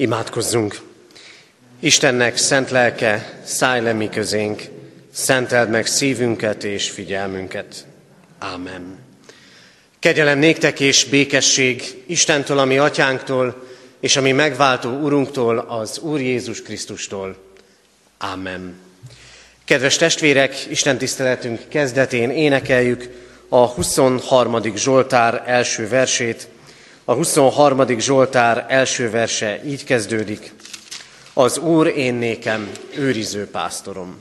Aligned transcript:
Imádkozzunk! 0.00 0.80
Istennek 1.80 2.36
szent 2.36 2.70
lelke, 2.70 3.40
szállj 3.44 3.80
le 3.80 3.92
mi 3.92 4.08
közénk, 4.08 4.62
szenteld 5.12 5.70
meg 5.70 5.86
szívünket 5.86 6.64
és 6.64 6.90
figyelmünket. 6.90 7.86
Ámen. 8.38 8.98
Kegyelem 9.98 10.38
néktek 10.38 10.80
és 10.80 11.04
békesség 11.04 12.02
Istentől, 12.06 12.58
ami 12.58 12.78
atyánktól, 12.78 13.66
és 14.00 14.16
ami 14.16 14.32
megváltó 14.32 14.90
Urunktól, 14.90 15.58
az 15.58 15.98
Úr 15.98 16.20
Jézus 16.20 16.62
Krisztustól. 16.62 17.36
Ámen. 18.18 18.78
Kedves 19.64 19.96
testvérek, 19.96 20.66
Isten 20.70 20.98
tiszteletünk 20.98 21.60
kezdetén 21.68 22.30
énekeljük 22.30 23.08
a 23.48 23.66
23. 23.66 24.76
Zsoltár 24.76 25.42
első 25.46 25.88
versét, 25.88 26.48
a 27.08 27.14
23. 27.14 27.98
Zsoltár 27.98 28.66
első 28.68 29.10
verse 29.10 29.60
így 29.64 29.84
kezdődik. 29.84 30.54
Az 31.32 31.58
Úr 31.58 31.86
én 31.86 32.14
nékem 32.14 32.70
őriző 32.96 33.50
pásztorom. 33.50 34.20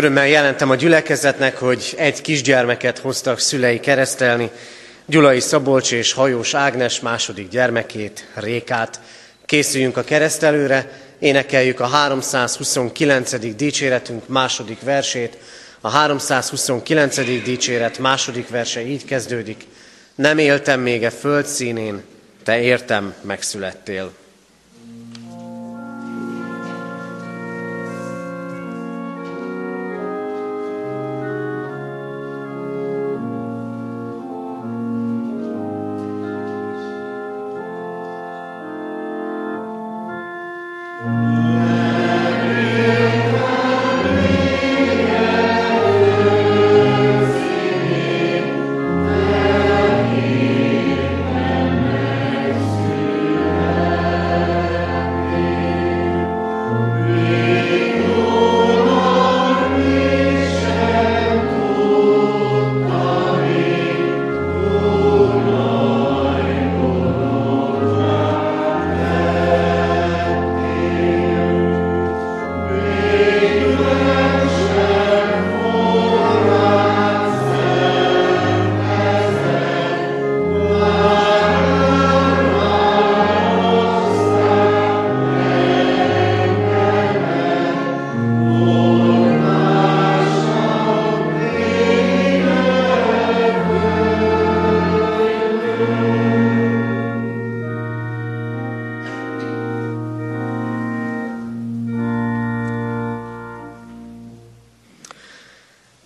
Örömmel 0.00 0.28
jelentem 0.28 0.70
a 0.70 0.74
gyülekezetnek, 0.74 1.56
hogy 1.56 1.94
egy 1.96 2.20
kisgyermeket 2.20 2.98
hoztak 2.98 3.38
szülei 3.38 3.80
keresztelni, 3.80 4.50
Gyulai 5.06 5.40
Szabolcs 5.40 5.92
és 5.92 6.12
Hajós 6.12 6.54
Ágnes 6.54 7.00
második 7.00 7.48
gyermekét, 7.48 8.26
Rékát. 8.34 9.00
Készüljünk 9.46 9.96
a 9.96 10.04
keresztelőre, 10.04 10.90
énekeljük 11.18 11.80
a 11.80 11.86
329. 11.86 13.56
dicséretünk 13.56 14.28
második 14.28 14.80
versét. 14.80 15.36
A 15.80 15.88
329. 15.88 17.42
dicséret 17.44 17.98
második 17.98 18.48
verse 18.48 18.86
így 18.86 19.04
kezdődik. 19.04 19.66
Nem 20.14 20.38
éltem 20.38 20.80
még 20.80 21.04
a 21.04 21.10
föld 21.10 21.46
színén, 21.46 22.02
te 22.44 22.60
értem 22.60 23.14
megszülettél. 23.22 24.12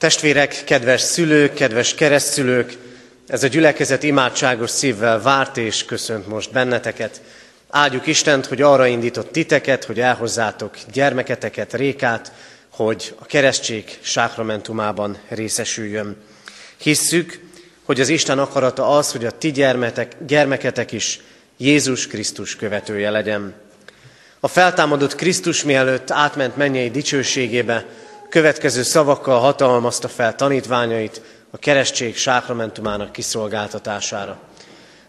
Testvérek, 0.04 0.62
kedves 0.64 1.00
szülők, 1.00 1.54
kedves 1.54 1.94
keresztszülők, 1.94 2.76
ez 3.26 3.42
a 3.42 3.46
gyülekezet 3.46 4.02
imádságos 4.02 4.70
szívvel 4.70 5.22
várt 5.22 5.56
és 5.56 5.84
köszönt 5.84 6.28
most 6.28 6.52
benneteket. 6.52 7.22
Áldjuk 7.70 8.06
Istent, 8.06 8.46
hogy 8.46 8.62
arra 8.62 8.86
indított 8.86 9.32
titeket, 9.32 9.84
hogy 9.84 10.00
elhozzátok 10.00 10.76
gyermeketeket, 10.92 11.74
Rékát, 11.74 12.32
hogy 12.68 13.14
a 13.18 13.24
keresztség 13.24 13.98
sákramentumában 14.00 15.16
részesüljön. 15.28 16.16
Hisszük, 16.76 17.40
hogy 17.84 18.00
az 18.00 18.08
Isten 18.08 18.38
akarata 18.38 18.96
az, 18.96 19.12
hogy 19.12 19.24
a 19.24 19.30
ti 19.30 19.52
gyermetek, 19.52 20.12
gyermeketek 20.26 20.92
is 20.92 21.20
Jézus 21.56 22.06
Krisztus 22.06 22.56
követője 22.56 23.10
legyen. 23.10 23.54
A 24.40 24.48
feltámadott 24.48 25.14
Krisztus 25.14 25.62
mielőtt 25.62 26.10
átment 26.10 26.56
mennyei 26.56 26.90
dicsőségébe, 26.90 27.84
következő 28.34 28.82
szavakkal 28.82 29.40
hatalmazta 29.40 30.08
fel 30.08 30.34
tanítványait 30.34 31.22
a 31.50 31.58
keresztség 31.58 32.16
sákramentumának 32.16 33.12
kiszolgáltatására. 33.12 34.38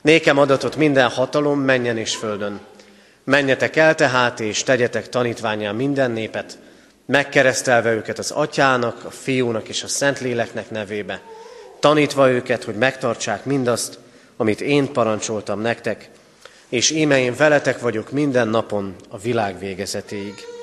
Nékem 0.01 0.37
adatot 0.37 0.75
minden 0.75 1.09
hatalom 1.09 1.59
menjen 1.59 1.97
és 1.97 2.15
földön. 2.15 2.59
Menjetek 3.23 3.75
el 3.75 3.95
tehát, 3.95 4.39
és 4.39 4.63
tegyetek 4.63 5.09
tanítványán 5.09 5.75
minden 5.75 6.11
népet, 6.11 6.57
megkeresztelve 7.05 7.91
őket 7.93 8.19
az 8.19 8.31
atyának, 8.31 9.05
a 9.05 9.09
fiúnak 9.09 9.67
és 9.67 9.83
a 9.83 9.87
szentléleknek 9.87 10.69
nevébe, 10.69 11.21
tanítva 11.79 12.29
őket, 12.29 12.63
hogy 12.63 12.75
megtartsák 12.75 13.45
mindazt, 13.45 13.99
amit 14.37 14.61
én 14.61 14.93
parancsoltam 14.93 15.61
nektek, 15.61 16.09
és 16.69 16.91
íme 16.91 17.19
én 17.19 17.35
veletek 17.35 17.79
vagyok 17.79 18.11
minden 18.11 18.47
napon 18.47 18.95
a 19.09 19.17
világ 19.17 19.59
végezetéig. 19.59 20.54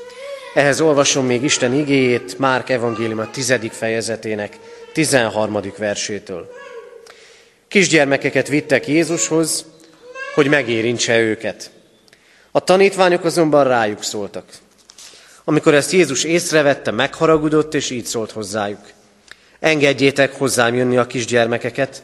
Ehhez 0.54 0.80
olvasom 0.80 1.26
még 1.26 1.42
Isten 1.42 1.74
igéjét 1.74 2.38
Márk 2.38 2.68
evangélium 2.68 3.18
a 3.18 3.30
tizedik 3.30 3.72
fejezetének 3.72 4.58
13. 4.92 5.60
versétől. 5.76 6.52
Kisgyermekeket 7.68 8.48
vittek 8.48 8.88
Jézushoz, 8.88 9.64
hogy 10.34 10.48
megérintse 10.48 11.18
őket. 11.18 11.70
A 12.50 12.60
tanítványok 12.60 13.24
azonban 13.24 13.64
rájuk 13.64 14.02
szóltak. 14.02 14.44
Amikor 15.44 15.74
ezt 15.74 15.92
Jézus 15.92 16.24
észrevette, 16.24 16.90
megharagudott, 16.90 17.74
és 17.74 17.90
így 17.90 18.06
szólt 18.06 18.30
hozzájuk. 18.30 18.90
Engedjétek 19.60 20.32
hozzám 20.32 20.74
jönni 20.74 20.96
a 20.96 21.06
kisgyermekeket, 21.06 22.02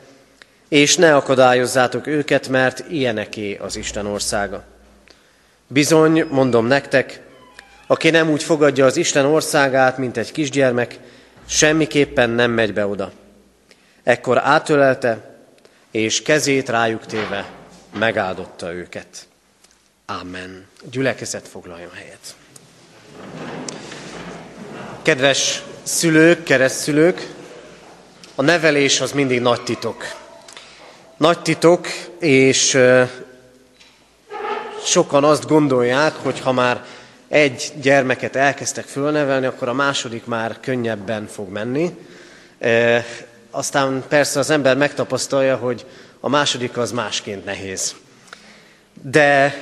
és 0.69 0.97
ne 0.97 1.17
akadályozzátok 1.17 2.07
őket, 2.07 2.49
mert 2.49 2.85
ilyeneké 2.91 3.57
az 3.57 3.77
Isten 3.77 4.07
országa. 4.07 4.65
Bizony, 5.67 6.27
mondom 6.31 6.67
nektek, 6.67 7.27
aki 7.91 8.11
nem 8.11 8.31
úgy 8.31 8.43
fogadja 8.43 8.85
az 8.85 8.97
Isten 8.97 9.25
országát, 9.25 9.99
mint 9.99 10.17
egy 10.17 10.33
kisgyermek, 10.33 10.99
semmiképpen 11.47 12.31
nem 12.31 12.51
megy 12.51 12.73
be 12.73 12.87
oda. 12.87 13.13
Ekkor 14.03 14.39
átölelte, 14.39 15.39
és 15.91 16.23
kezét 16.23 16.69
rájuk 16.69 17.07
téve 17.07 17.51
megáldotta 17.99 18.73
őket. 18.73 19.07
Amen. 20.07 20.67
Gyülekezet 20.91 21.49
foglaljon 21.49 21.91
helyet. 21.95 22.37
Kedves 25.03 25.63
szülők, 25.83 26.43
keresztszülők, 26.43 27.27
a 28.35 28.43
nevelés 28.43 29.01
az 29.01 29.13
mindig 29.13 29.41
nagy 29.41 29.63
titok. 29.63 30.05
Nagy 31.17 31.43
titok, 31.43 31.87
és 32.19 32.79
sokan 34.85 35.25
azt 35.25 35.47
gondolják, 35.47 36.15
hogy 36.15 36.41
ha 36.41 36.53
már 36.53 36.85
egy 37.29 37.73
gyermeket 37.81 38.37
elkezdtek 38.37 38.85
fölnevelni, 38.85 39.47
akkor 39.47 39.69
a 39.69 39.73
második 39.73 40.27
már 40.27 40.61
könnyebben 40.61 41.27
fog 41.27 41.49
menni. 41.49 41.97
E, 42.59 43.05
aztán 43.51 44.05
persze 44.09 44.39
az 44.39 44.51
ember 44.51 44.77
megtapasztalja, 44.77 45.57
hogy 45.57 45.87
a 46.21 46.29
második 46.29 46.77
az 46.77 46.93
másként 46.93 47.45
nehéz. 47.45 47.95
De 49.03 49.55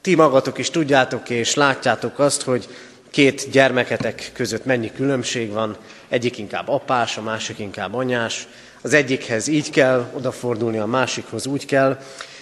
ti 0.00 0.14
magatok 0.14 0.58
is 0.58 0.70
tudjátok 0.70 1.30
és 1.30 1.54
látjátok 1.54 2.18
azt, 2.18 2.42
hogy 2.42 2.68
két 3.10 3.50
gyermeketek 3.50 4.30
között 4.32 4.64
mennyi 4.64 4.92
különbség 4.92 5.52
van, 5.52 5.76
egyik 6.08 6.38
inkább 6.38 6.68
apás, 6.68 7.16
a 7.16 7.22
másik 7.22 7.58
inkább 7.58 7.94
anyás, 7.94 8.48
az 8.82 8.92
egyikhez 8.92 9.46
így 9.46 9.70
kell 9.70 10.10
odafordulni, 10.12 10.78
a 10.78 10.86
másikhoz 10.86 11.46
úgy 11.46 11.66
kell. 11.66 11.98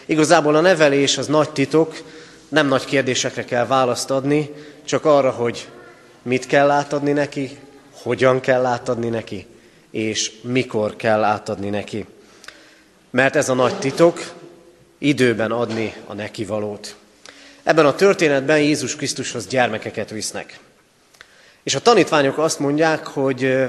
Igazából 0.06 0.56
a 0.56 0.60
nevelés 0.60 1.18
az 1.18 1.26
nagy 1.26 1.50
titok, 1.50 2.02
nem 2.48 2.68
nagy 2.68 2.84
kérdésekre 2.84 3.44
kell 3.44 3.66
választ 3.66 4.10
adni, 4.10 4.50
csak 4.84 5.04
arra, 5.04 5.30
hogy 5.30 5.68
mit 6.22 6.46
kell 6.46 6.70
átadni 6.70 7.12
neki, 7.12 7.58
hogyan 8.02 8.40
kell 8.40 8.64
átadni 8.64 9.08
neki, 9.08 9.46
és 9.90 10.32
mikor 10.42 10.96
kell 10.96 11.24
átadni 11.24 11.68
neki. 11.68 12.06
Mert 13.10 13.36
ez 13.36 13.48
a 13.48 13.54
nagy 13.54 13.78
titok, 13.78 14.32
időben 14.98 15.50
adni 15.50 15.94
a 16.06 16.14
neki 16.14 16.44
valót. 16.44 16.96
Ebben 17.62 17.86
a 17.86 17.94
történetben 17.94 18.58
Jézus 18.58 18.96
Krisztushoz 18.96 19.46
gyermekeket 19.46 20.10
visznek. 20.10 20.58
És 21.62 21.74
a 21.74 21.80
tanítványok 21.80 22.38
azt 22.38 22.58
mondják, 22.58 23.06
hogy 23.06 23.68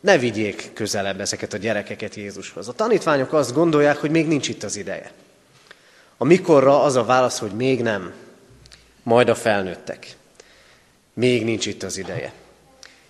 ne 0.00 0.18
vigyék 0.18 0.70
közelebb 0.74 1.20
ezeket 1.20 1.52
a 1.52 1.56
gyerekeket 1.56 2.14
Jézushoz. 2.14 2.68
A 2.68 2.72
tanítványok 2.72 3.32
azt 3.32 3.52
gondolják, 3.52 3.96
hogy 3.96 4.10
még 4.10 4.26
nincs 4.26 4.48
itt 4.48 4.62
az 4.62 4.76
ideje. 4.76 5.10
A 6.20 6.24
mikorra 6.24 6.82
az 6.82 6.96
a 6.96 7.04
válasz, 7.04 7.38
hogy 7.38 7.50
még 7.50 7.82
nem, 7.82 8.12
majd 9.02 9.28
a 9.28 9.34
felnőttek. 9.34 10.16
Még 11.14 11.44
nincs 11.44 11.66
itt 11.66 11.82
az 11.82 11.96
ideje. 11.96 12.32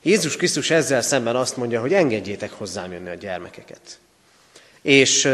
Jézus 0.02 0.36
Krisztus 0.36 0.70
ezzel 0.70 1.02
szemben 1.02 1.36
azt 1.36 1.56
mondja, 1.56 1.80
hogy 1.80 1.94
engedjétek 1.94 2.52
hozzám 2.52 2.92
jönni 2.92 3.08
a 3.08 3.14
gyermekeket. 3.14 3.98
És 4.82 5.28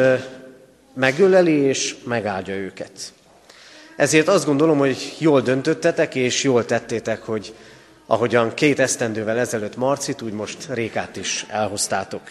megöleli 0.94 1.52
és 1.52 1.96
megáldja 2.04 2.54
őket. 2.54 3.12
Ezért 3.96 4.28
azt 4.28 4.44
gondolom, 4.46 4.78
hogy 4.78 5.16
jól 5.18 5.40
döntöttetek, 5.40 6.14
és 6.14 6.42
jól 6.42 6.64
tettétek, 6.64 7.22
hogy 7.22 7.54
ahogyan 8.06 8.54
két 8.54 8.78
esztendővel 8.78 9.38
ezelőtt 9.38 9.76
Marcit, 9.76 10.22
úgy 10.22 10.32
most 10.32 10.66
Rékát 10.68 11.16
is 11.16 11.46
elhoztátok. 11.48 12.22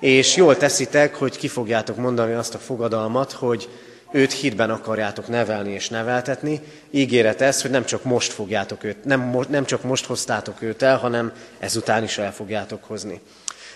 És 0.00 0.36
jól 0.36 0.56
teszitek, 0.56 1.14
hogy 1.14 1.36
ki 1.36 1.48
fogjátok 1.48 1.96
mondani 1.96 2.32
azt 2.32 2.54
a 2.54 2.58
fogadalmat, 2.58 3.32
hogy 3.32 3.68
őt 4.14 4.32
hitben 4.32 4.70
akarjátok 4.70 5.28
nevelni 5.28 5.72
és 5.72 5.88
neveltetni. 5.88 6.60
Ígéret 6.90 7.40
ez, 7.40 7.62
hogy 7.62 7.70
nem 7.70 7.84
csak 7.84 8.04
most 8.04 8.32
fogjátok 8.32 8.84
őt, 8.84 9.04
nem, 9.04 9.38
nem 9.48 9.64
csak 9.64 9.82
most 9.82 10.04
hoztátok 10.04 10.62
őt 10.62 10.82
el, 10.82 10.96
hanem 10.96 11.32
ezután 11.58 12.02
is 12.02 12.18
el 12.18 12.32
fogjátok 12.32 12.84
hozni. 12.84 13.20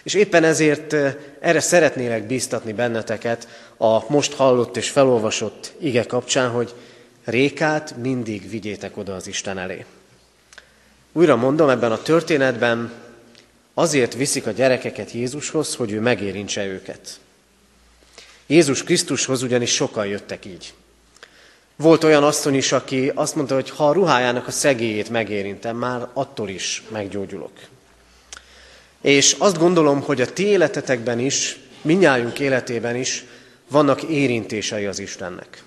És 0.02 0.14
éppen 0.14 0.44
ezért 0.44 0.96
erre 1.40 1.60
szeretnélek 1.60 2.26
bíztatni 2.26 2.72
benneteket 2.72 3.48
a 3.76 4.10
most 4.10 4.32
hallott 4.34 4.76
és 4.76 4.90
felolvasott 4.90 5.72
ige 5.78 6.02
kapcsán, 6.02 6.50
hogy 6.50 6.74
Rékát 7.24 7.96
mindig 7.96 8.50
vigyétek 8.50 8.96
oda 8.96 9.14
az 9.14 9.26
Isten 9.26 9.58
elé. 9.58 9.84
Újra 11.12 11.36
mondom, 11.36 11.68
ebben 11.68 11.92
a 11.92 12.02
történetben 12.02 12.92
azért 13.74 14.14
viszik 14.14 14.46
a 14.46 14.50
gyerekeket 14.50 15.12
Jézushoz, 15.12 15.74
hogy 15.74 15.92
ő 15.92 16.00
megérintse 16.00 16.66
őket. 16.66 17.20
Jézus 18.50 18.82
Krisztushoz 18.82 19.42
ugyanis 19.42 19.74
sokan 19.74 20.06
jöttek 20.06 20.44
így. 20.44 20.74
Volt 21.76 22.04
olyan 22.04 22.24
asszony 22.24 22.54
is, 22.54 22.72
aki 22.72 23.12
azt 23.14 23.34
mondta, 23.34 23.54
hogy 23.54 23.70
ha 23.70 23.88
a 23.88 23.92
ruhájának 23.92 24.46
a 24.46 24.50
szegélyét 24.50 25.10
megérintem, 25.10 25.76
már 25.76 26.08
attól 26.12 26.48
is 26.48 26.82
meggyógyulok. 26.88 27.52
És 29.00 29.36
azt 29.38 29.58
gondolom, 29.58 30.00
hogy 30.00 30.20
a 30.20 30.32
ti 30.32 30.44
életetekben 30.44 31.18
is, 31.18 31.58
minnyájunk 31.82 32.38
életében 32.38 32.96
is 32.96 33.24
vannak 33.68 34.02
érintései 34.02 34.86
az 34.86 34.98
Istennek. 34.98 35.62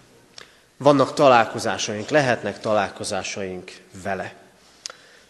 Vannak 0.78 1.14
találkozásaink, 1.14 2.10
lehetnek 2.10 2.60
találkozásaink 2.60 3.72
vele. 4.04 4.34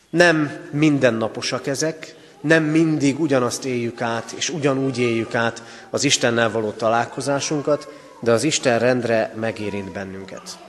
Nem 0.09 0.69
mindennaposak 0.71 1.67
ezek, 1.67 2.15
nem 2.41 2.63
mindig 2.63 3.19
ugyanazt 3.19 3.65
éljük 3.65 4.01
át, 4.01 4.31
és 4.31 4.49
ugyanúgy 4.49 4.97
éljük 4.97 5.35
át 5.35 5.63
az 5.89 6.03
Istennel 6.03 6.51
való 6.51 6.71
találkozásunkat, 6.71 7.87
de 8.19 8.31
az 8.31 8.43
Isten 8.43 8.79
rendre 8.79 9.33
megérint 9.39 9.91
bennünket. 9.91 10.59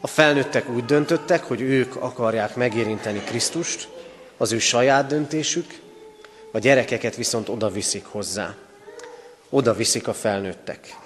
A 0.00 0.06
felnőttek 0.06 0.68
úgy 0.68 0.84
döntöttek, 0.84 1.44
hogy 1.44 1.60
ők 1.60 1.96
akarják 1.96 2.56
megérinteni 2.56 3.18
Krisztust, 3.18 3.88
az 4.36 4.52
ő 4.52 4.58
saját 4.58 5.06
döntésük, 5.06 5.66
a 6.52 6.58
gyerekeket 6.58 7.16
viszont 7.16 7.48
oda 7.48 7.70
viszik 7.70 8.04
hozzá. 8.04 8.54
Oda 9.48 9.74
viszik 9.74 10.08
a 10.08 10.14
felnőttek. 10.14 10.96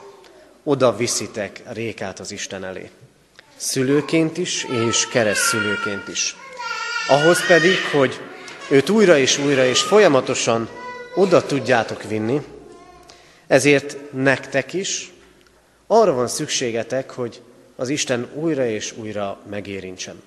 Oda 0.63 0.97
viszitek 0.97 1.63
Rékát 1.73 2.21
az 2.21 2.31
Isten 2.31 2.65
elé. 2.65 2.91
Szülőként 3.57 4.39
is, 4.39 4.67
és 4.89 5.09
keresztszülőként 5.09 6.09
is. 6.09 6.37
Ahhoz 7.09 7.47
pedig, 7.47 7.77
hogy 7.93 8.21
őt 8.71 8.89
újra 8.89 9.19
és 9.19 9.39
újra 9.39 9.65
és 9.65 9.81
folyamatosan 9.81 10.69
oda 11.15 11.47
tudjátok 11.47 12.03
vinni, 12.03 12.43
ezért 13.47 13.97
nektek 14.13 14.73
is 14.73 15.13
arra 15.87 16.13
van 16.13 16.29
szükségetek, 16.29 17.11
hogy 17.11 17.41
az 17.77 17.89
Isten 17.89 18.29
újra 18.35 18.67
és 18.67 18.97
újra 18.97 19.39
megérintsen. 19.51 20.23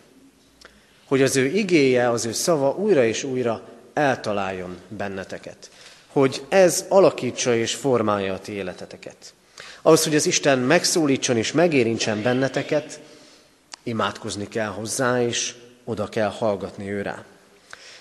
Hogy 1.06 1.22
az 1.22 1.36
ő 1.36 1.46
igéje, 1.46 2.10
az 2.10 2.26
ő 2.26 2.32
szava 2.32 2.70
újra 2.70 3.06
és 3.06 3.24
újra 3.24 3.62
eltaláljon 3.94 4.78
benneteket. 4.88 5.70
Hogy 6.08 6.46
ez 6.50 6.86
alakítsa 6.90 7.56
és 7.56 7.76
formálja 7.76 8.34
a 8.34 8.40
ti 8.40 8.52
életeteket. 8.52 9.34
Ahhoz, 9.82 10.04
hogy 10.04 10.16
az 10.16 10.26
Isten 10.26 10.60
megszólítson 10.60 11.38
és 11.38 11.52
megérintsen 11.52 12.22
benneteket, 12.22 13.00
imádkozni 13.84 14.48
kell 14.48 14.70
hozzá, 14.70 15.22
és 15.22 15.54
oda 15.84 16.08
kell 16.08 16.30
hallgatni 16.30 16.92
ő 16.92 17.02
rá. 17.02 17.24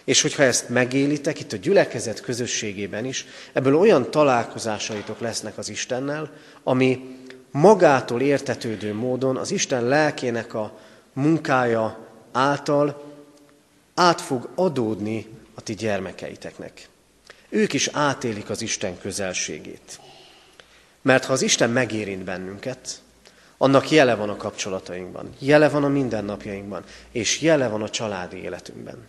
És 0.05 0.21
hogyha 0.21 0.43
ezt 0.43 0.69
megélitek 0.69 1.41
itt 1.41 1.53
a 1.53 1.57
gyülekezet 1.57 2.21
közösségében 2.21 3.05
is, 3.05 3.27
ebből 3.53 3.77
olyan 3.77 4.11
találkozásaitok 4.11 5.21
lesznek 5.21 5.59
az 5.59 5.69
Istennel, 5.69 6.31
ami 6.63 7.19
magától 7.51 8.21
értetődő 8.21 8.95
módon 8.95 9.37
az 9.37 9.51
Isten 9.51 9.85
lelkének 9.85 10.55
a 10.55 10.79
munkája 11.13 11.99
által 12.33 13.13
át 13.95 14.21
fog 14.21 14.49
adódni 14.55 15.27
a 15.55 15.61
ti 15.61 15.75
gyermekeiteknek. 15.75 16.89
Ők 17.49 17.73
is 17.73 17.89
átélik 17.93 18.51
az 18.51 18.63
Isten 18.63 18.99
közelségét. 18.99 20.01
Mert 21.03 21.25
ha 21.25 21.33
az 21.33 21.43
Isten 21.43 21.71
megérint 21.71 22.25
bennünket, 22.25 23.03
annak 23.57 23.91
jele 23.91 24.15
van 24.15 24.29
a 24.29 24.37
kapcsolatainkban, 24.37 25.35
jele 25.39 25.69
van 25.69 25.85
a 25.85 25.89
mindennapjainkban, 25.89 26.85
és 27.11 27.41
jele 27.41 27.69
van 27.69 27.83
a 27.83 27.91
családi 27.91 28.37
életünkben. 28.37 29.09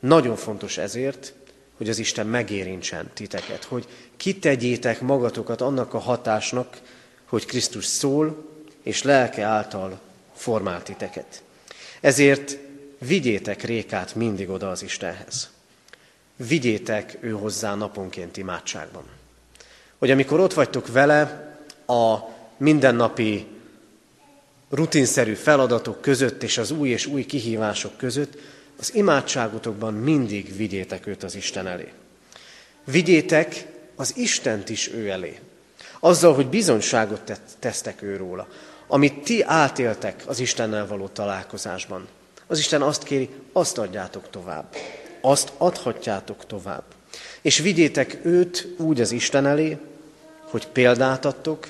Nagyon 0.00 0.36
fontos 0.36 0.78
ezért, 0.78 1.32
hogy 1.76 1.88
az 1.88 1.98
Isten 1.98 2.26
megérintsen 2.26 3.10
titeket, 3.14 3.64
hogy 3.64 3.86
kitegyétek 4.16 5.00
magatokat 5.00 5.60
annak 5.60 5.94
a 5.94 5.98
hatásnak, 5.98 6.80
hogy 7.24 7.46
Krisztus 7.46 7.84
szól, 7.84 8.48
és 8.82 9.02
lelke 9.02 9.44
által 9.44 10.00
formál 10.34 10.82
titeket. 10.82 11.42
Ezért 12.00 12.58
vigyétek 12.98 13.62
Rékát 13.62 14.14
mindig 14.14 14.50
oda 14.50 14.70
az 14.70 14.82
Istenhez. 14.82 15.50
Vigyétek 16.36 17.16
ő 17.20 17.30
hozzá 17.30 17.74
naponként 17.74 18.36
imádságban. 18.36 19.02
Hogy 19.98 20.10
amikor 20.10 20.40
ott 20.40 20.52
vagytok 20.52 20.92
vele, 20.92 21.48
a 21.86 22.18
mindennapi 22.56 23.46
rutinszerű 24.70 25.34
feladatok 25.34 26.00
között 26.00 26.42
és 26.42 26.58
az 26.58 26.70
új 26.70 26.88
és 26.88 27.06
új 27.06 27.26
kihívások 27.26 27.96
között, 27.96 28.38
az 28.80 28.94
imádságotokban 28.94 29.94
mindig 29.94 30.56
vigyétek 30.56 31.06
őt 31.06 31.22
az 31.22 31.34
Isten 31.34 31.66
elé. 31.66 31.92
Vigyétek 32.84 33.66
az 33.96 34.16
Istent 34.16 34.68
is 34.68 34.88
ő 34.88 35.08
elé. 35.08 35.38
Azzal, 36.00 36.34
hogy 36.34 36.46
bizonyságot 36.46 37.40
tesztek 37.58 38.02
ő 38.02 38.16
róla. 38.16 38.48
Amit 38.86 39.22
ti 39.22 39.42
átéltek 39.42 40.22
az 40.26 40.40
Istennel 40.40 40.86
való 40.86 41.08
találkozásban. 41.08 42.08
Az 42.46 42.58
Isten 42.58 42.82
azt 42.82 43.02
kéri, 43.02 43.28
azt 43.52 43.78
adjátok 43.78 44.30
tovább. 44.30 44.76
Azt 45.20 45.52
adhatjátok 45.56 46.46
tovább. 46.46 46.82
És 47.40 47.58
vigyétek 47.58 48.18
őt 48.22 48.68
úgy 48.76 49.00
az 49.00 49.12
Isten 49.12 49.46
elé, 49.46 49.78
hogy 50.42 50.66
példát 50.66 51.24
adtok, 51.24 51.68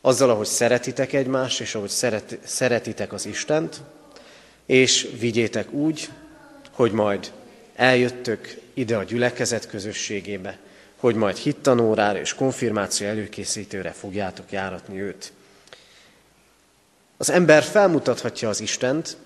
azzal, 0.00 0.30
ahogy 0.30 0.46
szeretitek 0.46 1.12
egymást, 1.12 1.60
és 1.60 1.74
ahogy 1.74 1.88
szeret, 1.88 2.38
szeretitek 2.44 3.12
az 3.12 3.26
Istent, 3.26 3.80
és 4.66 5.08
vigyétek 5.18 5.72
úgy, 5.72 6.08
hogy 6.72 6.92
majd 6.92 7.32
eljöttök 7.74 8.56
ide 8.74 8.96
a 8.96 9.04
gyülekezet 9.04 9.68
közösségébe, 9.68 10.58
hogy 10.96 11.14
majd 11.14 11.36
hittanórára 11.36 12.18
és 12.18 12.34
konfirmáció 12.34 13.06
előkészítőre 13.06 13.90
fogjátok 13.90 14.52
járatni 14.52 15.00
őt. 15.00 15.32
Az 17.16 17.30
ember 17.30 17.62
felmutathatja 17.62 18.48
az 18.48 18.60
Istent, 18.60 19.16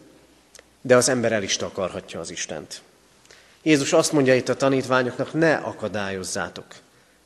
de 0.80 0.96
az 0.96 1.08
ember 1.08 1.32
el 1.32 1.42
is 1.42 1.56
takarhatja 1.56 2.20
az 2.20 2.30
Istent. 2.30 2.80
Jézus 3.62 3.92
azt 3.92 4.12
mondja 4.12 4.34
itt 4.34 4.48
a 4.48 4.56
tanítványoknak, 4.56 5.32
ne 5.32 5.54
akadályozzátok, 5.54 6.66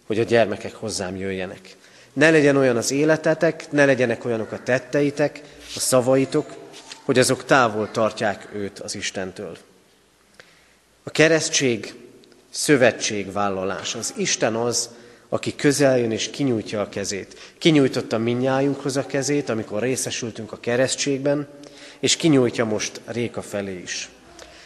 hogy 0.07 0.19
a 0.19 0.25
gyermekek 0.25 0.75
hozzám 0.75 1.17
jöjjenek. 1.17 1.77
Ne 2.13 2.31
legyen 2.31 2.57
olyan 2.57 2.77
az 2.77 2.91
életetek, 2.91 3.71
ne 3.71 3.85
legyenek 3.85 4.25
olyanok 4.25 4.53
a 4.53 4.63
tetteitek, 4.63 5.41
a 5.75 5.79
szavaitok, 5.79 6.55
hogy 7.05 7.19
azok 7.19 7.45
távol 7.45 7.91
tartják 7.91 8.49
őt 8.53 8.79
az 8.79 8.95
Istentől. 8.95 9.57
A 11.03 11.11
keresztség 11.11 11.95
szövetségvállalás. 12.51 13.95
Az 13.95 14.15
Isten 14.17 14.55
az, 14.55 14.91
aki 15.29 15.55
közel 15.55 15.99
jön 15.99 16.11
és 16.11 16.31
kinyújtja 16.31 16.81
a 16.81 16.89
kezét. 16.89 17.55
Kinyújtotta 17.59 18.19
minnyájunkhoz 18.19 18.97
a 18.97 19.07
kezét, 19.07 19.49
amikor 19.49 19.83
részesültünk 19.83 20.53
a 20.53 20.61
keresztségben, 20.61 21.49
és 22.01 22.17
kinyújtja 22.17 22.65
most 22.65 23.01
Réka 23.05 23.43
felé 23.43 23.81
is. 23.83 24.09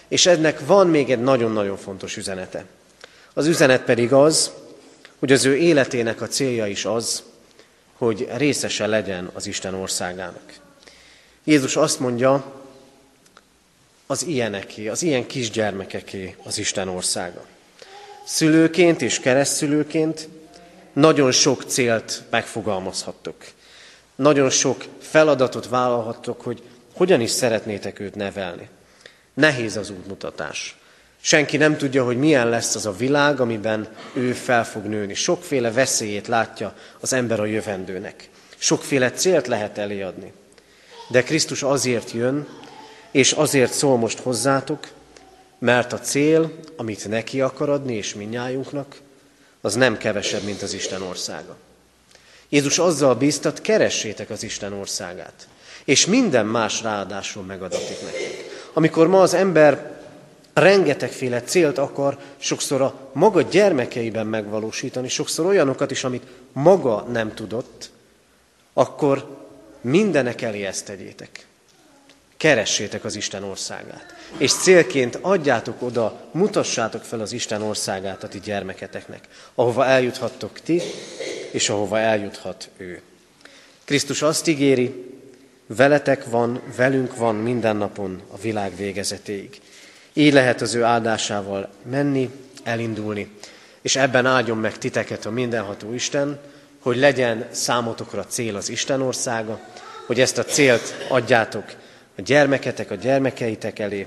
És 0.08 0.26
ennek 0.26 0.66
van 0.66 0.88
még 0.88 1.10
egy 1.10 1.20
nagyon-nagyon 1.20 1.76
fontos 1.76 2.16
üzenete. 2.16 2.64
Az 3.34 3.46
üzenet 3.46 3.82
pedig 3.82 4.12
az, 4.12 4.50
hogy 5.18 5.32
az 5.32 5.44
ő 5.44 5.56
életének 5.56 6.20
a 6.20 6.26
célja 6.26 6.66
is 6.66 6.84
az, 6.84 7.22
hogy 7.96 8.28
részese 8.36 8.86
legyen 8.86 9.30
az 9.32 9.46
Isten 9.46 9.74
országának. 9.74 10.52
Jézus 11.44 11.76
azt 11.76 12.00
mondja, 12.00 12.63
az 14.14 14.26
ilyeneké, 14.26 14.88
az 14.88 15.02
ilyen 15.02 15.26
kisgyermekeké 15.26 16.34
az 16.42 16.58
Isten 16.58 16.88
országa. 16.88 17.44
Szülőként 18.24 19.02
és 19.02 19.20
keresztszülőként 19.20 20.28
nagyon 20.92 21.32
sok 21.32 21.62
célt 21.62 22.22
megfogalmazhattok. 22.30 23.34
Nagyon 24.14 24.50
sok 24.50 24.84
feladatot 25.00 25.68
vállalhattok, 25.68 26.40
hogy 26.40 26.62
hogyan 26.94 27.20
is 27.20 27.30
szeretnétek 27.30 28.00
őt 28.00 28.14
nevelni. 28.14 28.68
Nehéz 29.34 29.76
az 29.76 29.90
útmutatás. 29.90 30.76
Senki 31.20 31.56
nem 31.56 31.76
tudja, 31.76 32.04
hogy 32.04 32.18
milyen 32.18 32.48
lesz 32.48 32.74
az 32.74 32.86
a 32.86 32.92
világ, 32.92 33.40
amiben 33.40 33.88
ő 34.12 34.32
fel 34.32 34.64
fog 34.64 34.84
nőni. 34.84 35.14
Sokféle 35.14 35.72
veszélyét 35.72 36.28
látja 36.28 36.74
az 37.00 37.12
ember 37.12 37.40
a 37.40 37.44
jövendőnek. 37.46 38.28
Sokféle 38.56 39.10
célt 39.10 39.46
lehet 39.46 39.78
eléadni. 39.78 40.32
De 41.08 41.22
Krisztus 41.22 41.62
azért 41.62 42.12
jön, 42.12 42.48
és 43.14 43.32
azért 43.32 43.72
szól 43.72 43.96
most 43.96 44.18
hozzátok, 44.18 44.88
mert 45.58 45.92
a 45.92 45.98
cél, 45.98 46.52
amit 46.76 47.08
neki 47.08 47.40
akar 47.40 47.68
adni, 47.68 47.94
és 47.94 48.14
minnyájunknak, 48.14 49.00
az 49.60 49.74
nem 49.74 49.96
kevesebb, 49.96 50.42
mint 50.42 50.62
az 50.62 50.72
Isten 50.72 51.02
országa. 51.02 51.56
Jézus 52.48 52.78
azzal 52.78 53.14
bíztat, 53.14 53.60
keressétek 53.60 54.30
az 54.30 54.42
Isten 54.42 54.72
országát, 54.72 55.48
és 55.84 56.06
minden 56.06 56.46
más 56.46 56.82
ráadásul 56.82 57.42
megadatik 57.42 58.02
nektek. 58.02 58.44
Amikor 58.72 59.08
ma 59.08 59.20
az 59.20 59.34
ember 59.34 60.00
rengetegféle 60.52 61.42
célt 61.42 61.78
akar 61.78 62.18
sokszor 62.36 62.80
a 62.80 63.10
maga 63.12 63.42
gyermekeiben 63.42 64.26
megvalósítani, 64.26 65.08
sokszor 65.08 65.46
olyanokat 65.46 65.90
is, 65.90 66.04
amit 66.04 66.26
maga 66.52 67.00
nem 67.00 67.34
tudott, 67.34 67.90
akkor 68.72 69.46
mindenek 69.80 70.42
elé 70.42 70.64
ezt 70.64 70.84
tegyétek. 70.84 71.46
Keressétek 72.44 73.04
az 73.04 73.16
Isten 73.16 73.42
országát. 73.42 74.14
És 74.38 74.52
célként 74.52 75.18
adjátok 75.20 75.82
oda, 75.82 76.20
mutassátok 76.32 77.02
fel 77.02 77.20
az 77.20 77.32
Isten 77.32 77.62
országát 77.62 78.22
a 78.22 78.28
ti 78.28 78.40
gyermeketeknek, 78.40 79.24
ahova 79.54 79.86
eljuthattok 79.86 80.60
ti, 80.60 80.82
és 81.50 81.68
ahova 81.68 81.98
eljuthat 81.98 82.68
ő. 82.76 83.00
Krisztus 83.84 84.22
azt 84.22 84.48
ígéri, 84.48 85.14
veletek 85.66 86.24
van, 86.24 86.60
velünk 86.76 87.16
van 87.16 87.34
minden 87.34 87.76
napon 87.76 88.22
a 88.30 88.38
világ 88.38 88.76
végezetéig. 88.76 89.60
Így 90.12 90.32
lehet 90.32 90.60
az 90.60 90.74
ő 90.74 90.82
áldásával 90.82 91.68
menni, 91.90 92.30
elindulni, 92.62 93.30
és 93.82 93.96
ebben 93.96 94.26
áldjon 94.26 94.58
meg 94.58 94.78
titeket 94.78 95.26
a 95.26 95.30
mindenható 95.30 95.92
Isten, 95.92 96.40
hogy 96.82 96.96
legyen 96.96 97.46
számotokra 97.50 98.24
cél 98.24 98.56
az 98.56 98.68
Isten 98.68 99.00
országa, 99.00 99.60
hogy 100.06 100.20
ezt 100.20 100.38
a 100.38 100.44
célt 100.44 100.94
adjátok 101.08 101.64
a 102.16 102.20
gyermeketek, 102.20 102.90
a 102.90 102.94
gyermekeitek 102.94 103.78
elé, 103.78 104.06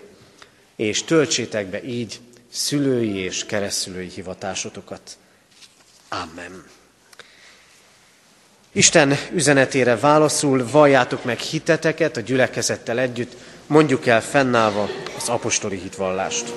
és 0.75 1.03
töltsétek 1.03 1.65
be 1.67 1.83
így 1.83 2.19
szülői 2.51 3.15
és 3.15 3.45
keresztülői 3.45 4.09
hivatásotokat. 4.09 5.17
Amen. 6.09 6.63
Isten 8.71 9.17
üzenetére 9.33 9.97
válaszul 9.97 10.67
valljátok 10.71 11.23
meg 11.23 11.39
hiteteket 11.39 12.17
a 12.17 12.21
gyülekezettel 12.21 12.99
együtt, 12.99 13.35
mondjuk 13.67 14.05
el 14.05 14.21
fennállva 14.21 14.89
az 15.17 15.29
apostoli 15.29 15.77
hitvallást. 15.77 16.53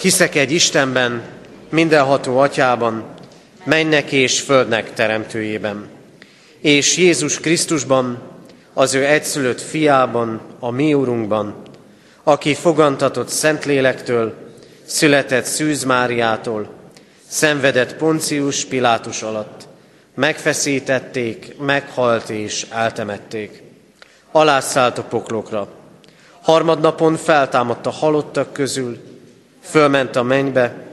Hiszek 0.00 0.34
egy 0.34 0.52
Istenben, 0.52 1.22
mindenható 1.70 2.38
atyában, 2.38 3.14
mennek 3.64 4.12
és 4.12 4.40
földnek 4.40 4.92
teremtőjében, 4.92 5.88
és 6.60 6.96
Jézus 6.96 7.40
Krisztusban, 7.40 8.33
az 8.74 8.94
ő 8.94 9.04
egyszülött 9.04 9.60
fiában, 9.60 10.40
a 10.58 10.70
mi 10.70 10.94
úrunkban, 10.94 11.54
aki 12.22 12.54
fogantatott 12.54 13.28
Szentlélektől, 13.28 14.34
született 14.84 15.44
Szűz 15.44 15.84
Máriától, 15.84 16.68
szenvedett 17.26 17.96
Poncius 17.96 18.64
Pilátus 18.64 19.22
alatt, 19.22 19.68
megfeszítették, 20.14 21.56
meghalt 21.58 22.28
és 22.28 22.66
eltemették. 22.70 23.62
Alászállt 24.32 24.98
a 24.98 25.02
poklokra. 25.02 25.68
Harmadnapon 26.42 27.16
feltámadt 27.16 27.86
a 27.86 27.90
halottak 27.90 28.52
közül, 28.52 28.98
fölment 29.60 30.16
a 30.16 30.22
mennybe, 30.22 30.86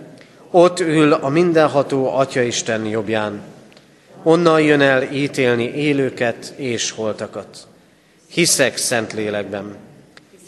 ott 0.52 0.80
ül 0.80 1.14
a 1.14 1.30
mindenható 1.30 2.16
Atya 2.18 2.42
Isten 2.42 2.86
jobbján. 2.86 3.42
Onnan 4.24 4.62
jön 4.62 4.82
el 4.82 5.04
ítélni 5.04 5.64
élőket 5.64 6.54
és 6.56 6.92
holtakat. 6.92 7.68
Hiszek 8.32 8.78
szent 8.78 9.14
lélekben. 9.14 9.76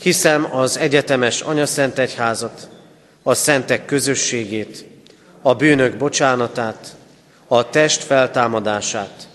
Hiszem 0.01 0.55
az 0.55 0.77
egyetemes 0.77 1.41
anyaszent 1.41 1.99
egyházat, 1.99 2.69
a 3.23 3.33
szentek 3.33 3.85
közösségét, 3.85 4.85
a 5.41 5.55
bűnök 5.55 5.97
bocsánatát, 5.97 6.95
a 7.47 7.69
test 7.69 8.03
feltámadását 8.03 9.27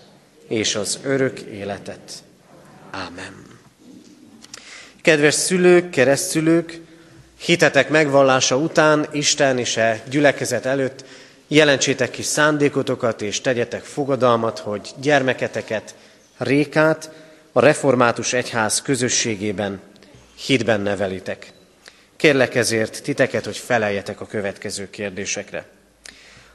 és 0.49 0.75
az 0.75 0.99
örök 1.03 1.41
életet. 1.41 2.13
Ámen. 2.91 3.47
Kedves 5.03 5.35
szülők, 5.35 5.91
keresztszülők, 5.91 6.81
hitetek 7.41 7.89
megvallása 7.89 8.57
után 8.57 9.07
Isten 9.13 9.59
és 9.59 9.77
e 9.77 10.03
gyülekezet 10.11 10.67
előtt 10.67 11.05
jelentsétek 11.49 12.11
ki 12.11 12.23
szándékotokat 12.23 13.23
és 13.23 13.41
tegyetek 13.41 13.83
fogadalmat, 13.83 14.59
hogy 14.59 14.91
gyermeketeket, 15.01 15.95
Rékát 16.39 17.11
a 17.59 17.61
református 17.61 18.33
egyház 18.33 18.83
közösségében 18.83 19.81
hitben 20.35 20.81
nevelitek. 20.81 21.53
Kérlek 22.17 22.55
ezért 22.55 23.03
titeket, 23.03 23.45
hogy 23.45 23.57
feleljetek 23.57 24.21
a 24.21 24.27
következő 24.27 24.91
kérdésekre. 24.91 25.67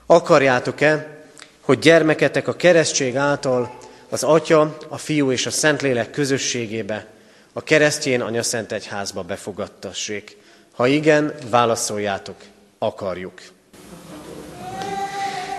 Akarjátok-e, 0.06 1.24
hogy 1.62 1.80
gyermeketek 1.80 2.48
a 2.48 2.56
keresztség 2.56 3.16
által 3.16 3.78
az 4.10 4.24
Atya, 4.24 4.78
a 4.90 4.98
Fiú 4.98 5.32
és 5.32 5.46
a 5.46 5.52
Szentlélek 5.52 6.10
közösségébe, 6.10 7.06
a 7.54 7.64
keresztjén 7.64 8.22
Anya 8.22 8.44
Szent 8.44 8.72
Egyházba 8.72 9.22
befogadtassék? 9.22 10.38
Ha 10.72 10.88
igen, 10.88 11.34
válaszoljátok, 11.50 12.38
akarjuk. 12.78 13.42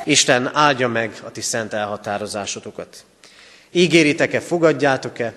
Isten 0.05 0.51
áldja 0.55 0.89
meg 0.89 1.21
a 1.25 1.31
ti 1.31 1.41
szent 1.41 1.73
elhatározásotokat 1.73 3.05
Ígéritek-e, 3.77 4.41
fogadjátok-e, 4.41 5.33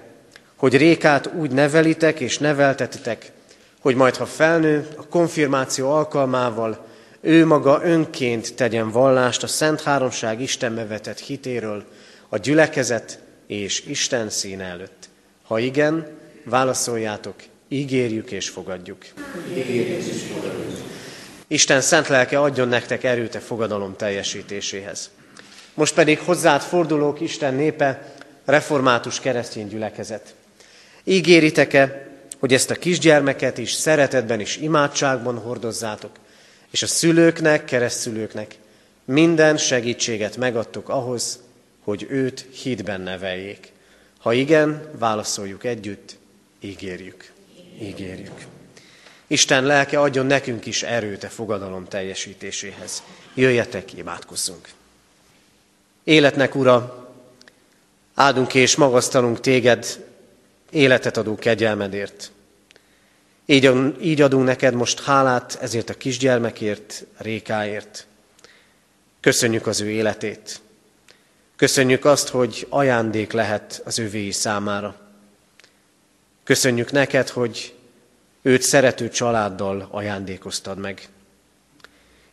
hogy 0.55 0.77
Rékát 0.77 1.29
úgy 1.33 1.51
nevelitek 1.51 2.19
és 2.19 2.37
neveltetitek, 2.37 3.31
hogy 3.79 3.95
majd 3.95 4.15
ha 4.15 4.25
felnő, 4.25 4.87
a 4.97 5.07
konfirmáció 5.07 5.91
alkalmával 5.91 6.85
ő 7.21 7.45
maga 7.45 7.79
önként 7.83 8.55
tegyen 8.55 8.91
vallást 8.91 9.43
a 9.43 9.47
Szent 9.47 9.81
Háromság 9.81 10.41
Isten 10.41 10.87
vetett 10.87 11.19
hitéről 11.19 11.83
a 12.29 12.37
gyülekezet 12.37 13.19
és 13.47 13.85
Isten 13.85 14.29
színe 14.29 14.63
előtt. 14.63 15.09
Ha 15.43 15.59
igen, 15.59 16.07
válaszoljátok, 16.43 17.35
ígérjük 17.67 18.31
és 18.31 18.49
fogadjuk. 18.49 19.05
Ígérjük 19.55 20.05
és 20.05 20.21
fogadjuk. 20.33 20.77
Isten 21.47 21.81
szent 21.81 22.07
lelke 22.07 22.39
adjon 22.39 22.67
nektek 22.67 23.03
erőt 23.03 23.35
a 23.35 23.39
fogadalom 23.39 23.95
teljesítéséhez. 23.95 25.09
Most 25.73 25.93
pedig 25.93 26.19
hozzád 26.19 26.61
fordulók 26.61 27.19
Isten 27.19 27.53
népe, 27.53 28.15
református 28.47 29.19
keresztény 29.19 29.67
gyülekezet. 29.67 30.35
Ígéritek-e, 31.03 32.07
hogy 32.39 32.53
ezt 32.53 32.69
a 32.69 32.75
kisgyermeket 32.75 33.57
is 33.57 33.71
szeretetben 33.71 34.39
és 34.39 34.57
imádságban 34.57 35.37
hordozzátok, 35.37 36.11
és 36.71 36.81
a 36.81 36.87
szülőknek, 36.87 37.65
keresztülőknek 37.65 38.55
minden 39.05 39.57
segítséget 39.57 40.37
megadtok 40.37 40.89
ahhoz, 40.89 41.39
hogy 41.83 42.05
őt 42.09 42.47
hídben 42.51 43.01
neveljék. 43.01 43.71
Ha 44.19 44.33
igen, 44.33 44.89
válaszoljuk 44.99 45.63
együtt, 45.63 46.17
ígérjük. 46.59 47.31
Ígérjük. 47.81 48.45
Isten 49.27 49.63
lelke 49.63 49.99
adjon 49.99 50.25
nekünk 50.25 50.65
is 50.65 50.83
erőt 50.83 51.23
a 51.23 51.29
fogadalom 51.29 51.87
teljesítéséhez. 51.87 53.03
Jöjjetek, 53.33 53.93
imádkozzunk. 53.93 54.69
Életnek, 56.03 56.55
Ura, 56.55 57.06
áldunk 58.17 58.53
és 58.53 58.75
magasztalunk 58.75 59.39
téged 59.39 60.05
életet 60.69 61.17
adó 61.17 61.35
kegyelmedért. 61.35 62.31
Így, 63.45 63.71
így 64.01 64.21
adunk 64.21 64.45
neked 64.45 64.73
most 64.73 65.03
hálát 65.03 65.57
ezért 65.61 65.89
a 65.89 65.93
kisgyermekért, 65.93 67.05
Rékáért. 67.17 68.07
Köszönjük 69.19 69.67
az 69.67 69.81
ő 69.81 69.89
életét. 69.89 70.59
Köszönjük 71.55 72.05
azt, 72.05 72.27
hogy 72.27 72.67
ajándék 72.69 73.31
lehet 73.31 73.81
az 73.85 73.99
ővéi 73.99 74.31
számára. 74.31 74.95
Köszönjük 76.43 76.91
neked, 76.91 77.29
hogy 77.29 77.75
őt 78.41 78.61
szerető 78.61 79.09
családdal 79.09 79.87
ajándékoztad 79.91 80.77
meg. 80.77 81.07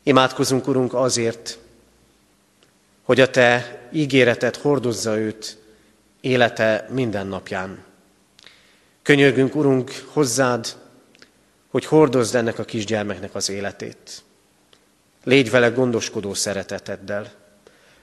Imádkozunk, 0.02 0.68
Urunk, 0.68 0.94
azért, 0.94 1.58
hogy 3.02 3.20
a 3.20 3.30
Te 3.30 3.80
ígéretet 3.92 4.56
hordozza 4.56 5.18
őt 5.18 5.62
élete 6.24 6.86
minden 6.90 7.26
napján. 7.26 7.84
Könyörgünk, 9.02 9.54
Urunk, 9.54 10.04
hozzád, 10.12 10.76
hogy 11.70 11.84
hordozd 11.84 12.34
ennek 12.34 12.58
a 12.58 12.64
kisgyermeknek 12.64 13.34
az 13.34 13.48
életét. 13.48 14.22
Légy 15.24 15.50
vele 15.50 15.68
gondoskodó 15.68 16.34
szereteteddel. 16.34 17.32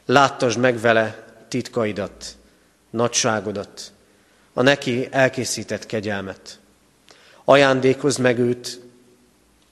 Láttasd 0.05 0.59
meg 0.59 0.79
vele 0.79 1.25
titkaidat, 1.47 2.25
nagyságodat, 2.89 3.91
a 4.53 4.61
neki 4.61 5.07
elkészített 5.11 5.85
kegyelmet. 5.85 6.59
Ajándékozd 7.43 8.19
meg 8.19 8.39
őt, 8.39 8.79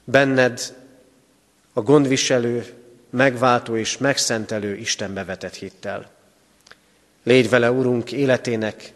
benned 0.03 0.75
a 1.73 1.81
gondviselő, 1.81 2.73
megváltó 3.09 3.77
és 3.77 3.97
megszentelő 3.97 4.75
Istenbe 4.75 5.23
vetett 5.23 5.55
hittel. 5.55 6.17
Légy 7.29 7.49
vele, 7.49 7.71
Urunk, 7.71 8.11
életének 8.11 8.93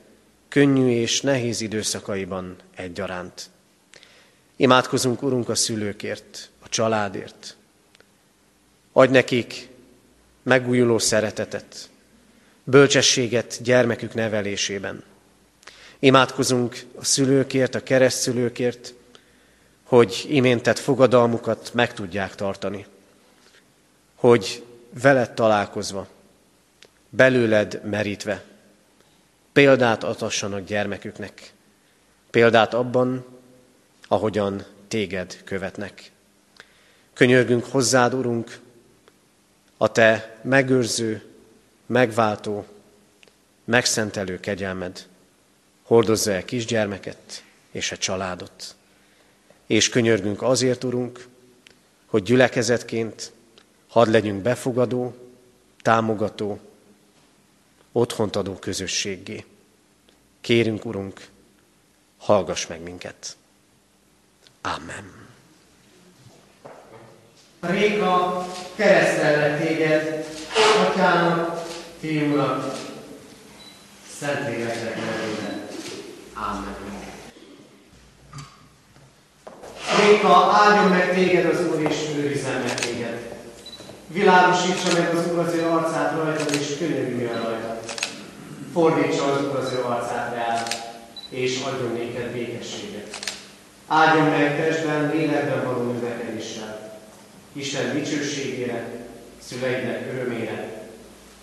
könnyű 0.50 0.90
és 0.90 1.22
nehéz 1.22 1.62
időszakaiban 1.62 2.56
egyaránt. 2.76 3.50
Imádkozunk, 4.56 5.22
Urunk, 5.22 5.50
a 5.50 5.56
szülőkért, 5.56 6.50
a 6.64 6.70
családért. 6.70 7.56
Adj 8.92 9.12
nekik 9.12 9.70
megújuló 10.44 10.98
szeretetet, 10.98 11.90
bölcsességet 12.64 13.60
gyermekük 13.64 14.14
nevelésében. 14.14 15.04
Imádkozunk 16.00 16.86
a 16.96 17.06
szülőkért, 17.06 17.76
a 17.76 17.84
keresztszülőkért, 17.84 18.94
hogy 19.84 20.26
iméntett 20.30 20.80
fogadalmukat 20.80 21.74
meg 21.74 21.94
tudják 21.94 22.36
tartani. 22.36 22.86
Hogy 24.16 24.64
veled 25.02 25.34
találkozva, 25.34 26.08
belőled 27.16 27.82
merítve, 27.84 28.44
példát 29.52 30.04
adhassanak 30.04 30.66
gyermeküknek. 30.66 31.54
Példát 32.30 32.74
abban, 32.74 33.26
ahogyan 34.08 34.66
téged 34.88 35.44
követnek. 35.44 36.12
Könyörgünk 37.14 37.66
hozzád, 37.66 38.14
Urunk, 38.14 38.60
a 39.78 39.92
te 39.92 40.40
megőrző, 40.42 41.24
megváltó, 41.86 42.66
megszentelő 43.64 44.40
kegyelmed 44.40 45.06
hordozza 45.84 46.32
el 46.32 46.46
kisgyermeket 46.46 47.44
és 47.72 47.92
a 47.92 47.98
családot. 47.98 48.76
És 49.66 49.90
könyörgünk 49.90 50.42
azért, 50.42 50.84
Urunk, 50.84 51.28
hogy 52.06 52.24
gyülekezetként 52.24 53.32
hadd 53.88 54.12
legyünk 54.12 54.42
befogadó, 54.42 55.16
támogató, 55.82 56.60
otthont 57.94 58.36
adó 58.36 58.54
közösséggé. 58.54 59.46
Kérünk, 60.42 60.86
Urunk, 60.86 61.28
hallgass 62.18 62.68
meg 62.68 62.82
minket. 62.82 63.36
Amen. 64.62 65.22
Réka 67.60 68.46
keresztelnek 68.76 69.68
téged, 69.68 70.26
Atyának, 70.88 71.66
Fiúnak, 72.00 72.76
Szentléleknek 74.20 74.96
nevében. 74.96 75.68
Amen. 76.34 76.76
Réka, 80.00 80.52
áldjon 80.52 80.90
meg 80.90 81.14
téged 81.14 81.46
az 81.46 81.68
Úr, 81.68 81.82
és 81.82 82.10
őrizzen 82.16 82.62
meg 82.62 82.80
téged. 82.80 83.38
Világosítsa 84.08 85.00
meg 85.00 85.16
az 85.16 85.32
Úr 85.32 85.40
az 85.40 85.54
ő 85.54 85.66
arcát 85.66 86.16
rajtad, 86.16 86.56
és 86.56 86.78
könyörüljön 86.78 87.44
rajtad. 87.44 87.73
Fordítsa 88.74 89.24
az 89.60 89.74
ő 89.74 89.84
arcát 89.84 90.36
rád, 90.36 90.76
és 91.30 91.62
adjon 91.62 91.92
néked 91.92 92.32
békességet. 92.32 93.36
Áldjon 93.88 94.26
meg 94.26 94.58
testben, 94.58 95.12
lélekben 95.16 95.64
való 95.64 95.92
növekedéssel. 95.92 97.00
Isten 97.52 97.94
dicsőségére, 97.94 98.88
szüleidnek 99.48 100.14
örömére, 100.14 100.88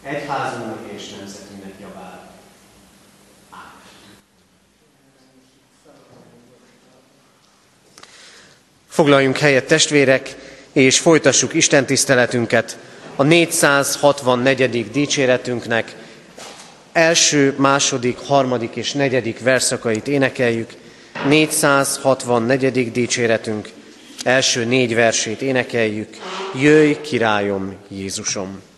egyházunknak 0.03 0.79
és 0.97 1.09
nemzetünknek 1.19 1.73
javára. 1.81 2.29
Foglaljunk 8.89 9.39
helyet 9.39 9.67
testvérek, 9.67 10.37
és 10.73 10.99
folytassuk 10.99 11.55
Isten 11.55 11.87
tiszteletünket 11.87 12.79
a 13.17 13.23
464. 13.23 14.91
dicséretünknek 14.91 15.95
első, 16.93 17.55
második, 17.59 18.19
harmadik 18.19 18.77
és 18.77 18.93
negyedik 18.93 19.41
verszakait 19.41 20.09
énekeljük. 20.09 20.71
464. 21.29 22.93
dicséretünk 22.93 23.69
első 24.25 24.65
négy 24.65 24.95
versét 24.95 25.43
énekeljük. 25.43 26.17
Jöjj, 26.61 26.93
királyom, 26.93 27.75
Jézusom! 27.89 28.70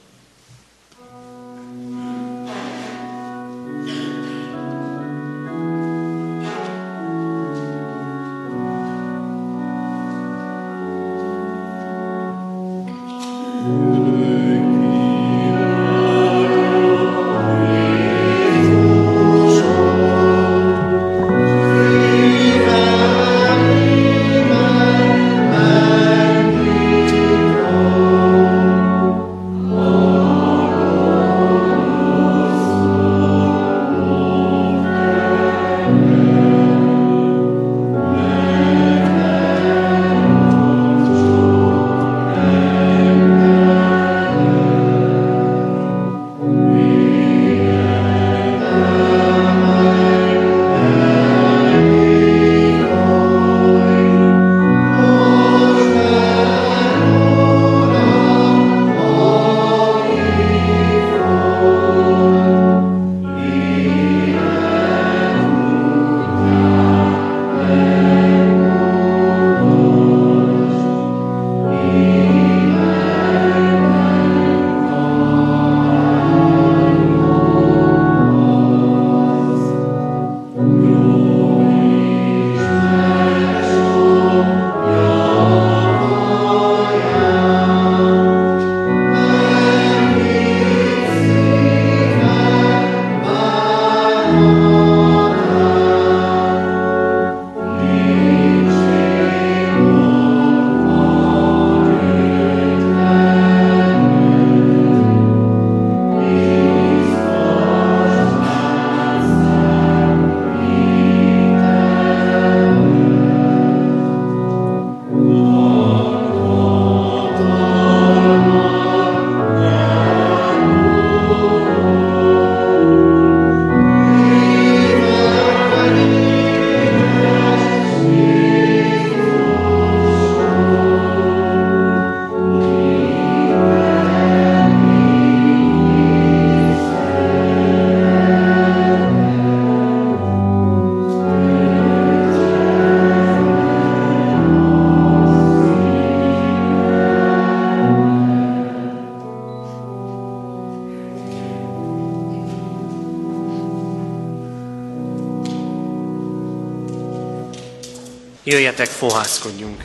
Jöjjetek, 158.73 158.97
fohászkodjunk! 158.97 159.85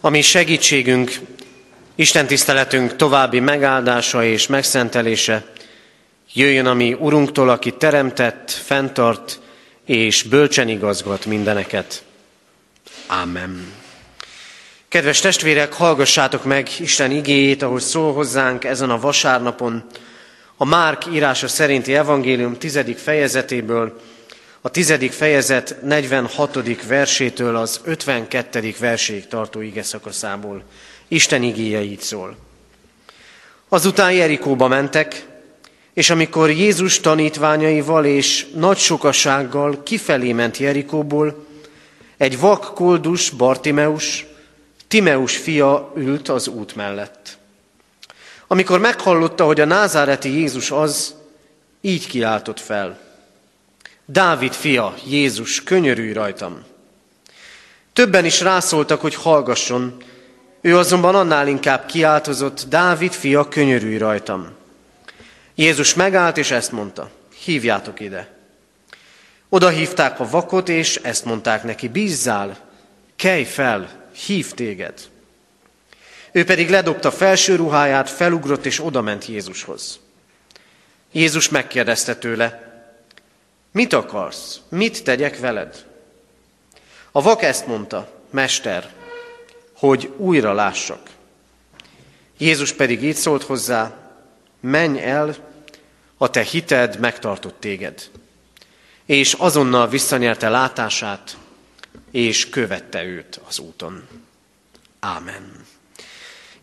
Ami 0.00 0.22
segítségünk, 0.22 1.12
Isten 1.94 2.26
tiszteletünk 2.26 2.96
további 2.96 3.40
megáldása 3.40 4.24
és 4.24 4.46
megszentelése 4.46 5.52
jöjjön 6.32 6.66
a 6.66 6.74
mi 6.74 6.92
Urunktól, 6.92 7.48
aki 7.48 7.70
teremtett, 7.72 8.50
fenntart 8.50 9.40
és 9.84 10.22
bölcsen 10.22 10.68
igazgat 10.68 11.26
mindeneket. 11.26 12.02
Amen. 13.06 13.72
Kedves 14.88 15.20
testvérek, 15.20 15.72
hallgassátok 15.72 16.44
meg 16.44 16.68
Isten 16.78 17.10
igéjét, 17.10 17.62
ahogy 17.62 17.82
szól 17.82 18.12
hozzánk 18.12 18.64
ezen 18.64 18.90
a 18.90 19.00
vasárnapon, 19.00 19.84
a 20.56 20.64
Márk 20.64 21.06
írása 21.06 21.48
szerinti 21.48 21.94
evangélium 21.94 22.58
tizedik 22.58 22.98
fejezetéből, 22.98 24.00
a 24.60 24.70
tizedik 24.70 25.12
fejezet 25.12 25.76
46. 25.82 26.86
versétől 26.86 27.56
az 27.56 27.80
52. 27.84 28.74
verséig 28.78 29.26
tartó 29.26 29.60
ige 29.60 29.82
szakaszából. 29.82 30.62
Isten 31.08 31.42
igéje 31.42 31.82
így 31.82 32.00
szól. 32.00 32.36
Azután 33.68 34.12
Jerikóba 34.12 34.68
mentek, 34.68 35.26
és 35.92 36.10
amikor 36.10 36.50
Jézus 36.50 37.00
tanítványaival 37.00 38.04
és 38.04 38.46
nagy 38.54 38.78
sokasággal 38.78 39.82
kifelé 39.82 40.32
ment 40.32 40.56
Jerikóból, 40.56 41.46
egy 42.16 42.38
vak 42.38 42.74
koldus 42.74 43.30
Bartimeus, 43.30 44.26
Timeus 44.88 45.36
fia 45.36 45.92
ült 45.96 46.28
az 46.28 46.48
út 46.48 46.76
mellett. 46.76 47.38
Amikor 48.46 48.78
meghallotta, 48.78 49.44
hogy 49.44 49.60
a 49.60 49.64
názáreti 49.64 50.32
Jézus 50.32 50.70
az, 50.70 51.14
így 51.80 52.06
kiáltott 52.06 52.60
fel. 52.60 53.07
Dávid 54.10 54.52
fia, 54.52 54.94
Jézus, 55.06 55.62
könyörülj 55.62 56.12
rajtam. 56.12 56.64
Többen 57.92 58.24
is 58.24 58.40
rászóltak, 58.40 59.00
hogy 59.00 59.14
hallgasson, 59.14 60.02
ő 60.60 60.76
azonban 60.76 61.14
annál 61.14 61.48
inkább 61.48 61.86
kiáltozott, 61.86 62.64
Dávid 62.68 63.12
fia, 63.12 63.48
könyörülj 63.48 63.96
rajtam. 63.96 64.48
Jézus 65.54 65.94
megállt, 65.94 66.36
és 66.36 66.50
ezt 66.50 66.72
mondta, 66.72 67.10
hívjátok 67.44 68.00
ide. 68.00 68.34
Oda 69.48 69.68
hívták 69.68 70.20
a 70.20 70.28
vakot, 70.28 70.68
és 70.68 70.96
ezt 70.96 71.24
mondták 71.24 71.62
neki, 71.62 71.88
bízzál, 71.88 72.56
kelj 73.16 73.44
fel, 73.44 74.08
hív 74.26 74.52
téged. 74.52 74.94
Ő 76.32 76.44
pedig 76.44 76.70
ledobta 76.70 77.10
felső 77.10 77.56
ruháját, 77.56 78.10
felugrott, 78.10 78.66
és 78.66 78.84
odament 78.84 79.26
Jézushoz. 79.26 79.98
Jézus 81.12 81.48
megkérdezte 81.48 82.16
tőle, 82.16 82.67
mit 83.72 83.92
akarsz, 83.92 84.60
mit 84.68 85.04
tegyek 85.04 85.38
veled? 85.38 85.86
A 87.12 87.22
vak 87.22 87.42
ezt 87.42 87.66
mondta, 87.66 88.08
Mester, 88.30 88.92
hogy 89.72 90.12
újra 90.16 90.52
lássak. 90.52 91.10
Jézus 92.38 92.72
pedig 92.72 93.02
így 93.02 93.16
szólt 93.16 93.42
hozzá, 93.42 93.96
menj 94.60 95.00
el, 95.00 95.36
a 96.16 96.30
te 96.30 96.42
hited 96.42 96.98
megtartott 96.98 97.60
téged. 97.60 98.10
És 99.06 99.32
azonnal 99.32 99.88
visszanyerte 99.88 100.48
látását, 100.48 101.36
és 102.10 102.48
követte 102.48 103.04
őt 103.04 103.40
az 103.48 103.58
úton. 103.58 104.08
Ámen. 105.00 105.66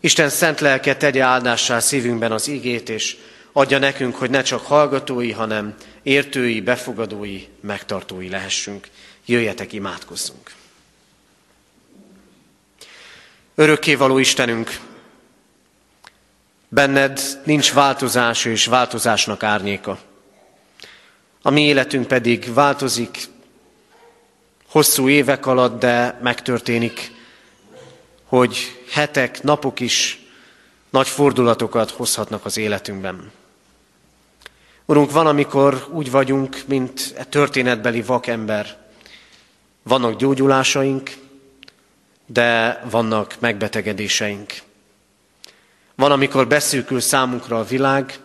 Isten 0.00 0.28
szent 0.28 0.60
lelke 0.60 0.96
tegye 0.96 1.22
áldássá 1.22 1.78
szívünkben 1.78 2.32
az 2.32 2.48
igét, 2.48 2.88
és 2.88 3.16
adja 3.56 3.78
nekünk, 3.78 4.16
hogy 4.16 4.30
ne 4.30 4.42
csak 4.42 4.66
hallgatói, 4.66 5.32
hanem 5.32 5.74
értői, 6.02 6.60
befogadói, 6.60 7.46
megtartói 7.60 8.28
lehessünk. 8.28 8.88
Jöjjetek, 9.26 9.72
imádkozzunk! 9.72 10.52
Örökkévaló 13.54 14.18
Istenünk, 14.18 14.80
benned 16.68 17.20
nincs 17.44 17.72
változás 17.72 18.44
és 18.44 18.66
változásnak 18.66 19.42
árnyéka. 19.42 19.98
A 21.42 21.50
mi 21.50 21.62
életünk 21.62 22.06
pedig 22.06 22.54
változik 22.54 23.18
hosszú 24.68 25.08
évek 25.08 25.46
alatt, 25.46 25.80
de 25.80 26.18
megtörténik, 26.22 27.10
hogy 28.24 28.82
hetek, 28.90 29.42
napok 29.42 29.80
is 29.80 30.20
nagy 30.90 31.08
fordulatokat 31.08 31.90
hozhatnak 31.90 32.44
az 32.44 32.56
életünkben. 32.56 33.32
Urunk, 34.88 35.10
van, 35.10 35.26
amikor 35.26 35.86
úgy 35.90 36.10
vagyunk, 36.10 36.62
mint 36.66 37.14
e 37.16 37.24
történetbeli 37.24 38.02
vakember. 38.02 38.76
Vannak 39.82 40.16
gyógyulásaink, 40.16 41.10
de 42.26 42.80
vannak 42.90 43.36
megbetegedéseink. 43.38 44.52
Van, 45.94 46.12
amikor 46.12 46.46
beszűkül 46.46 47.00
számunkra 47.00 47.58
a 47.58 47.64
világ, 47.64 48.18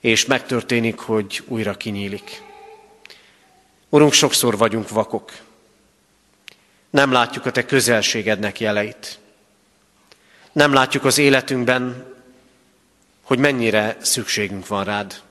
és 0.00 0.26
megtörténik, 0.26 0.98
hogy 0.98 1.42
újra 1.46 1.74
kinyílik. 1.74 2.42
Urunk, 3.88 4.12
sokszor 4.12 4.56
vagyunk 4.56 4.88
vakok. 4.88 5.32
Nem 6.90 7.12
látjuk 7.12 7.46
a 7.46 7.50
Te 7.50 7.64
közelségednek 7.64 8.60
jeleit. 8.60 9.18
Nem 10.52 10.72
látjuk 10.72 11.04
az 11.04 11.18
életünkben, 11.18 12.14
hogy 13.22 13.38
mennyire 13.38 13.96
szükségünk 14.00 14.66
van 14.66 14.84
rád. 14.84 15.22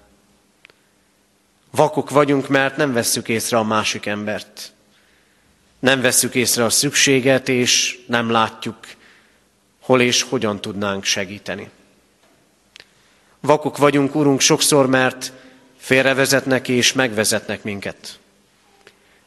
Vakok 1.75 2.09
vagyunk, 2.09 2.47
mert 2.47 2.77
nem 2.77 2.93
vesszük 2.93 3.29
észre 3.29 3.57
a 3.57 3.63
másik 3.63 4.05
embert. 4.05 4.73
Nem 5.79 6.01
vesszük 6.01 6.36
észre 6.36 6.63
a 6.63 6.69
szükséget, 6.69 7.49
és 7.49 7.99
nem 8.07 8.29
látjuk, 8.29 8.77
hol 9.81 10.01
és 10.01 10.21
hogyan 10.21 10.62
tudnánk 10.62 11.03
segíteni. 11.03 11.69
Vakok 13.39 13.77
vagyunk, 13.77 14.15
Urunk, 14.15 14.39
sokszor, 14.39 14.88
mert 14.88 15.31
félrevezetnek 15.77 16.67
és 16.67 16.93
megvezetnek 16.93 17.63
minket. 17.63 18.19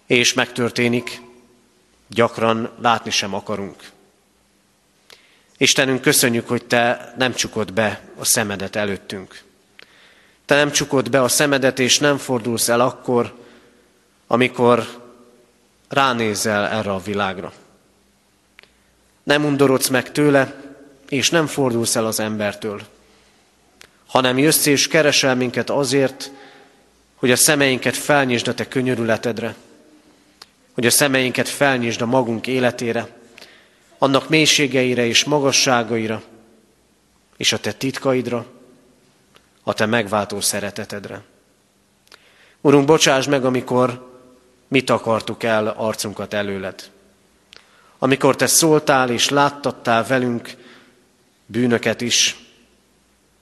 És 0.06 0.32
megtörténik, 0.32 1.20
gyakran 2.08 2.70
látni 2.80 3.10
sem 3.10 3.34
akarunk. 3.34 3.90
Istenünk, 5.56 6.00
köszönjük, 6.00 6.48
hogy 6.48 6.64
Te 6.64 7.14
nem 7.18 7.34
csukod 7.34 7.72
be 7.72 8.00
a 8.18 8.24
szemedet 8.24 8.76
előttünk. 8.76 9.44
Te 10.46 10.54
nem 10.54 10.70
csukod 10.70 11.10
be 11.10 11.22
a 11.22 11.28
szemedet, 11.28 11.78
és 11.78 11.98
nem 11.98 12.16
fordulsz 12.16 12.68
el 12.68 12.80
akkor, 12.80 13.34
amikor 14.26 15.04
ránézel 15.88 16.66
erre 16.66 16.92
a 16.92 16.98
világra. 16.98 17.52
Nem 19.22 19.44
undorodsz 19.44 19.88
meg 19.88 20.12
tőle, 20.12 20.54
és 21.08 21.30
nem 21.30 21.46
fordulsz 21.46 21.96
el 21.96 22.06
az 22.06 22.20
embertől, 22.20 22.80
hanem 24.06 24.38
jössz 24.38 24.66
és 24.66 24.88
keresel 24.88 25.34
minket 25.34 25.70
azért, 25.70 26.30
hogy 27.14 27.30
a 27.30 27.36
szemeinket 27.36 27.96
felnyisd 27.96 28.48
a 28.48 28.54
te 28.54 28.68
könyörületedre, 28.68 29.54
hogy 30.72 30.86
a 30.86 30.90
szemeinket 30.90 31.48
felnyisd 31.48 32.00
a 32.00 32.06
magunk 32.06 32.46
életére, 32.46 33.08
annak 33.98 34.28
mélységeire 34.28 35.06
és 35.06 35.24
magasságaira, 35.24 36.22
és 37.36 37.52
a 37.52 37.58
te 37.58 37.72
titkaidra, 37.72 38.46
a 39.68 39.72
te 39.72 39.86
megváltó 39.86 40.40
szeretetedre. 40.40 41.22
Urunk, 42.60 42.86
bocsáss 42.86 43.26
meg, 43.26 43.44
amikor 43.44 44.14
mit 44.68 44.90
akartuk 44.90 45.42
el 45.42 45.66
arcunkat 45.66 46.34
előled. 46.34 46.90
Amikor 47.98 48.36
te 48.36 48.46
szóltál 48.46 49.10
és 49.10 49.28
láttattál 49.28 50.06
velünk 50.06 50.56
bűnöket 51.46 52.00
is, 52.00 52.36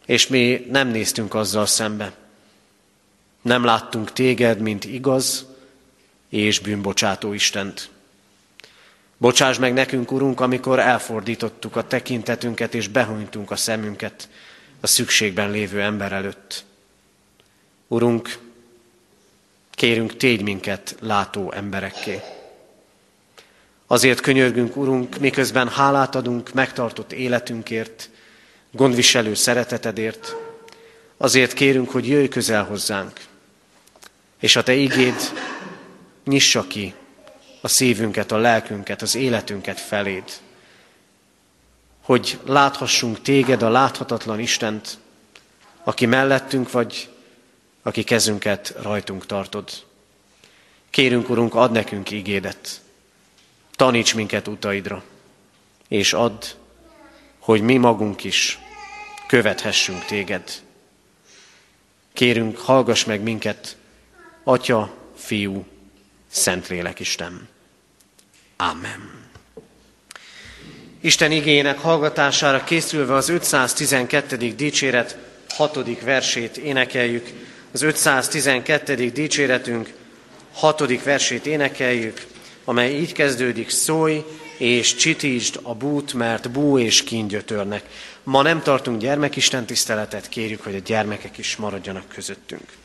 és 0.07 0.27
mi 0.27 0.67
nem 0.71 0.89
néztünk 0.89 1.35
azzal 1.35 1.67
szembe. 1.67 2.13
Nem 3.43 3.65
láttunk 3.65 4.13
téged, 4.13 4.59
mint 4.59 4.85
igaz 4.85 5.47
és 6.29 6.59
bűnbocsátó 6.59 7.33
Istent. 7.33 7.91
Bocsáss 9.17 9.59
meg 9.59 9.73
nekünk, 9.73 10.13
Urunk, 10.13 10.41
amikor 10.41 10.79
elfordítottuk 10.79 11.77
a 11.77 11.87
tekintetünket 11.87 12.75
és 12.75 12.89
behunytunk 12.89 13.51
a 13.51 13.57
szemünket 13.57 14.29
a 14.85 14.87
szükségben 14.87 15.51
lévő 15.51 15.81
ember 15.81 16.13
előtt. 16.13 16.65
Urunk, 17.89 18.39
kérünk, 19.71 20.17
tégy 20.17 20.43
minket 20.43 20.97
látó 21.01 21.53
emberekké. 21.53 22.21
Azért 23.87 24.21
könyörgünk, 24.21 24.77
Urunk, 24.77 25.19
miközben 25.19 25.69
hálát 25.69 26.15
adunk 26.15 26.53
megtartott 26.53 27.13
életünkért, 27.13 28.11
gondviselő 28.71 29.35
szeretetedért, 29.35 30.37
azért 31.17 31.53
kérünk, 31.53 31.91
hogy 31.91 32.09
jöjj 32.09 32.29
közel 32.29 32.65
hozzánk, 32.65 33.21
és 34.41 34.57
a 34.57 34.63
Te 34.63 34.75
igéd 34.75 35.17
nyissa 36.25 36.67
ki 36.67 36.95
a 37.61 37.69
szívünket, 37.69 38.33
a 38.33 38.37
lelkünket, 38.37 39.03
az 39.03 39.15
életünket 39.15 39.81
feléd 39.81 40.25
hogy 42.05 42.39
láthassunk 42.47 43.23
téged, 43.23 43.63
a 43.63 43.71
láthatatlan 43.71 44.41
Istent, 44.41 44.99
aki 45.85 46.07
mellettünk 46.07 46.71
vagy, 46.71 47.09
aki 47.83 48.05
kezünket 48.05 48.75
rajtunk 48.83 49.27
tartod. 49.27 49.71
Kérünk, 50.91 51.29
Urunk, 51.29 51.55
ad 51.55 51.73
nekünk 51.73 52.11
ígédet. 52.11 52.81
Taníts 53.77 54.15
minket 54.15 54.49
utaidra, 54.49 55.03
és 55.89 56.13
add, 56.13 56.45
hogy 57.39 57.61
mi 57.61 57.77
magunk 57.77 58.25
is 58.25 58.59
követhessünk 59.27 60.05
téged. 60.05 60.63
Kérünk, 62.13 62.59
hallgass 62.59 63.05
meg 63.05 63.21
minket, 63.21 63.77
Atya, 64.43 64.95
Fiú, 65.17 65.67
Szentlélek 66.31 67.01
Isten. 67.01 67.49
Amen. 68.57 69.24
Isten 71.05 71.33
igényének 71.33 71.79
hallgatására 71.79 72.65
készülve 72.65 73.15
az 73.15 73.29
512. 73.29 74.37
dicséret 74.37 75.17
6. 75.49 76.01
versét 76.01 76.57
énekeljük. 76.57 77.31
Az 77.73 77.83
512. 77.83 78.95
dicséretünk 78.95 79.93
6. 80.53 81.03
versét 81.03 81.47
énekeljük, 81.47 82.27
amely 82.65 82.95
így 82.95 83.13
kezdődik, 83.13 83.71
szólj 83.71 84.25
és 84.59 84.95
csitítsd 84.95 85.59
a 85.63 85.75
bút, 85.75 86.13
mert 86.13 86.51
bú 86.51 86.79
és 86.79 87.03
kíngyötörnek. 87.03 87.83
Ma 88.23 88.43
nem 88.43 88.63
tartunk 88.63 89.01
gyermekisten 89.01 89.65
tiszteletet, 89.67 90.29
kérjük, 90.29 90.63
hogy 90.63 90.75
a 90.75 90.83
gyermekek 90.85 91.39
is 91.39 91.57
maradjanak 91.57 92.09
közöttünk. 92.09 92.84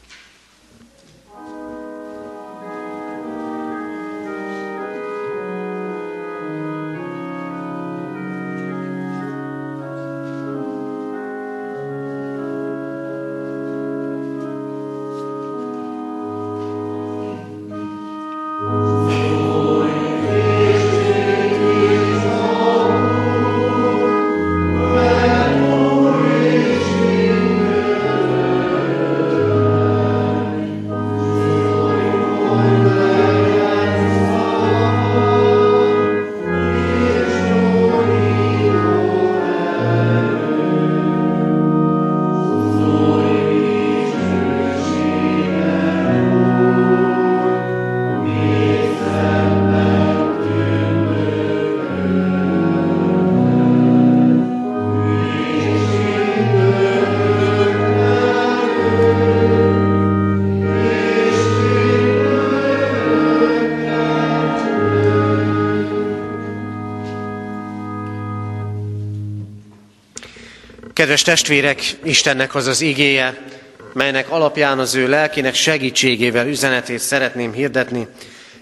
Kedves 71.19 71.39
testvérek, 71.39 71.97
Istennek 72.03 72.55
az 72.55 72.67
az 72.67 72.81
igéje, 72.81 73.45
melynek 73.93 74.31
alapján 74.31 74.79
az 74.79 74.95
ő 74.95 75.07
lelkének 75.07 75.53
segítségével 75.53 76.47
üzenetét 76.47 76.99
szeretném 76.99 77.53
hirdetni, 77.53 78.07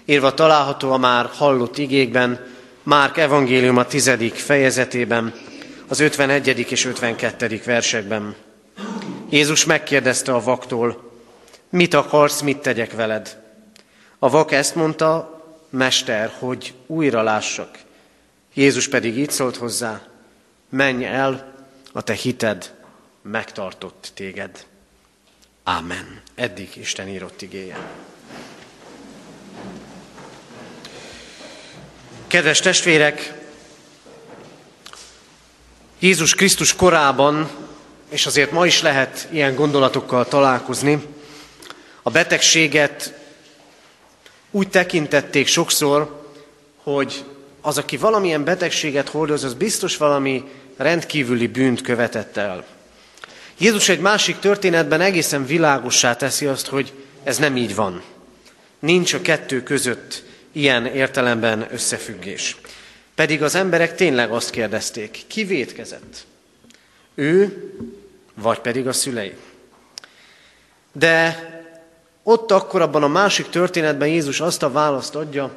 írva 0.04 0.34
található 0.34 0.92
a 0.92 0.96
már 0.96 1.30
hallott 1.34 1.78
igékben, 1.78 2.46
Márk 2.82 3.16
evangélium 3.16 3.76
a 3.76 3.86
tizedik 3.86 4.34
fejezetében, 4.34 5.34
az 5.88 6.00
51. 6.00 6.70
és 6.70 6.84
52. 6.84 7.60
versekben. 7.64 8.34
Jézus 9.30 9.64
megkérdezte 9.64 10.34
a 10.34 10.42
vaktól, 10.42 11.10
mit 11.70 11.94
akarsz, 11.94 12.40
mit 12.40 12.58
tegyek 12.58 12.92
veled? 12.92 13.36
A 14.18 14.30
vak 14.30 14.52
ezt 14.52 14.74
mondta, 14.74 15.42
Mester, 15.70 16.32
hogy 16.38 16.74
újra 16.86 17.22
lássak. 17.22 17.78
Jézus 18.54 18.88
pedig 18.88 19.18
így 19.18 19.30
szólt 19.30 19.56
hozzá, 19.56 20.00
menj 20.68 21.04
el, 21.04 21.47
a 21.92 22.02
te 22.02 22.12
hited 22.12 22.74
megtartott 23.22 24.10
téged. 24.14 24.66
Ámen. 25.64 26.22
Eddig 26.34 26.76
Isten 26.76 27.08
írott 27.08 27.42
igéje. 27.42 27.78
Kedves 32.26 32.60
testvérek, 32.60 33.34
Jézus 35.98 36.34
Krisztus 36.34 36.74
korában, 36.74 37.50
és 38.08 38.26
azért 38.26 38.50
ma 38.50 38.66
is 38.66 38.82
lehet 38.82 39.28
ilyen 39.30 39.54
gondolatokkal 39.54 40.28
találkozni, 40.28 41.06
a 42.02 42.10
betegséget 42.10 43.14
úgy 44.50 44.68
tekintették 44.68 45.46
sokszor, 45.46 46.24
hogy 46.82 47.24
az, 47.60 47.78
aki 47.78 47.96
valamilyen 47.96 48.44
betegséget 48.44 49.08
hordoz, 49.08 49.44
az 49.44 49.54
biztos 49.54 49.96
valami 49.96 50.44
rendkívüli 50.78 51.46
bűnt 51.46 51.80
követett 51.80 52.36
el. 52.36 52.64
Jézus 53.58 53.88
egy 53.88 54.00
másik 54.00 54.38
történetben 54.38 55.00
egészen 55.00 55.46
világossá 55.46 56.16
teszi 56.16 56.46
azt, 56.46 56.66
hogy 56.66 56.92
ez 57.22 57.38
nem 57.38 57.56
így 57.56 57.74
van. 57.74 58.02
Nincs 58.78 59.12
a 59.12 59.20
kettő 59.20 59.62
között 59.62 60.22
ilyen 60.52 60.86
értelemben 60.86 61.66
összefüggés. 61.70 62.56
Pedig 63.14 63.42
az 63.42 63.54
emberek 63.54 63.94
tényleg 63.94 64.30
azt 64.32 64.50
kérdezték, 64.50 65.24
ki 65.26 65.44
vétkezett? 65.44 66.26
Ő, 67.14 67.62
vagy 68.34 68.58
pedig 68.58 68.86
a 68.86 68.92
szülei? 68.92 69.34
De 70.92 71.46
ott 72.22 72.52
akkor 72.52 72.82
abban 72.82 73.02
a 73.02 73.08
másik 73.08 73.48
történetben 73.48 74.08
Jézus 74.08 74.40
azt 74.40 74.62
a 74.62 74.70
választ 74.70 75.14
adja, 75.14 75.50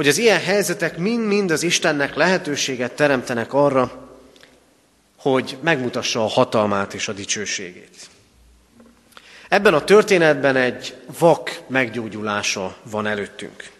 hogy 0.00 0.08
az 0.08 0.18
ilyen 0.18 0.40
helyzetek 0.40 0.96
mind-mind 0.96 1.50
az 1.50 1.62
Istennek 1.62 2.14
lehetőséget 2.14 2.92
teremtenek 2.92 3.52
arra, 3.52 4.08
hogy 5.16 5.58
megmutassa 5.62 6.24
a 6.24 6.28
hatalmát 6.28 6.94
és 6.94 7.08
a 7.08 7.12
dicsőségét. 7.12 8.08
Ebben 9.48 9.74
a 9.74 9.84
történetben 9.84 10.56
egy 10.56 10.94
vak 11.18 11.60
meggyógyulása 11.66 12.76
van 12.82 13.06
előttünk. 13.06 13.70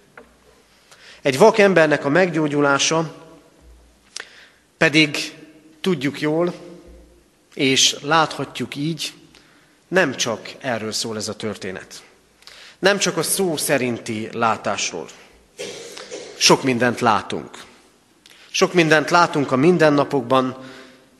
Egy 1.22 1.38
vak 1.38 1.58
embernek 1.58 2.04
a 2.04 2.08
meggyógyulása 2.08 3.14
pedig 4.76 5.34
tudjuk 5.80 6.20
jól, 6.20 6.54
és 7.54 7.96
láthatjuk 8.02 8.76
így, 8.76 9.12
nem 9.88 10.16
csak 10.16 10.50
erről 10.58 10.92
szól 10.92 11.16
ez 11.16 11.28
a 11.28 11.36
történet. 11.36 12.02
Nem 12.78 12.98
csak 12.98 13.16
a 13.16 13.22
szó 13.22 13.56
szerinti 13.56 14.28
látásról. 14.32 15.08
Sok 16.40 16.62
mindent 16.62 17.00
látunk. 17.00 17.50
Sok 18.50 18.74
mindent 18.74 19.10
látunk 19.10 19.52
a 19.52 19.56
mindennapokban, 19.56 20.56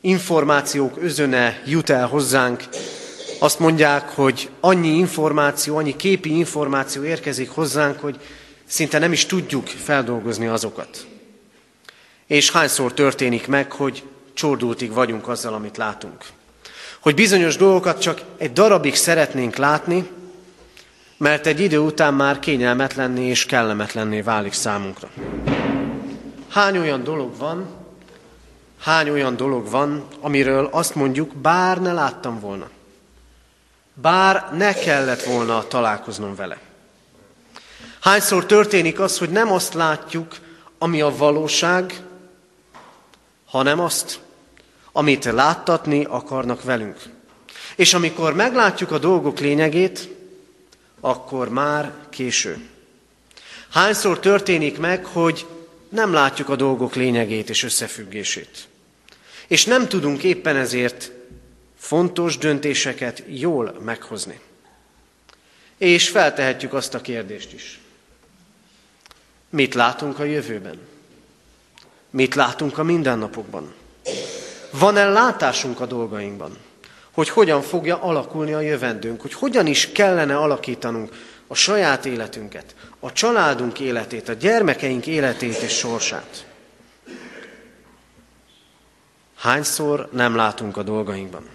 információk 0.01 1.03
özöne 1.03 1.63
jut 1.67 1.91
el 1.91 2.07
hozzánk. 2.07 2.65
Azt 3.39 3.59
mondják, 3.59 4.09
hogy 4.09 4.51
annyi 4.61 4.89
információ, 4.89 5.77
annyi 5.77 5.97
képi 5.97 6.37
információ 6.37 7.03
érkezik 7.03 7.51
hozzánk, 7.51 8.01
hogy 8.01 8.21
szinte 8.67 8.99
nem 8.99 9.13
is 9.13 9.27
tudjuk 9.27 9.67
feldolgozni 9.67 10.47
azokat. 10.47 11.07
És 12.27 12.51
hányszor 12.51 12.95
történik 12.95 13.47
meg, 13.47 13.73
hogy 13.73 14.03
csordultig 14.35 14.93
vagyunk 14.93 15.29
azzal, 15.29 15.55
amit 15.55 15.77
látunk. 15.77 16.25
Hogy 17.01 17.15
bizonyos 17.15 17.57
dolgokat 17.57 18.01
csak 18.01 18.21
egy 18.39 18.53
darabig 18.53 18.95
szeretnénk 18.95 19.57
látni, 19.57 20.09
mert 21.21 21.47
egy 21.47 21.61
idő 21.61 21.79
után 21.79 22.15
már 22.15 22.39
kényelmetlenné 22.39 23.27
és 23.29 23.47
kellemetlenné 23.47 24.21
válik 24.21 24.53
számunkra. 24.53 25.09
Hány 26.49 26.79
olyan 26.79 27.05
dolog 27.05 27.37
van, 27.37 27.67
hány 28.79 29.11
olyan 29.11 29.37
dolog 29.37 29.71
van, 29.71 30.07
amiről 30.21 30.69
azt 30.73 30.95
mondjuk, 30.95 31.35
bár 31.35 31.81
ne 31.81 31.93
láttam 31.93 32.41
volna. 32.41 32.69
Bár 33.95 34.49
ne 34.57 34.73
kellett 34.75 35.23
volna 35.23 35.67
találkoznom 35.67 36.35
vele. 36.35 36.59
Hányszor 38.01 38.47
történik 38.47 39.01
az, 39.01 39.19
hogy 39.19 39.31
nem 39.31 39.53
azt 39.53 39.75
látjuk, 39.75 40.37
ami 40.79 41.01
a 41.01 41.17
valóság, 41.17 42.01
hanem 43.47 43.81
azt, 43.81 44.21
amit 44.93 45.25
láttatni 45.25 46.05
akarnak 46.05 46.63
velünk. 46.63 46.97
És 47.77 47.95
amikor 47.95 48.35
meglátjuk 48.35 48.91
a 48.91 48.99
dolgok 48.99 49.39
lényegét, 49.39 50.19
akkor 51.01 51.49
már 51.49 51.93
késő. 52.11 52.69
Hányszor 53.71 54.21
történik 54.21 54.79
meg, 54.79 55.05
hogy 55.05 55.47
nem 55.89 56.13
látjuk 56.13 56.49
a 56.49 56.57
dolgok 56.57 56.95
lényegét 56.95 57.49
és 57.49 57.63
összefüggését. 57.63 58.69
És 59.47 59.65
nem 59.65 59.89
tudunk 59.89 60.23
éppen 60.23 60.57
ezért 60.57 61.11
fontos 61.79 62.39
döntéseket 62.39 63.23
jól 63.27 63.77
meghozni. 63.85 64.41
És 65.79 66.09
feltehetjük 66.09 66.75
azt 66.75 66.95
a 66.95 67.01
kérdést 67.01 67.53
is. 67.53 67.81
Mit 69.51 69.75
látunk 69.75 70.19
a 70.19 70.25
jövőben? 70.25 70.79
Mit 72.11 72.35
látunk 72.35 72.79
a 72.79 72.83
mindennapokban? 72.83 73.75
Van-e 74.71 75.09
látásunk 75.09 75.81
a 75.81 75.87
dolgainkban? 75.87 76.57
Hogy 77.15 77.29
hogyan 77.29 77.63
fogja 77.63 78.03
alakulni 78.03 78.53
a 78.53 78.61
jövendőnk? 78.61 79.21
Hogy 79.21 79.33
hogyan 79.33 79.67
is 79.67 79.93
kellene 79.93 80.37
alakítanunk 80.37 81.13
a 81.47 81.55
saját 81.55 82.07
életünket, 82.07 82.75
a 83.01 83.13
családunk 83.13 83.81
életét, 83.81 84.29
a 84.29 84.33
gyermekeink 84.33 85.07
életét 85.07 85.57
és 85.57 85.73
sorsát? 85.73 86.47
Hányszor 89.37 90.09
nem 90.13 90.37
látunk 90.37 90.77
a 90.77 90.83
dolgainkban? 90.83 91.49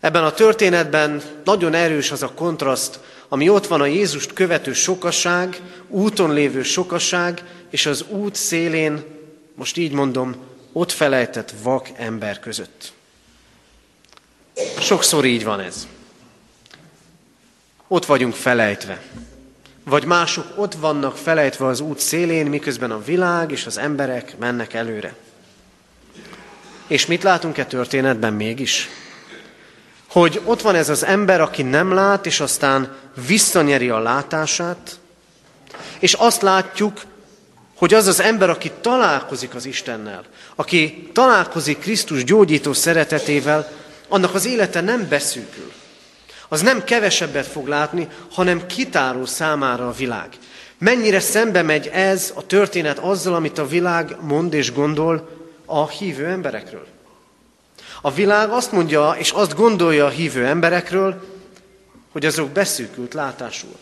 Ebben 0.00 0.24
a 0.24 0.32
történetben 0.32 1.22
nagyon 1.44 1.74
erős 1.74 2.10
az 2.10 2.22
a 2.22 2.32
kontraszt, 2.34 3.00
ami 3.28 3.48
ott 3.48 3.66
van 3.66 3.80
a 3.80 3.86
Jézust 3.86 4.32
követő 4.32 4.72
sokaság, 4.72 5.60
úton 5.88 6.32
lévő 6.32 6.62
sokaság, 6.62 7.42
és 7.70 7.86
az 7.86 8.04
út 8.08 8.34
szélén, 8.34 9.04
most 9.54 9.76
így 9.76 9.92
mondom, 9.92 10.34
ott 10.72 10.92
felejtett 10.92 11.54
vak 11.62 11.88
ember 11.96 12.40
között. 12.40 12.92
Sokszor 14.80 15.24
így 15.24 15.44
van 15.44 15.60
ez. 15.60 15.86
Ott 17.88 18.04
vagyunk 18.04 18.34
felejtve. 18.34 19.02
Vagy 19.84 20.04
mások 20.04 20.46
ott 20.56 20.74
vannak 20.74 21.16
felejtve 21.16 21.66
az 21.66 21.80
út 21.80 21.98
szélén, 21.98 22.46
miközben 22.46 22.90
a 22.90 23.02
világ 23.02 23.50
és 23.50 23.66
az 23.66 23.78
emberek 23.78 24.38
mennek 24.38 24.74
előre. 24.74 25.14
És 26.86 27.06
mit 27.06 27.22
látunk-e 27.22 27.64
történetben 27.66 28.32
mégis? 28.32 28.88
Hogy 30.08 30.40
ott 30.44 30.60
van 30.60 30.74
ez 30.74 30.88
az 30.88 31.04
ember, 31.04 31.40
aki 31.40 31.62
nem 31.62 31.92
lát, 31.92 32.26
és 32.26 32.40
aztán 32.40 32.96
visszanyeri 33.26 33.88
a 33.88 33.98
látását, 33.98 34.98
és 35.98 36.12
azt 36.12 36.42
látjuk, 36.42 37.00
hogy 37.74 37.94
az 37.94 38.06
az 38.06 38.20
ember, 38.20 38.50
aki 38.50 38.70
találkozik 38.80 39.54
az 39.54 39.66
Istennel, 39.66 40.24
aki 40.54 41.10
találkozik 41.12 41.78
Krisztus 41.78 42.24
gyógyító 42.24 42.72
szeretetével, 42.72 43.70
annak 44.14 44.34
az 44.34 44.46
élete 44.46 44.80
nem 44.80 45.08
beszűkül. 45.08 45.72
Az 46.48 46.60
nem 46.60 46.84
kevesebbet 46.84 47.46
fog 47.46 47.66
látni, 47.66 48.08
hanem 48.30 48.66
kitáró 48.66 49.24
számára 49.24 49.88
a 49.88 49.92
világ. 49.92 50.28
Mennyire 50.78 51.20
szembe 51.20 51.62
megy 51.62 51.86
ez 51.86 52.32
a 52.34 52.46
történet 52.46 52.98
azzal, 52.98 53.34
amit 53.34 53.58
a 53.58 53.66
világ 53.66 54.16
mond 54.20 54.54
és 54.54 54.72
gondol 54.72 55.28
a 55.64 55.88
hívő 55.88 56.26
emberekről. 56.26 56.86
A 58.00 58.12
világ 58.12 58.50
azt 58.50 58.72
mondja, 58.72 59.14
és 59.18 59.30
azt 59.30 59.54
gondolja 59.54 60.04
a 60.04 60.08
hívő 60.08 60.46
emberekről, 60.46 61.24
hogy 62.12 62.26
azok 62.26 62.50
beszűkült 62.50 63.14
látásúak. 63.14 63.78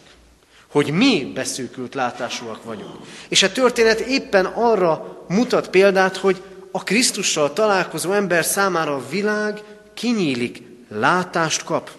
Hogy 0.69 0.91
mi 0.91 1.31
beszűkült 1.35 1.95
látásúak 1.95 2.65
vagyunk. 2.65 2.97
És 3.29 3.43
a 3.43 3.53
történet 3.53 4.01
éppen 4.01 4.45
arra 4.45 5.25
mutat 5.29 5.69
példát, 5.69 6.17
hogy 6.17 6.43
a 6.71 6.83
Krisztussal 6.83 7.53
találkozó 7.53 8.13
ember 8.13 8.45
számára 8.45 8.95
a 8.95 9.09
világ 9.11 9.63
kinyílik, 9.95 10.63
látást 10.89 11.65
kap. 11.65 11.91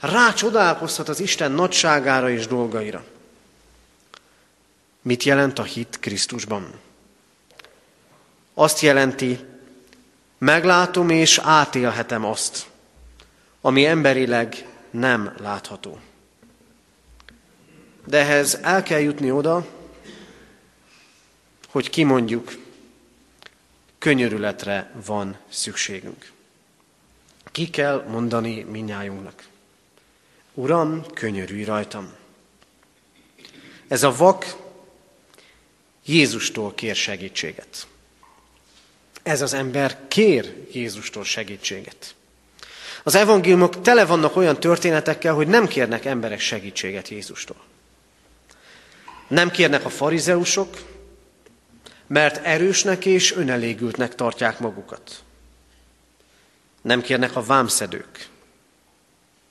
Rácsodálkozhat 0.00 1.08
az 1.08 1.20
Isten 1.20 1.52
nagyságára 1.52 2.30
és 2.30 2.46
dolgaira. 2.46 3.04
Mit 5.02 5.22
jelent 5.22 5.58
a 5.58 5.62
hit 5.62 5.98
Krisztusban? 6.00 6.80
Azt 8.54 8.80
jelenti, 8.80 9.38
meglátom 10.38 11.10
és 11.10 11.38
átélhetem 11.38 12.24
azt, 12.24 12.66
ami 13.60 13.86
emberileg 13.86 14.66
nem 14.90 15.34
látható. 15.40 15.98
De 18.06 18.18
ehhez 18.18 18.58
el 18.62 18.82
kell 18.82 19.00
jutni 19.00 19.30
oda, 19.30 19.66
hogy 21.68 21.90
kimondjuk, 21.90 22.52
könyörületre 23.98 24.90
van 25.06 25.36
szükségünk. 25.48 26.32
Ki 27.56 27.70
kell 27.70 28.04
mondani 28.08 28.62
minnyájunknak. 28.62 29.44
Uram, 30.54 31.06
könyörülj 31.14 31.64
rajtam. 31.64 32.12
Ez 33.88 34.02
a 34.02 34.16
vak 34.16 34.56
Jézustól 36.04 36.74
kér 36.74 36.94
segítséget. 36.94 37.86
Ez 39.22 39.42
az 39.42 39.52
ember 39.52 39.98
kér 40.08 40.66
Jézustól 40.72 41.24
segítséget. 41.24 42.14
Az 43.02 43.14
evangéliumok 43.14 43.80
tele 43.80 44.04
vannak 44.04 44.36
olyan 44.36 44.60
történetekkel, 44.60 45.34
hogy 45.34 45.48
nem 45.48 45.66
kérnek 45.66 46.04
emberek 46.04 46.40
segítséget 46.40 47.08
Jézustól. 47.08 47.60
Nem 49.28 49.50
kérnek 49.50 49.84
a 49.84 49.90
farizeusok, 49.90 50.82
mert 52.06 52.44
erősnek 52.44 53.04
és 53.04 53.32
önelégültnek 53.32 54.14
tartják 54.14 54.58
magukat. 54.58 55.24
Nem 56.86 57.00
kérnek 57.00 57.36
a 57.36 57.42
vámszedők, 57.42 58.28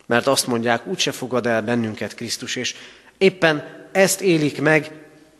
mert 0.05 0.27
azt 0.27 0.47
mondják, 0.47 0.87
úgyse 0.87 1.11
fogad 1.11 1.45
el 1.45 1.61
bennünket 1.61 2.15
Krisztus, 2.15 2.55
és 2.55 2.75
éppen 3.17 3.87
ezt 3.91 4.21
élik 4.21 4.61
meg 4.61 4.91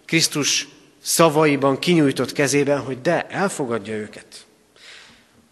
Krisztus 0.06 0.68
szavaiban, 1.02 1.80
kinyújtott 1.80 2.32
kezében, 2.32 2.80
hogy 2.80 3.02
de, 3.02 3.28
elfogadja 3.28 3.93
őket. 3.93 4.46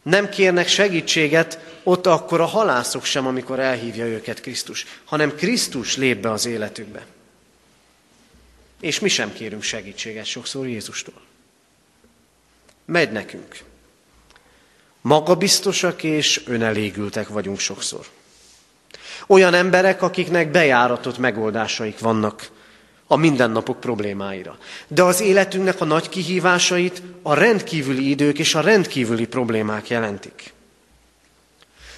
Nem 0.01 0.29
kérnek 0.29 0.67
segítséget 0.67 1.59
ott 1.83 2.07
akkor 2.07 2.41
a 2.41 2.45
halászok 2.45 3.03
sem, 3.03 3.27
amikor 3.27 3.59
elhívja 3.59 4.05
őket 4.05 4.41
Krisztus, 4.41 4.85
hanem 5.03 5.35
Krisztus 5.35 5.97
lép 5.97 6.21
be 6.21 6.31
az 6.31 6.45
életükbe. 6.45 7.05
És 8.79 8.99
mi 8.99 9.09
sem 9.09 9.33
kérünk 9.33 9.63
segítséget 9.63 10.25
sokszor 10.25 10.67
Jézustól. 10.67 11.21
Megy 12.85 13.11
nekünk. 13.11 13.71
Magabiztosak 15.03 16.03
és 16.03 16.41
önelégültek 16.45 17.27
vagyunk 17.27 17.59
sokszor. 17.59 18.05
Olyan 19.27 19.53
emberek, 19.53 20.01
akiknek 20.01 20.51
bejáratott 20.51 21.17
megoldásaik 21.17 21.99
vannak 21.99 22.49
a 23.07 23.15
mindennapok 23.15 23.79
problémáira. 23.79 24.57
De 24.87 25.03
az 25.03 25.21
életünknek 25.21 25.81
a 25.81 25.85
nagy 25.85 26.09
kihívásait 26.09 27.01
a 27.21 27.33
rendkívüli 27.33 28.09
idők 28.09 28.39
és 28.39 28.55
a 28.55 28.61
rendkívüli 28.61 29.27
problémák 29.27 29.87
jelentik. 29.87 30.53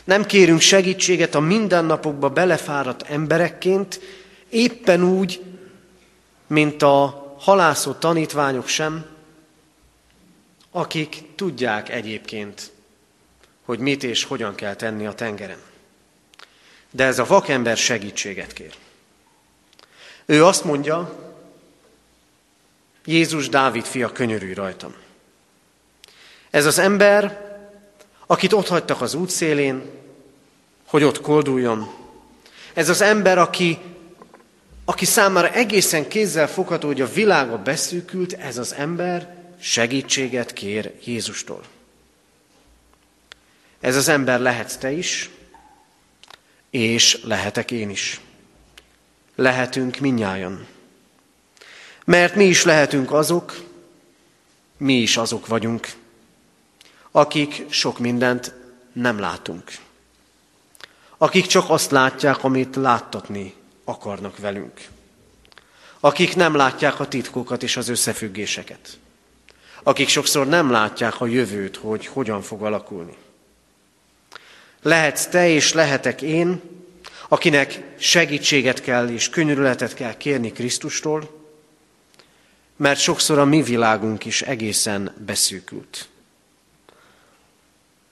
Nem 0.03 0.25
kérünk 0.25 0.59
segítséget 0.59 1.35
a 1.35 1.39
mindennapokba 1.39 2.29
belefáradt 2.29 3.01
emberekként, 3.01 3.99
éppen 4.49 5.03
úgy, 5.03 5.41
mint 6.47 6.81
a 6.81 7.35
halászó 7.39 7.91
tanítványok 7.91 8.67
sem, 8.67 9.05
akik 10.71 11.23
tudják 11.35 11.89
egyébként, 11.89 12.73
hogy 13.65 13.79
mit 13.79 14.03
és 14.03 14.23
hogyan 14.23 14.55
kell 14.55 14.75
tenni 14.75 15.05
a 15.05 15.13
tengeren. 15.13 15.59
De 16.91 17.03
ez 17.03 17.19
a 17.19 17.25
vakember 17.25 17.77
segítséget 17.77 18.53
kér. 18.53 18.73
Ő 20.25 20.45
azt 20.45 20.63
mondja, 20.63 21.25
Jézus 23.05 23.49
Dávid 23.49 23.85
fia, 23.85 24.11
könyörülj 24.11 24.53
rajtam. 24.53 24.95
Ez 26.49 26.65
az 26.65 26.77
ember, 26.77 27.43
akit 28.27 28.53
ott 28.53 28.67
hagytak 28.67 29.01
az 29.01 29.13
útszélén, 29.13 29.89
hogy 30.85 31.03
ott 31.03 31.21
kolduljon. 31.21 31.93
Ez 32.73 32.89
az 32.89 33.01
ember, 33.01 33.37
aki, 33.37 33.79
aki 34.85 35.05
számára 35.05 35.49
egészen 35.49 36.07
kézzel 36.07 36.47
fogható, 36.47 36.87
hogy 36.87 37.01
a 37.01 37.11
világa 37.11 37.57
beszűkült, 37.57 38.33
ez 38.33 38.57
az 38.57 38.73
ember 38.73 39.35
segítséget 39.59 40.53
kér 40.53 40.93
Jézustól. 41.03 41.61
Ez 43.85 43.95
az 43.95 44.07
ember 44.07 44.39
lehetsz 44.39 44.75
te 44.77 44.91
is, 44.91 45.29
és 46.69 47.21
lehetek 47.23 47.71
én 47.71 47.89
is 47.89 48.21
lehetünk 49.35 49.97
minnyájan. 49.97 50.67
Mert 52.05 52.35
mi 52.35 52.45
is 52.45 52.63
lehetünk 52.63 53.11
azok, 53.11 53.61
mi 54.77 54.93
is 54.93 55.17
azok 55.17 55.47
vagyunk, 55.47 55.87
akik 57.11 57.65
sok 57.69 57.99
mindent 57.99 58.53
nem 58.93 59.19
látunk. 59.19 59.71
Akik 61.17 61.45
csak 61.45 61.69
azt 61.69 61.91
látják, 61.91 62.43
amit 62.43 62.75
láttatni 62.75 63.53
akarnak 63.83 64.37
velünk. 64.37 64.87
Akik 65.99 66.35
nem 66.35 66.55
látják 66.55 66.99
a 66.99 67.07
titkokat 67.07 67.63
és 67.63 67.77
az 67.77 67.87
összefüggéseket. 67.87 68.97
Akik 69.83 70.07
sokszor 70.07 70.47
nem 70.47 70.71
látják 70.71 71.21
a 71.21 71.25
jövőt, 71.25 71.75
hogy 71.75 72.05
hogyan 72.05 72.41
fog 72.41 72.63
alakulni. 72.63 73.23
Lehetsz 74.85 75.25
te 75.25 75.47
és 75.47 75.73
lehetek 75.73 76.21
én, 76.21 76.61
akinek 77.27 77.81
segítséget 77.97 78.81
kell 78.81 79.09
és 79.09 79.29
könyörületet 79.29 79.93
kell 79.93 80.17
kérni 80.17 80.51
Krisztustól, 80.51 81.47
mert 82.75 82.99
sokszor 82.99 83.37
a 83.37 83.45
mi 83.45 83.61
világunk 83.61 84.25
is 84.25 84.41
egészen 84.41 85.15
beszűkült. 85.25 86.07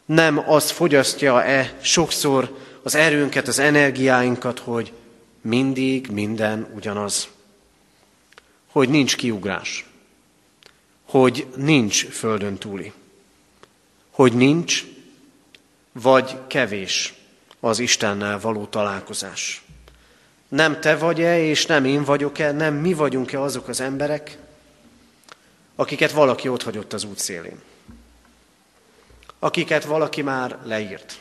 Nem 0.05 0.49
az 0.49 0.71
fogyasztja-e 0.71 1.77
sokszor 1.81 2.57
az 2.83 2.95
erőnket, 2.95 3.47
az 3.47 3.59
energiáinkat, 3.59 4.59
hogy 4.59 4.93
mindig 5.41 6.07
minden 6.07 6.71
ugyanaz. 6.75 7.27
Hogy 8.71 8.89
nincs 8.89 9.15
kiugrás. 9.15 9.85
Hogy 11.03 11.47
nincs 11.55 12.05
földön 12.05 12.57
túli. 12.57 12.91
Hogy 14.09 14.33
nincs, 14.33 14.92
vagy 15.93 16.37
kevés 16.47 17.13
az 17.59 17.79
Istennel 17.79 18.39
való 18.39 18.65
találkozás. 18.65 19.63
Nem 20.47 20.79
te 20.79 20.95
vagy-e, 20.95 21.39
és 21.39 21.65
nem 21.65 21.85
én 21.85 22.03
vagyok-e, 22.03 22.51
nem 22.51 22.73
mi 22.73 22.93
vagyunk-e 22.93 23.41
azok 23.41 23.67
az 23.67 23.79
emberek, 23.79 24.37
akiket 25.75 26.11
valaki 26.11 26.47
ott 26.47 26.63
hagyott 26.63 26.93
az 26.93 27.03
út 27.03 27.19
szélén. 27.19 27.61
Akiket 29.39 29.85
valaki 29.85 30.21
már 30.21 30.57
leírt. 30.63 31.19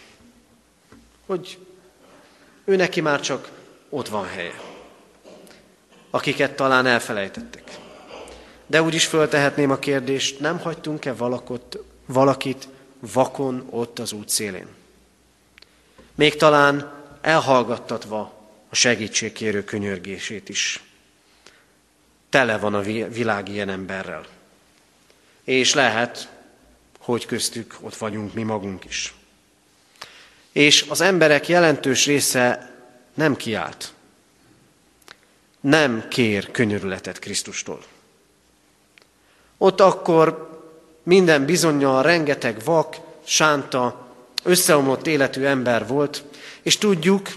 Hogy 1.27 1.59
ő 2.65 2.77
neki 2.77 3.01
már 3.01 3.21
csak 3.21 3.51
ott 3.89 4.09
van 4.09 4.27
helye. 4.27 4.61
Akiket 6.11 6.57
talán 6.57 6.87
elfelejtettek. 6.87 7.63
De 8.67 8.83
úgy 8.83 8.95
is 8.95 9.07
föltehetném 9.07 9.71
a 9.71 9.79
kérdést, 9.79 10.41
nem 10.41 10.59
hagytunk-e 10.59 11.13
valakot, 11.13 11.79
valakit 12.07 12.69
vakon 13.03 13.67
ott 13.71 13.99
az 13.99 14.13
út 14.13 14.29
szélén? 14.29 14.67
Még 16.15 16.37
talán 16.37 16.93
elhallgattatva 17.21 18.41
a 18.69 18.75
segítségkérő 18.75 19.65
könyörgését 19.65 20.49
is. 20.49 20.83
Tele 22.29 22.59
van 22.59 22.75
a 22.75 22.81
világ 23.09 23.49
ilyen 23.49 23.69
emberrel. 23.69 24.27
És 25.45 25.75
lehet, 25.75 26.29
hogy 26.99 27.27
köztük 27.27 27.77
ott 27.81 27.97
vagyunk 27.97 28.35
mi 28.35 28.43
magunk 28.43 28.85
is. 28.85 29.15
És 30.53 30.87
az 30.89 31.01
emberek 31.01 31.49
jelentős 31.49 32.07
része 32.07 32.75
nem 33.15 33.37
kiált. 33.37 33.93
Nem 35.61 36.09
kér 36.09 36.51
könyörületet 36.51 37.19
Krisztustól. 37.19 37.85
Ott 39.59 39.81
akkor 39.81 40.52
minden 41.03 41.45
bizonyal 41.45 42.03
rengeteg 42.03 42.65
vak, 42.65 42.97
sánta, 43.25 44.09
összeomlott 44.43 45.07
életű 45.07 45.45
ember 45.45 45.87
volt, 45.87 46.25
és 46.63 46.79
tudjuk, 46.79 47.29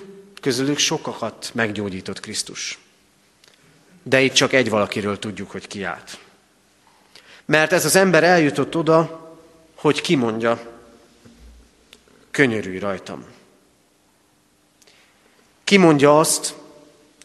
közülük 0.42 0.78
sokakat 0.78 1.52
meggyógyított 1.54 2.20
Krisztus. 2.20 2.80
De 4.04 4.22
itt 4.22 4.34
csak 4.34 4.54
egy 4.54 4.70
valakiről 4.70 5.20
tudjuk, 5.20 5.52
hogy 5.52 5.68
kiállt. 5.68 6.18
Mert 7.46 7.72
ez 7.72 7.86
az 7.86 7.96
ember 7.96 8.24
eljutott 8.24 8.76
oda, 8.76 9.30
hogy 9.76 10.02
kimondja, 10.02 10.74
könyörülj 12.32 12.80
rajtam. 12.80 13.26
Kimondja 15.64 16.20
azt, 16.20 16.56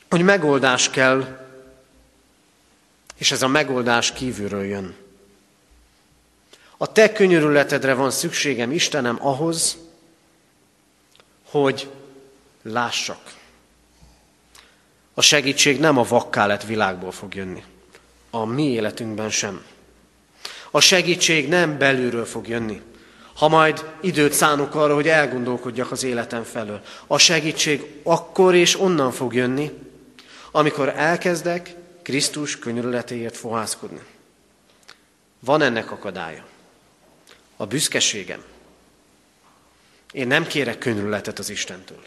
hogy 0.09 0.23
megoldás 0.23 0.91
kell, 0.91 1.39
és 3.17 3.33
ez 3.33 3.43
a 3.43 3.49
megoldás 3.49 4.13
kívülről 4.13 4.65
jön. 4.65 4.95
A 6.83 6.93
te 6.93 7.13
könyörületedre 7.13 7.95
van 7.95 8.11
szükségem, 8.11 8.73
Istenem, 8.73 9.19
ahhoz, 9.21 9.77
hogy 11.51 11.89
lássak. 12.63 13.19
A 15.15 15.21
segítség 15.21 15.81
nem 15.81 15.99
a 15.99 16.03
vakká 16.03 16.47
lett 16.47 16.65
világból 16.65 17.13
fog 17.13 17.35
jönni. 17.35 17.65
A 18.31 18.45
mi 18.45 18.63
életünkben 18.63 19.31
sem. 19.31 19.65
A 20.71 20.81
segítség 20.81 21.49
nem 21.49 21.79
belülről 21.79 22.25
fog 22.25 22.49
jönni. 22.49 22.81
Ha 23.35 23.49
majd 23.49 23.91
időt 24.01 24.33
szánok 24.33 24.75
arra, 24.75 24.95
hogy 24.95 25.09
elgondolkodjak 25.09 25.91
az 25.91 26.03
életem 26.03 26.43
felől. 26.43 26.81
A 27.07 27.19
segítség 27.19 28.01
akkor 28.03 28.55
és 28.55 28.81
onnan 28.81 29.13
fog 29.13 29.35
jönni, 29.35 29.71
amikor 30.51 30.89
elkezdek 30.89 31.75
Krisztus 32.03 32.59
könyörületéért 32.59 33.37
fohászkodni. 33.37 34.01
Van 35.41 35.63
ennek 35.63 35.91
akadálya. 35.91 36.49
A 37.61 37.67
büszkeségem. 37.67 38.43
Én 40.13 40.27
nem 40.27 40.47
kérek 40.47 40.79
könyörületet 40.79 41.39
az 41.39 41.51
Istentől. 41.51 42.03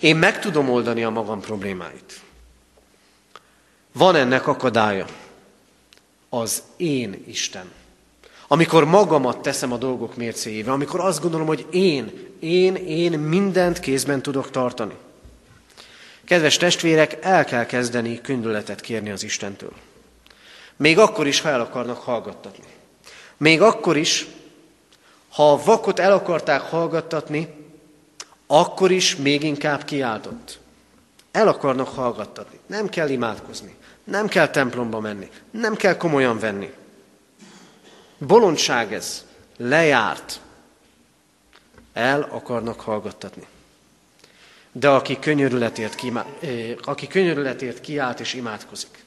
Én 0.00 0.16
meg 0.16 0.40
tudom 0.40 0.70
oldani 0.70 1.04
a 1.04 1.10
magam 1.10 1.40
problémáit. 1.40 2.20
Van 3.92 4.14
ennek 4.14 4.46
akadálya. 4.46 5.06
Az 6.28 6.62
én 6.76 7.24
Isten. 7.26 7.72
Amikor 8.46 8.84
magamat 8.84 9.42
teszem 9.42 9.72
a 9.72 9.76
dolgok 9.76 10.16
mércéjével, 10.16 10.72
amikor 10.72 11.00
azt 11.00 11.20
gondolom, 11.20 11.46
hogy 11.46 11.66
én, 11.70 12.28
én, 12.40 12.74
én 12.74 13.18
mindent 13.18 13.80
kézben 13.80 14.22
tudok 14.22 14.50
tartani. 14.50 14.94
Kedves 16.24 16.56
testvérek, 16.56 17.18
el 17.20 17.44
kell 17.44 17.66
kezdeni 17.66 18.20
könyvületet 18.20 18.80
kérni 18.80 19.10
az 19.10 19.22
Istentől. 19.22 19.72
Még 20.76 20.98
akkor 20.98 21.26
is, 21.26 21.40
ha 21.40 21.48
el 21.48 21.60
akarnak 21.60 21.98
hallgattatni. 21.98 22.64
Még 23.36 23.62
akkor 23.62 23.96
is, 23.96 24.26
ha 25.34 25.52
a 25.52 25.62
vakot 25.64 25.98
el 25.98 26.12
akarták 26.12 26.60
hallgattatni, 26.60 27.54
akkor 28.46 28.90
is 28.90 29.16
még 29.16 29.42
inkább 29.42 29.84
kiáltott. 29.84 30.58
El 31.30 31.48
akarnak 31.48 31.88
hallgattatni. 31.88 32.58
Nem 32.66 32.88
kell 32.88 33.08
imádkozni. 33.08 33.74
Nem 34.04 34.28
kell 34.28 34.48
templomba 34.48 35.00
menni. 35.00 35.30
Nem 35.50 35.74
kell 35.74 35.96
komolyan 35.96 36.38
venni. 36.38 36.72
Bolondság 38.18 38.92
ez. 38.92 39.24
Lejárt. 39.56 40.40
El 41.92 42.28
akarnak 42.30 42.80
hallgattatni. 42.80 43.46
De 44.72 44.88
aki 44.88 45.18
könyörületért, 45.18 45.94
kimá... 45.94 46.26
Eh, 46.40 46.74
aki 46.82 47.06
könyörületért 47.06 47.80
kiállt 47.80 48.20
és 48.20 48.34
imádkozik, 48.34 49.04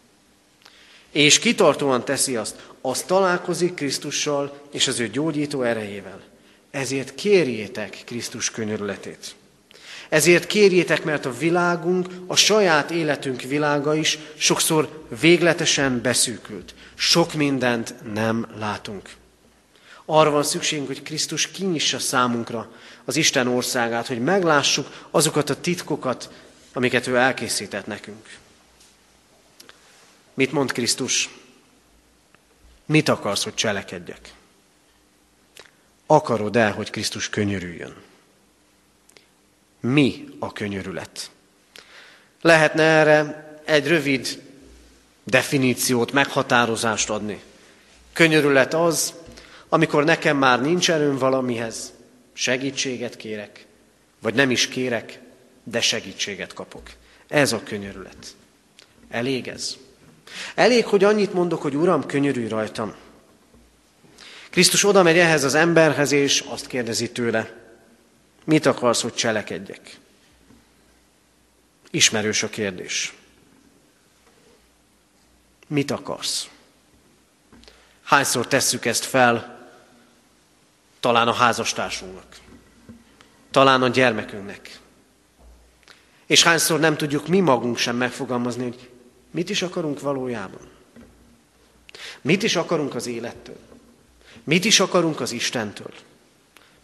és 1.12 1.40
kitartóan 1.40 2.06
teszi 2.06 2.36
azt, 2.36 2.68
az 2.90 3.02
találkozik 3.02 3.74
Krisztussal 3.74 4.62
és 4.72 4.88
az 4.88 5.00
ő 5.00 5.08
gyógyító 5.08 5.62
erejével. 5.62 6.22
Ezért 6.72 7.16
kérjétek 7.16 8.02
Krisztus 8.06 8.52
könyörületét. 8.52 9.36
Ezért 10.10 10.48
kérjétek, 10.48 11.04
mert 11.04 11.26
a 11.26 11.38
világunk, 11.38 12.08
a 12.28 12.36
saját 12.36 12.92
életünk 12.92 13.42
világa 13.42 13.96
is 13.96 14.18
sokszor 14.38 15.06
végletesen 15.20 16.02
beszűkült. 16.02 16.74
Sok 16.96 17.34
mindent 17.34 17.94
nem 18.14 18.48
látunk. 18.60 19.10
Arra 20.06 20.30
van 20.30 20.44
szükségünk, 20.44 20.88
hogy 20.88 21.04
Krisztus 21.04 21.52
kinyissa 21.52 22.00
számunkra 22.00 22.72
az 23.06 23.16
Isten 23.16 23.48
országát, 23.48 24.08
hogy 24.08 24.20
meglássuk 24.20 25.08
azokat 25.12 25.50
a 25.50 25.62
titkokat, 25.62 26.30
amiket 26.74 27.08
ő 27.08 27.16
elkészített 27.16 27.86
nekünk. 27.86 28.38
Mit 30.34 30.52
mond 30.52 30.72
Krisztus? 30.72 31.30
Mit 32.88 33.10
akarsz, 33.10 33.44
hogy 33.44 33.54
cselekedjek? 33.54 34.34
Akarod 36.06 36.56
el, 36.56 36.72
hogy 36.72 36.90
Krisztus 36.90 37.30
könyörüljön? 37.30 37.96
Mi 39.80 40.26
a 40.40 40.54
könyörület? 40.54 41.32
Lehetne 42.42 42.84
erre 42.84 43.48
egy 43.66 43.88
rövid 43.88 44.42
definíciót, 45.24 46.12
meghatározást 46.12 47.10
adni. 47.10 47.42
Könyörület 48.14 48.74
az, 48.74 49.14
amikor 49.70 50.04
nekem 50.04 50.38
már 50.38 50.62
nincs 50.62 50.92
erőm 50.92 51.18
valamihez, 51.18 51.94
segítséget 52.34 53.16
kérek, 53.16 53.66
vagy 54.22 54.34
nem 54.34 54.52
is 54.52 54.68
kérek, 54.68 55.20
de 55.64 55.82
segítséget 55.82 56.54
kapok. 56.54 56.92
Ez 57.28 57.52
a 57.52 57.64
könyörület. 57.64 58.36
Elég 59.10 59.48
ez? 59.48 59.78
Elég, 60.56 60.86
hogy 60.86 61.04
annyit 61.04 61.34
mondok, 61.34 61.62
hogy 61.62 61.76
Uram, 61.76 62.06
könyörülj 62.06 62.48
rajtam. 62.48 62.94
Krisztus 64.50 64.84
oda 64.84 65.04
megy 65.04 65.18
ehhez 65.18 65.44
az 65.44 65.54
emberhez, 65.54 66.12
és 66.12 66.44
azt 66.48 66.68
kérdezi 66.68 67.12
tőle, 67.12 67.54
mit 68.44 68.66
akarsz, 68.66 69.02
hogy 69.02 69.14
cselekedjek? 69.14 69.98
Ismerős 71.92 72.44
a 72.44 72.50
kérdés. 72.50 73.14
Mit 75.68 75.92
akarsz? 75.92 76.50
Hányszor 78.04 78.48
tesszük 78.48 78.86
ezt 78.86 79.06
fel, 79.06 79.70
talán 81.00 81.28
a 81.28 81.34
házastársunknak, 81.34 82.36
talán 83.52 83.82
a 83.82 83.88
gyermekünknek. 83.88 84.80
És 86.26 86.44
hányszor 86.44 86.80
nem 86.80 86.98
tudjuk 86.98 87.28
mi 87.28 87.40
magunk 87.40 87.78
sem 87.78 87.96
megfogalmazni, 87.96 88.64
hogy 88.64 88.90
mit 89.38 89.50
is 89.50 89.62
akarunk 89.62 90.00
valójában. 90.00 90.68
Mit 92.22 92.44
is 92.44 92.56
akarunk 92.56 92.96
az 92.96 93.08
élettől? 93.08 93.58
Mit 94.44 94.66
is 94.66 94.80
akarunk 94.80 95.20
az 95.20 95.32
Istentől? 95.32 95.94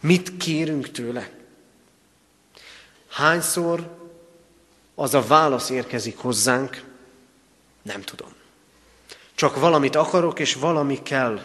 Mit 0.00 0.36
kérünk 0.36 0.90
tőle? 0.90 1.30
Hányszor 3.08 4.08
az 4.94 5.14
a 5.14 5.22
válasz 5.22 5.70
érkezik 5.70 6.16
hozzánk, 6.16 6.84
nem 7.82 8.02
tudom. 8.02 8.32
Csak 9.34 9.56
valamit 9.56 9.96
akarok, 9.96 10.38
és 10.38 10.54
valami 10.54 11.02
kell. 11.02 11.42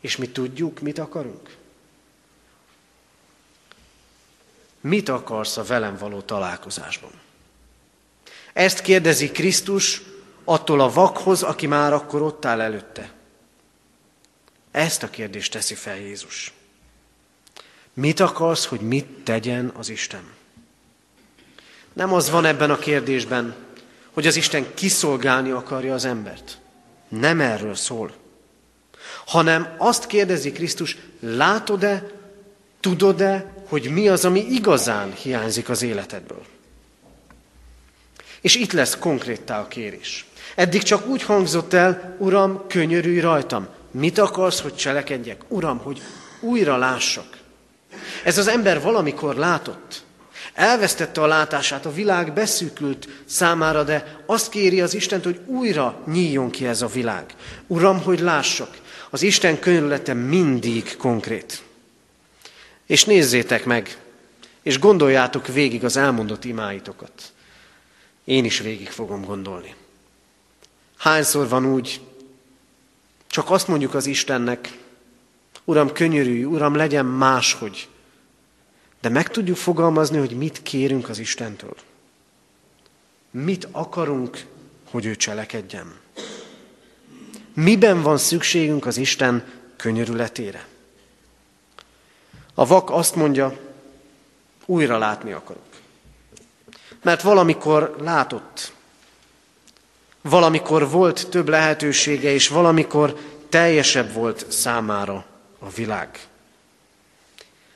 És 0.00 0.16
mi 0.16 0.28
tudjuk, 0.28 0.80
mit 0.80 0.98
akarunk? 0.98 1.56
Mit 4.80 5.08
akarsz 5.08 5.56
a 5.56 5.64
velem 5.64 5.96
való 5.96 6.20
találkozásban? 6.20 7.23
Ezt 8.54 8.80
kérdezi 8.80 9.30
Krisztus 9.30 10.02
attól 10.44 10.80
a 10.80 10.92
vakhoz, 10.92 11.42
aki 11.42 11.66
már 11.66 11.92
akkor 11.92 12.22
ott 12.22 12.44
áll 12.44 12.60
előtte. 12.60 13.12
Ezt 14.70 15.02
a 15.02 15.10
kérdést 15.10 15.52
teszi 15.52 15.74
fel 15.74 15.96
Jézus. 15.96 16.52
Mit 17.94 18.20
akarsz, 18.20 18.64
hogy 18.64 18.80
mit 18.80 19.06
tegyen 19.06 19.72
az 19.76 19.88
Isten? 19.88 20.22
Nem 21.92 22.12
az 22.12 22.30
van 22.30 22.44
ebben 22.44 22.70
a 22.70 22.78
kérdésben, 22.78 23.54
hogy 24.12 24.26
az 24.26 24.36
Isten 24.36 24.74
kiszolgálni 24.74 25.50
akarja 25.50 25.94
az 25.94 26.04
embert. 26.04 26.58
Nem 27.08 27.40
erről 27.40 27.74
szól. 27.74 28.14
Hanem 29.26 29.74
azt 29.78 30.06
kérdezi 30.06 30.52
Krisztus, 30.52 30.96
látod-e, 31.20 32.10
tudod-e, 32.80 33.52
hogy 33.68 33.90
mi 33.90 34.08
az, 34.08 34.24
ami 34.24 34.40
igazán 34.40 35.12
hiányzik 35.12 35.68
az 35.68 35.82
életedből? 35.82 36.44
És 38.44 38.54
itt 38.54 38.72
lesz 38.72 38.98
konkréttá 38.98 39.60
a 39.60 39.68
kérés. 39.68 40.24
Eddig 40.54 40.82
csak 40.82 41.06
úgy 41.06 41.22
hangzott 41.22 41.72
el, 41.72 42.16
Uram, 42.18 42.66
könyörülj 42.68 43.20
rajtam. 43.20 43.66
Mit 43.90 44.18
akarsz, 44.18 44.60
hogy 44.60 44.74
cselekedjek? 44.74 45.42
Uram, 45.48 45.78
hogy 45.78 46.02
újra 46.40 46.76
lássak. 46.76 47.26
Ez 48.24 48.38
az 48.38 48.46
ember 48.46 48.82
valamikor 48.82 49.36
látott. 49.36 50.04
Elvesztette 50.54 51.20
a 51.20 51.26
látását, 51.26 51.86
a 51.86 51.92
világ 51.92 52.32
beszűkült 52.32 53.08
számára, 53.24 53.82
de 53.82 54.22
azt 54.26 54.48
kéri 54.48 54.80
az 54.80 54.94
Istent, 54.94 55.24
hogy 55.24 55.40
újra 55.46 56.02
nyíljon 56.06 56.50
ki 56.50 56.66
ez 56.66 56.82
a 56.82 56.86
világ. 56.86 57.24
Uram, 57.66 58.02
hogy 58.02 58.20
lássak. 58.20 58.78
Az 59.10 59.22
Isten 59.22 59.58
könyörülete 59.58 60.14
mindig 60.14 60.96
konkrét. 60.96 61.62
És 62.86 63.04
nézzétek 63.04 63.64
meg, 63.64 63.96
és 64.62 64.78
gondoljátok 64.78 65.46
végig 65.46 65.84
az 65.84 65.96
elmondott 65.96 66.44
imáitokat. 66.44 67.33
Én 68.24 68.44
is 68.44 68.58
végig 68.58 68.88
fogom 68.88 69.24
gondolni. 69.24 69.74
Hányszor 70.96 71.48
van 71.48 71.66
úgy, 71.66 72.00
csak 73.26 73.50
azt 73.50 73.68
mondjuk 73.68 73.94
az 73.94 74.06
Istennek, 74.06 74.78
Uram, 75.64 75.92
könyörülj, 75.92 76.44
Uram, 76.44 76.74
legyen 76.74 77.06
máshogy. 77.06 77.88
De 79.00 79.08
meg 79.08 79.28
tudjuk 79.28 79.56
fogalmazni, 79.56 80.18
hogy 80.18 80.36
mit 80.36 80.62
kérünk 80.62 81.08
az 81.08 81.18
Istentől. 81.18 81.74
Mit 83.30 83.68
akarunk, 83.70 84.44
hogy 84.90 85.04
ő 85.04 85.16
cselekedjen. 85.16 85.94
Miben 87.54 88.02
van 88.02 88.18
szükségünk 88.18 88.86
az 88.86 88.96
Isten 88.96 89.44
könyörületére? 89.76 90.66
A 92.54 92.66
vak 92.66 92.90
azt 92.90 93.14
mondja, 93.14 93.58
újra 94.66 94.98
látni 94.98 95.32
akarok. 95.32 95.73
Mert 97.04 97.22
valamikor 97.22 97.96
látott, 98.00 98.72
valamikor 100.20 100.90
volt 100.90 101.28
több 101.28 101.48
lehetősége, 101.48 102.32
és 102.32 102.48
valamikor 102.48 103.20
teljesebb 103.48 104.12
volt 104.12 104.52
számára 104.52 105.26
a 105.58 105.70
világ. 105.70 106.26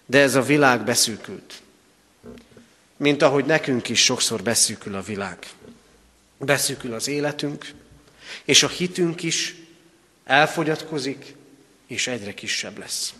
De 0.07 0.20
ez 0.20 0.35
a 0.35 0.43
világ 0.43 0.85
beszűkült. 0.85 1.62
Mint 2.97 3.22
ahogy 3.22 3.45
nekünk 3.45 3.89
is 3.89 4.05
sokszor 4.05 4.43
beszűkül 4.43 4.95
a 4.95 5.03
világ. 5.03 5.39
Beszűkül 6.39 6.95
az 6.95 7.09
életünk, 7.09 7.72
és 8.45 8.62
a 8.62 8.68
hitünk 8.68 9.22
is 9.22 9.55
elfogyatkozik, 10.24 11.35
és 11.87 12.07
egyre 12.07 12.35
kisebb 12.35 12.79
lesz. 12.79 13.14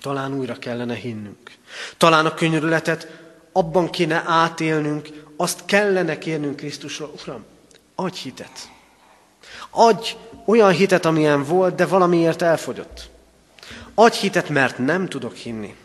Talán 0.00 0.34
újra 0.34 0.58
kellene 0.58 0.94
hinnünk. 0.94 1.50
Talán 1.96 2.26
a 2.26 2.34
könyörületet 2.34 3.19
abban 3.52 3.90
kéne 3.90 4.22
átélnünk, 4.26 5.08
azt 5.36 5.64
kellene 5.64 6.18
kérnünk 6.18 6.56
Krisztusra, 6.56 7.10
Uram, 7.22 7.44
adj 7.94 8.18
hitet. 8.18 8.70
Adj 9.70 10.16
olyan 10.44 10.72
hitet, 10.72 11.04
amilyen 11.04 11.44
volt, 11.44 11.74
de 11.74 11.86
valamiért 11.86 12.42
elfogyott. 12.42 13.10
Adj 13.94 14.18
hitet, 14.18 14.48
mert 14.48 14.78
nem 14.78 15.08
tudok 15.08 15.34
hinni. 15.34 15.76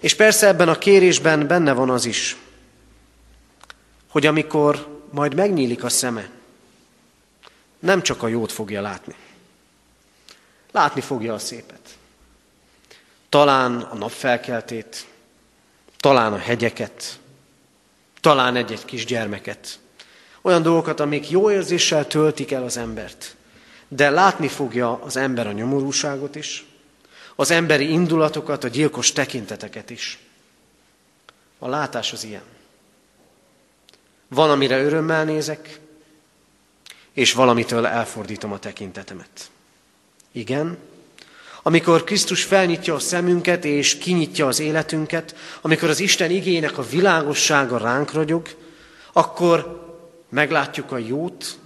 És 0.00 0.14
persze 0.14 0.46
ebben 0.46 0.68
a 0.68 0.78
kérésben 0.78 1.46
benne 1.46 1.72
van 1.72 1.90
az 1.90 2.04
is, 2.04 2.36
hogy 4.08 4.26
amikor 4.26 5.00
majd 5.10 5.34
megnyílik 5.34 5.84
a 5.84 5.88
szeme, 5.88 6.30
nem 7.78 8.02
csak 8.02 8.22
a 8.22 8.28
jót 8.28 8.52
fogja 8.52 8.80
látni. 8.80 9.14
Látni 10.72 11.00
fogja 11.00 11.34
a 11.34 11.38
szépet. 11.38 11.96
Talán 13.28 13.80
a 13.80 13.94
napfelkeltét, 13.94 15.06
talán 16.02 16.32
a 16.32 16.38
hegyeket, 16.38 17.18
talán 18.20 18.56
egy-egy 18.56 18.84
kis 18.84 19.04
gyermeket. 19.04 19.78
Olyan 20.40 20.62
dolgokat, 20.62 21.00
amik 21.00 21.30
jó 21.30 21.50
érzéssel 21.50 22.06
töltik 22.06 22.52
el 22.52 22.62
az 22.62 22.76
embert. 22.76 23.36
De 23.88 24.10
látni 24.10 24.48
fogja 24.48 25.02
az 25.02 25.16
ember 25.16 25.46
a 25.46 25.52
nyomorúságot 25.52 26.34
is, 26.34 26.64
az 27.36 27.50
emberi 27.50 27.90
indulatokat, 27.90 28.64
a 28.64 28.68
gyilkos 28.68 29.12
tekinteteket 29.12 29.90
is. 29.90 30.18
A 31.58 31.68
látás 31.68 32.12
az 32.12 32.24
ilyen. 32.24 32.42
Van, 34.28 34.50
amire 34.50 34.82
örömmel 34.82 35.24
nézek, 35.24 35.80
és 37.12 37.32
valamitől 37.32 37.86
elfordítom 37.86 38.52
a 38.52 38.58
tekintetemet. 38.58 39.50
Igen, 40.32 40.78
amikor 41.62 42.04
Krisztus 42.04 42.42
felnyitja 42.44 42.94
a 42.94 42.98
szemünket 42.98 43.64
és 43.64 43.98
kinyitja 43.98 44.46
az 44.46 44.60
életünket, 44.60 45.36
amikor 45.60 45.88
az 45.88 46.00
Isten 46.00 46.30
igének 46.30 46.78
a 46.78 46.82
világossága 46.82 47.78
ránk 47.78 48.12
ragyog, 48.12 48.48
akkor 49.12 49.80
meglátjuk 50.28 50.92
a 50.92 50.98
jót, 50.98 51.58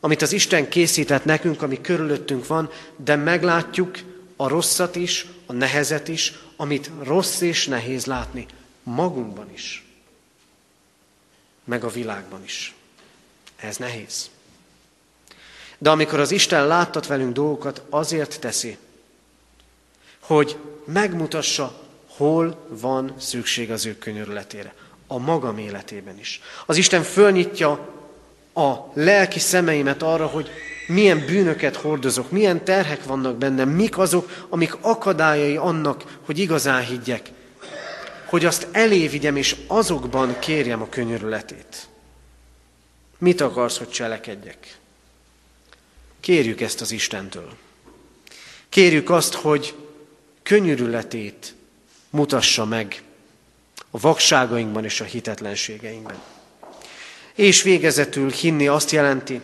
amit 0.00 0.22
az 0.22 0.32
Isten 0.32 0.68
készített 0.68 1.24
nekünk, 1.24 1.62
ami 1.62 1.80
körülöttünk 1.80 2.46
van, 2.46 2.70
de 2.96 3.16
meglátjuk 3.16 3.98
a 4.36 4.48
rosszat 4.48 4.96
is, 4.96 5.26
a 5.46 5.52
nehezet 5.52 6.08
is, 6.08 6.32
amit 6.56 6.90
rossz 7.02 7.40
és 7.40 7.66
nehéz 7.66 8.06
látni 8.06 8.46
magunkban 8.82 9.50
is, 9.52 9.86
meg 11.64 11.84
a 11.84 11.88
világban 11.88 12.44
is. 12.44 12.74
Ez 13.56 13.76
nehéz. 13.76 14.30
De 15.78 15.90
amikor 15.90 16.20
az 16.20 16.30
Isten 16.30 16.66
láttat 16.66 17.06
velünk 17.06 17.32
dolgokat, 17.32 17.82
azért 17.90 18.40
teszi, 18.40 18.76
hogy 20.22 20.56
megmutassa, 20.84 21.80
hol 22.16 22.66
van 22.68 23.14
szükség 23.18 23.70
az 23.70 23.86
ő 23.86 23.98
könyörületére. 23.98 24.74
A 25.06 25.18
magam 25.18 25.58
életében 25.58 26.18
is. 26.18 26.40
Az 26.66 26.76
Isten 26.76 27.02
fölnyitja 27.02 27.70
a 28.54 28.74
lelki 28.94 29.38
szemeimet 29.38 30.02
arra, 30.02 30.26
hogy 30.26 30.50
milyen 30.86 31.24
bűnöket 31.26 31.76
hordozok, 31.76 32.30
milyen 32.30 32.64
terhek 32.64 33.04
vannak 33.04 33.36
bennem, 33.36 33.68
mik 33.68 33.98
azok, 33.98 34.46
amik 34.48 34.76
akadályai 34.80 35.56
annak, 35.56 36.18
hogy 36.24 36.38
igazán 36.38 36.84
higgyek. 36.84 37.30
Hogy 38.24 38.44
azt 38.44 38.66
elé 38.72 39.06
vigyem, 39.06 39.36
és 39.36 39.56
azokban 39.66 40.38
kérjem 40.38 40.82
a 40.82 40.88
könyörületét. 40.88 41.88
Mit 43.18 43.40
akarsz, 43.40 43.78
hogy 43.78 43.88
cselekedjek? 43.88 44.78
Kérjük 46.20 46.60
ezt 46.60 46.80
az 46.80 46.92
Istentől. 46.92 47.52
Kérjük 48.68 49.10
azt, 49.10 49.34
hogy 49.34 49.74
könyörületét 50.42 51.54
mutassa 52.10 52.64
meg 52.64 53.02
a 53.90 53.98
vakságainkban 53.98 54.84
és 54.84 55.00
a 55.00 55.04
hitetlenségeinkben. 55.04 56.22
És 57.34 57.62
végezetül 57.62 58.30
hinni 58.30 58.66
azt 58.66 58.90
jelenti, 58.90 59.40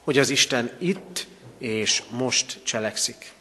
hogy 0.00 0.18
az 0.18 0.30
Isten 0.30 0.72
itt 0.78 1.26
és 1.58 2.02
most 2.10 2.60
cselekszik. 2.62 3.32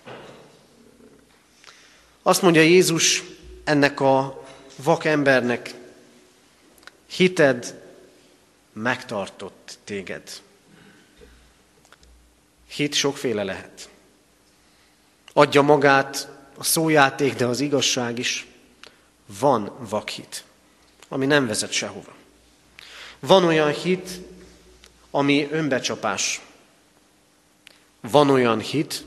Azt 2.22 2.42
mondja 2.42 2.62
Jézus 2.62 3.24
ennek 3.64 4.00
a 4.00 4.46
vak 4.76 5.06
embernek, 5.06 5.74
hited 7.06 7.82
megtartott 8.74 9.78
téged. 9.84 10.42
Hit 12.68 12.94
sokféle 12.94 13.44
lehet. 13.44 13.90
Adja 15.38 15.62
magát 15.62 16.30
a 16.58 16.64
szójáték, 16.64 17.36
de 17.36 17.46
az 17.46 17.60
igazság 17.60 18.20
is. 18.20 18.48
Van 19.40 19.72
vakhit, 19.90 20.44
ami 21.08 21.26
nem 21.26 21.48
vezet 21.48 21.72
sehova. 21.72 22.14
Van 23.20 23.44
olyan 23.44 23.72
hit, 23.72 24.10
ami 25.12 25.48
önbecsapás. 25.52 26.42
Van 28.02 28.30
olyan 28.30 28.60
hit, 28.60 29.06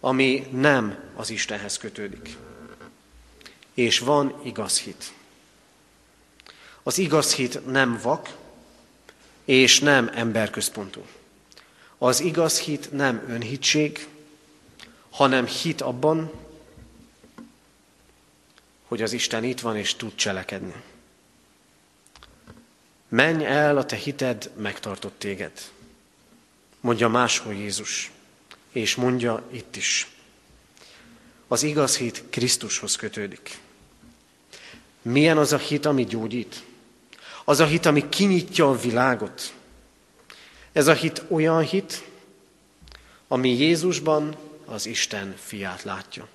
ami 0.00 0.46
nem 0.50 0.98
az 1.16 1.30
Istenhez 1.30 1.78
kötődik. 1.78 2.36
És 3.74 3.98
van 3.98 4.40
igaz 4.42 4.78
hit. 4.78 5.12
Az 6.82 6.98
igaz 6.98 7.34
hit 7.34 7.66
nem 7.66 7.98
vak, 8.02 8.36
és 9.44 9.80
nem 9.80 10.10
emberközpontú. 10.14 11.04
Az 11.98 12.20
igaz 12.20 12.58
hit 12.58 12.92
nem 12.92 13.24
önhitség, 13.28 14.08
hanem 15.14 15.46
hit 15.46 15.80
abban, 15.80 16.32
hogy 18.88 19.02
az 19.02 19.12
Isten 19.12 19.44
itt 19.44 19.60
van 19.60 19.76
és 19.76 19.94
tud 19.94 20.14
cselekedni. 20.14 20.74
Menj 23.08 23.44
el, 23.44 23.76
a 23.76 23.84
te 23.84 23.96
hited 23.96 24.50
megtartott 24.56 25.18
téged. 25.18 25.52
Mondja 26.80 27.08
máshol 27.08 27.54
Jézus, 27.54 28.10
és 28.72 28.94
mondja 28.94 29.42
itt 29.50 29.76
is. 29.76 30.10
Az 31.48 31.62
igaz 31.62 31.96
hit 31.96 32.22
Krisztushoz 32.30 32.96
kötődik. 32.96 33.58
Milyen 35.02 35.38
az 35.38 35.52
a 35.52 35.58
hit, 35.58 35.86
ami 35.86 36.04
gyógyít? 36.04 36.64
Az 37.44 37.60
a 37.60 37.66
hit, 37.66 37.86
ami 37.86 38.08
kinyitja 38.08 38.70
a 38.70 38.78
világot. 38.78 39.54
Ez 40.72 40.86
a 40.86 40.94
hit 40.94 41.22
olyan 41.28 41.62
hit, 41.62 42.04
ami 43.28 43.48
Jézusban 43.48 44.43
az 44.66 44.86
Isten 44.86 45.34
fiát 45.44 45.82
látja. 45.82 46.28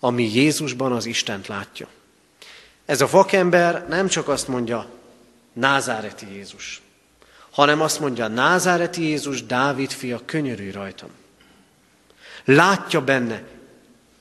Ami 0.00 0.34
Jézusban 0.34 0.92
az 0.92 1.06
Istent 1.06 1.46
látja. 1.46 1.88
Ez 2.84 3.00
a 3.00 3.08
vakember 3.10 3.88
nem 3.88 4.08
csak 4.08 4.28
azt 4.28 4.48
mondja, 4.48 4.86
Názáreti 5.52 6.26
Jézus, 6.32 6.82
hanem 7.50 7.80
azt 7.80 8.00
mondja, 8.00 8.28
Názáreti 8.28 9.02
Jézus, 9.02 9.44
Dávid 9.46 9.90
fia, 9.90 10.20
könyörülj 10.24 10.70
rajtam. 10.70 11.08
Látja 12.44 13.04
benne, 13.04 13.42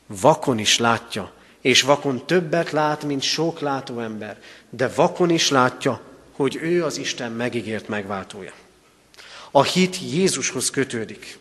vakon 0.07 0.57
is 0.59 0.77
látja, 0.77 1.31
és 1.61 1.81
vakon 1.81 2.25
többet 2.25 2.71
lát, 2.71 3.03
mint 3.03 3.21
sok 3.21 3.59
látó 3.59 3.99
ember, 3.99 4.41
de 4.69 4.87
vakon 4.87 5.29
is 5.29 5.49
látja, 5.49 6.01
hogy 6.31 6.55
ő 6.61 6.83
az 6.83 6.97
Isten 6.97 7.31
megígért 7.31 7.87
megváltója. 7.87 8.53
A 9.51 9.63
hit 9.63 9.97
Jézushoz 10.11 10.69
kötődik. 10.69 11.37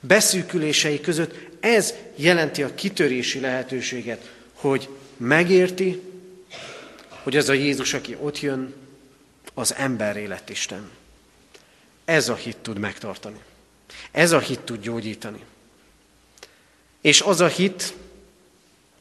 Beszűkülései 0.00 1.00
között 1.00 1.34
ez 1.60 1.94
jelenti 2.16 2.62
a 2.62 2.74
kitörési 2.74 3.40
lehetőséget, 3.40 4.30
hogy 4.52 4.88
megérti, 5.16 6.02
hogy 7.22 7.36
az 7.36 7.48
a 7.48 7.52
Jézus, 7.52 7.94
aki 7.94 8.16
ott 8.20 8.40
jön, 8.40 8.74
az 9.54 9.74
ember 9.74 10.28
lett 10.28 10.50
Isten. 10.50 10.90
Ez 12.04 12.28
a 12.28 12.34
hit 12.34 12.56
tud 12.56 12.78
megtartani. 12.78 13.38
Ez 14.10 14.32
a 14.32 14.38
hit 14.38 14.60
tud 14.60 14.80
gyógyítani. 14.80 15.44
És 17.00 17.20
az 17.20 17.40
a 17.40 17.46
hit, 17.46 17.94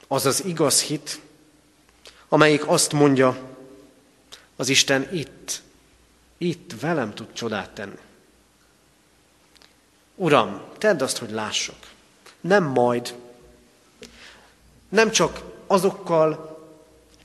az 0.08 0.26
az 0.26 0.44
igaz 0.46 0.82
hit, 0.82 1.20
amelyik 2.30 2.68
azt 2.68 2.92
mondja, 2.92 3.58
az 4.56 4.70
Isten 4.70 5.08
itt, 5.12 5.62
itt 6.38 6.72
velem 6.80 7.14
tud 7.14 7.34
csodát 7.34 7.70
tenni. 7.70 7.98
Uram, 10.20 10.62
tedd 10.78 11.02
azt, 11.02 11.18
hogy 11.18 11.32
lássak. 11.32 11.76
Nem 12.42 12.64
majd. 12.64 13.16
Nem 14.90 15.12
csak 15.12 15.42
azokkal 15.68 16.58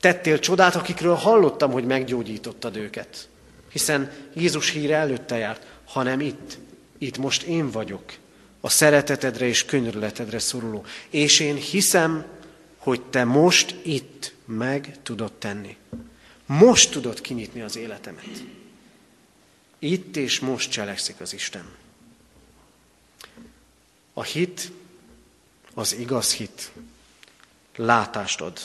tettél 0.01 0.39
csodát, 0.39 0.75
akikről 0.75 1.15
hallottam, 1.15 1.71
hogy 1.71 1.85
meggyógyítottad 1.85 2.77
őket. 2.77 3.29
Hiszen 3.69 4.13
Jézus 4.35 4.71
híre 4.71 4.97
előtte 4.97 5.37
járt, 5.37 5.67
hanem 5.85 6.21
itt, 6.21 6.59
itt 6.99 7.19
most 7.19 7.43
én 7.43 7.71
vagyok, 7.71 8.13
a 8.61 8.69
szeretetedre 8.69 9.47
és 9.47 9.65
könyörületedre 9.65 10.39
szoruló. 10.39 10.85
És 11.11 11.41
én 11.41 11.55
hiszem, 11.55 12.25
hogy 12.77 13.03
te 13.03 13.25
most 13.25 13.77
itt 13.83 14.35
meg 14.45 14.97
tudod 15.03 15.33
tenni. 15.33 15.77
Most 16.47 16.91
tudod 16.91 17.21
kinyitni 17.21 17.61
az 17.61 17.77
életemet. 17.77 18.45
Itt 19.79 20.17
és 20.17 20.41
most 20.41 20.71
cselekszik 20.71 21.21
az 21.21 21.35
Isten. 21.35 21.83
A 24.15 24.23
hit, 24.23 24.71
az 25.75 25.93
igaz 25.93 26.33
hit, 26.33 26.71
látást 27.77 28.41
ad. 28.41 28.59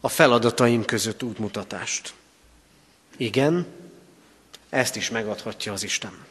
A 0.00 0.08
feladataim 0.08 0.84
között 0.84 1.22
útmutatást. 1.22 2.14
Igen, 3.16 3.66
ezt 4.68 4.96
is 4.96 5.10
megadhatja 5.10 5.72
az 5.72 5.82
Isten. 5.82 6.24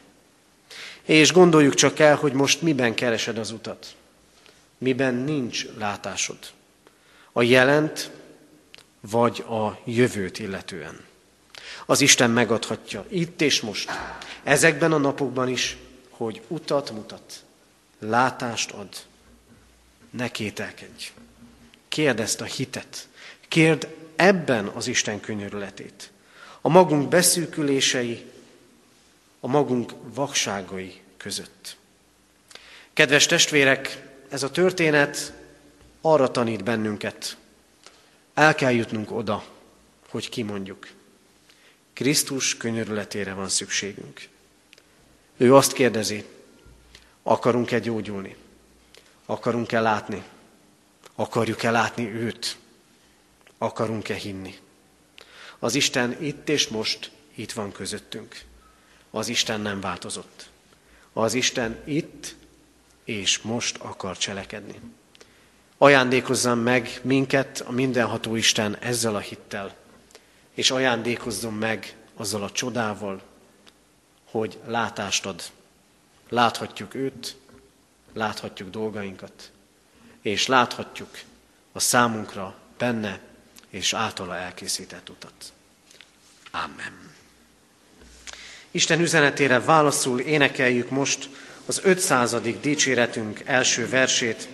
És 1.02 1.32
gondoljuk 1.32 1.74
csak 1.74 1.98
el, 1.98 2.16
hogy 2.16 2.32
most 2.32 2.62
miben 2.62 2.94
keresed 2.94 3.38
az 3.38 3.50
utat. 3.50 3.94
Miben 4.78 5.14
nincs 5.14 5.66
látásod. 5.78 6.38
A 7.32 7.42
jelent, 7.42 8.10
vagy 9.00 9.40
a 9.40 9.80
jövőt 9.84 10.38
illetően. 10.38 11.04
Az 11.86 12.00
Isten 12.00 12.30
megadhatja 12.30 13.04
itt 13.08 13.40
és 13.40 13.60
most, 13.60 13.90
ezekben 14.42 14.92
a 14.92 14.98
napokban 14.98 15.48
is, 15.48 15.76
hogy 16.10 16.42
utat 16.48 16.90
mutat, 16.90 17.42
látást 18.02 18.70
ad. 18.70 18.88
Ne 20.10 20.30
kételkedj. 20.30 21.10
Kérd 21.88 22.20
ezt 22.20 22.40
a 22.40 22.44
hitet. 22.44 23.08
Kérd 23.48 23.88
ebben 24.16 24.66
az 24.66 24.86
Isten 24.86 25.20
könyörületét. 25.20 26.10
A 26.60 26.68
magunk 26.68 27.08
beszűkülései, 27.08 28.30
a 29.40 29.46
magunk 29.46 29.92
vakságai 30.02 31.00
között. 31.16 31.76
Kedves 32.92 33.26
testvérek, 33.26 34.08
ez 34.28 34.42
a 34.42 34.50
történet 34.50 35.32
arra 36.00 36.30
tanít 36.30 36.64
bennünket. 36.64 37.36
El 38.34 38.54
kell 38.54 38.72
jutnunk 38.72 39.10
oda, 39.10 39.44
hogy 40.08 40.28
kimondjuk. 40.28 40.88
Krisztus 41.92 42.56
könyörületére 42.56 43.32
van 43.32 43.48
szükségünk. 43.48 44.28
Ő 45.36 45.54
azt 45.54 45.72
kérdezi, 45.72 46.24
akarunk-e 47.22 47.78
gyógyulni? 47.78 48.36
Akarunk-e 49.26 49.80
látni? 49.80 50.22
Akarjuk-e 51.14 51.70
látni 51.70 52.12
őt? 52.14 52.56
Akarunk-e 53.58 54.14
hinni? 54.14 54.58
Az 55.58 55.74
Isten 55.74 56.16
itt 56.20 56.48
és 56.48 56.68
most 56.68 57.10
itt 57.34 57.52
van 57.52 57.72
közöttünk. 57.72 58.40
Az 59.10 59.28
Isten 59.28 59.60
nem 59.60 59.80
változott. 59.80 60.50
Az 61.12 61.34
Isten 61.34 61.80
itt 61.84 62.34
és 63.04 63.38
most 63.38 63.76
akar 63.76 64.16
cselekedni. 64.16 64.80
Ajándékozzam 65.78 66.58
meg 66.58 67.00
minket 67.02 67.60
a 67.66 67.72
mindenható 67.72 68.34
Isten 68.34 68.76
ezzel 68.80 69.14
a 69.14 69.18
hittel, 69.18 69.74
és 70.54 70.70
ajándékozzon 70.70 71.52
meg 71.52 71.96
azzal 72.16 72.42
a 72.42 72.50
csodával, 72.50 73.22
hogy 74.30 74.58
látást 74.66 75.26
ad. 75.26 75.42
Láthatjuk 76.32 76.94
őt, 76.94 77.36
láthatjuk 78.12 78.70
dolgainkat, 78.70 79.50
és 80.22 80.46
láthatjuk 80.46 81.18
a 81.72 81.80
számunkra 81.80 82.54
benne 82.78 83.20
és 83.70 83.92
általa 83.92 84.36
elkészített 84.36 85.08
utat. 85.10 85.52
Amen. 86.50 87.10
Isten 88.70 89.00
üzenetére 89.00 89.60
válaszul 89.60 90.20
énekeljük 90.20 90.90
most 90.90 91.28
az 91.66 91.80
500. 91.84 92.36
dicséretünk 92.60 93.40
első 93.44 93.88
versét. 93.88 94.48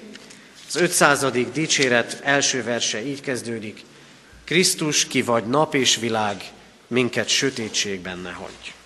Az 0.69 0.77
500. 0.77 1.25
dicséret 1.53 2.21
első 2.23 2.63
verse 2.63 3.07
így 3.07 3.21
kezdődik. 3.21 3.85
Krisztus, 4.45 5.07
ki 5.07 5.23
vagy 5.23 5.47
nap 5.47 5.75
és 5.75 5.97
világ, 5.97 6.53
minket 6.87 7.29
sötétségben 7.29 8.19
ne 8.19 8.33
hagyj. 8.33 8.77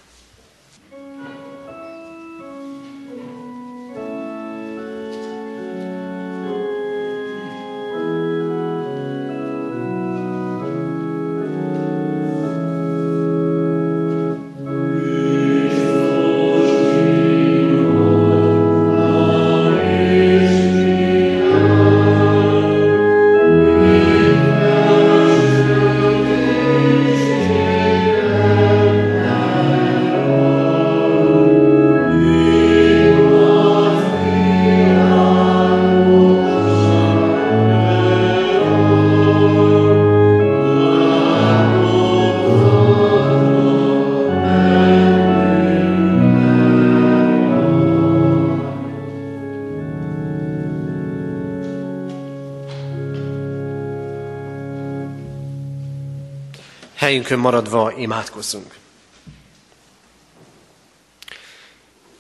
Helyünkön 57.13 57.39
maradva 57.39 57.93
imádkozzunk. 57.97 58.77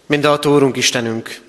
Mindenható 0.06 0.54
Úrunk 0.54 0.76
Istenünk, 0.76 1.40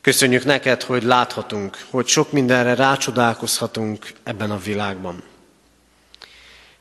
köszönjük 0.00 0.44
neked, 0.44 0.82
hogy 0.82 1.02
láthatunk, 1.02 1.86
hogy 1.90 2.06
sok 2.06 2.32
mindenre 2.32 2.74
rácsodálkozhatunk 2.74 4.12
ebben 4.22 4.50
a 4.50 4.58
világban. 4.58 5.22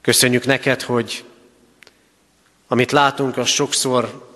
Köszönjük 0.01 0.45
neked, 0.45 0.81
hogy 0.81 1.25
amit 2.67 2.91
látunk, 2.91 3.37
az 3.37 3.47
sokszor 3.47 4.29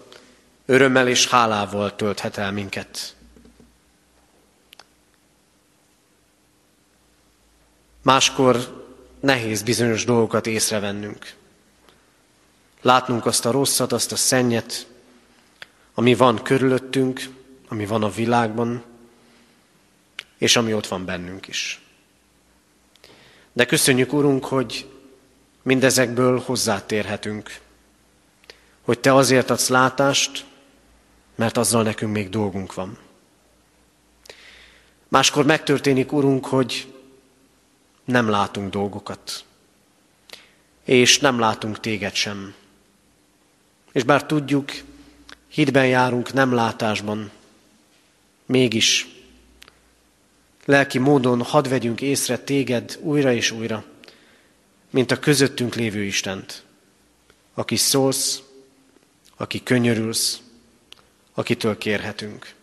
örömmel 0.65 1.07
és 1.07 1.27
hálával 1.27 1.95
tölthet 1.95 2.37
el 2.37 2.51
minket. 2.51 3.15
Máskor 8.01 8.78
nehéz 9.19 9.63
bizonyos 9.63 10.05
dolgokat 10.05 10.47
észrevennünk. 10.47 11.33
Látnunk 12.81 13.25
azt 13.25 13.45
a 13.45 13.51
rosszat, 13.51 13.91
azt 13.91 14.11
a 14.11 14.15
szennyet, 14.15 14.87
ami 15.93 16.15
van 16.15 16.43
körülöttünk, 16.43 17.21
ami 17.67 17.85
van 17.85 18.03
a 18.03 18.09
világban, 18.09 18.83
és 20.37 20.55
ami 20.55 20.73
ott 20.73 20.87
van 20.87 21.05
bennünk 21.05 21.47
is. 21.47 21.81
De 23.53 23.65
köszönjük, 23.65 24.13
Urunk, 24.13 24.45
hogy 24.45 24.89
mindezekből 25.61 26.39
hozzátérhetünk, 26.39 27.59
hogy 28.81 28.99
Te 28.99 29.13
azért 29.13 29.49
adsz 29.49 29.69
látást, 29.69 30.45
mert 31.35 31.57
azzal 31.57 31.83
nekünk 31.83 32.13
még 32.13 32.29
dolgunk 32.29 32.73
van. 32.73 32.97
Máskor 35.07 35.45
megtörténik, 35.45 36.11
Urunk, 36.11 36.45
hogy 36.45 36.93
nem 38.09 38.29
látunk 38.29 38.71
dolgokat, 38.71 39.43
és 40.85 41.19
nem 41.19 41.39
látunk 41.39 41.79
Téged 41.79 42.13
sem. 42.13 42.53
És 43.91 44.03
bár 44.03 44.25
tudjuk, 44.25 44.71
hitben 45.47 45.87
járunk, 45.87 46.33
nem 46.33 46.53
látásban, 46.53 47.31
mégis 48.45 49.07
lelki 50.65 50.97
módon 50.97 51.41
hadd 51.41 51.69
vegyünk 51.69 52.01
észre 52.01 52.37
Téged 52.37 52.97
újra 53.01 53.33
és 53.33 53.51
újra, 53.51 53.83
mint 54.89 55.11
a 55.11 55.19
közöttünk 55.19 55.75
lévő 55.75 56.03
Istent, 56.03 56.63
aki 57.53 57.75
szólsz, 57.75 58.41
aki 59.37 59.63
könyörülsz, 59.63 60.41
akitől 61.33 61.77
kérhetünk. 61.77 62.53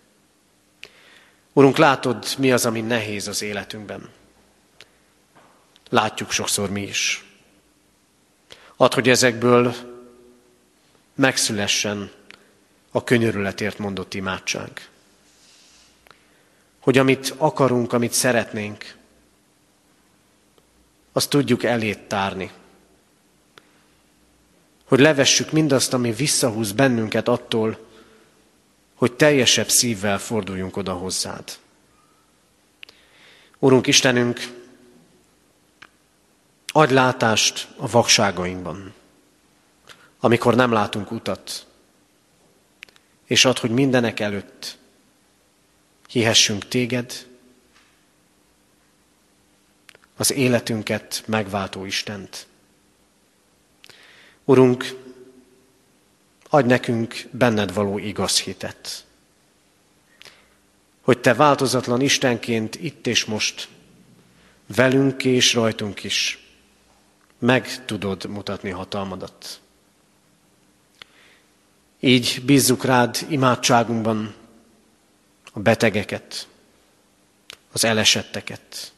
Urunk, 1.53 1.76
látod, 1.76 2.26
mi 2.38 2.53
az, 2.53 2.66
ami 2.66 2.80
nehéz 2.80 3.28
az 3.28 3.42
életünkben. 3.42 4.16
Látjuk 5.89 6.30
sokszor 6.30 6.70
mi 6.70 6.82
is. 6.82 7.24
Add, 8.76 8.95
hogy 8.95 9.09
ezekből 9.09 9.74
megszülessen 11.14 12.11
a 12.91 13.05
könyörületért 13.05 13.78
mondott 13.78 14.14
imádság. 14.14 14.89
Hogy 16.78 16.99
amit 16.99 17.34
akarunk, 17.37 17.93
amit 17.93 18.12
szeretnénk, 18.12 18.97
azt 21.12 21.30
tudjuk 21.30 21.62
elét 21.64 21.99
tárni. 21.99 22.51
Hogy 24.84 24.99
levessük 24.99 25.53
mindazt, 25.53 25.93
ami 25.93 26.12
visszahúz 26.12 26.72
bennünket 26.72 27.28
attól, 27.28 27.87
hogy 28.95 29.12
teljesebb 29.12 29.68
szívvel 29.68 30.18
forduljunk 30.18 30.76
oda 30.76 30.93
hozzád. 30.93 31.59
Urunk 33.59 33.87
Istenünk, 33.87 34.56
adj 36.77 36.93
látást 36.93 37.68
a 37.77 37.89
vakságainkban, 37.89 38.95
amikor 40.20 40.55
nem 40.55 40.72
látunk 40.72 41.11
utat, 41.11 41.66
és 43.24 43.45
ad, 43.45 43.59
hogy 43.59 43.70
mindenek 43.70 44.20
előtt 44.20 44.79
hihessünk 46.09 46.68
téged, 46.68 47.27
az 50.16 50.33
életünket 50.33 51.22
megváltó 51.27 51.85
Istent. 51.85 52.47
Urunk, 54.45 54.85
adj 56.49 56.68
nekünk 56.68 57.29
benned 57.31 57.74
való 57.74 57.99
igaz 57.99 58.41
hitet, 58.41 59.05
hogy 61.01 61.18
Te 61.18 61.35
változatlan 61.35 62.01
Istenként 62.01 62.74
itt 62.74 63.07
és 63.07 63.24
most 63.24 63.68
velünk 64.66 65.24
és 65.24 65.55
rajtunk 65.55 66.05
is 66.05 66.41
meg 67.47 67.84
tudod 67.84 68.24
mutatni 68.24 68.70
hatalmadat. 68.70 69.61
Így 72.01 72.42
bízzuk 72.44 72.84
rád 72.84 73.18
imádságunkban 73.28 74.34
a 75.53 75.61
betegeket, 75.61 76.49
az 77.72 77.84
elesetteket, 77.84 78.92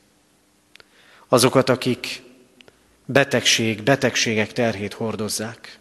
azokat, 1.28 1.68
akik 1.68 2.22
betegség, 3.04 3.82
betegségek 3.82 4.52
terhét 4.52 4.92
hordozzák. 4.92 5.78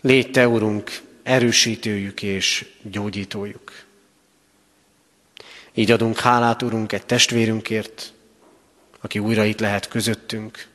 Légy 0.00 0.30
Te, 0.30 0.48
Urunk, 0.48 1.02
erősítőjük 1.22 2.22
és 2.22 2.66
gyógyítójuk. 2.82 3.72
Így 5.74 5.90
adunk 5.90 6.18
hálát, 6.18 6.62
Urunk, 6.62 6.92
egy 6.92 7.06
testvérünkért, 7.06 8.12
aki 9.00 9.18
újra 9.18 9.44
itt 9.44 9.60
lehet 9.60 9.88
közöttünk, 9.88 10.68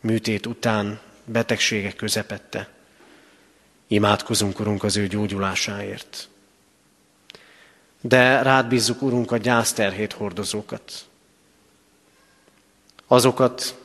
műtét 0.00 0.46
után, 0.46 1.00
betegségek 1.24 1.96
közepette. 1.96 2.68
Imádkozunk, 3.86 4.60
Urunk, 4.60 4.82
az 4.82 4.96
ő 4.96 5.06
gyógyulásáért. 5.06 6.28
De 8.00 8.42
rád 8.42 8.66
bízzuk, 8.66 9.02
Urunk, 9.02 9.32
a 9.32 9.36
gyászterhét 9.36 10.12
hordozókat. 10.12 11.06
Azokat, 13.06 13.78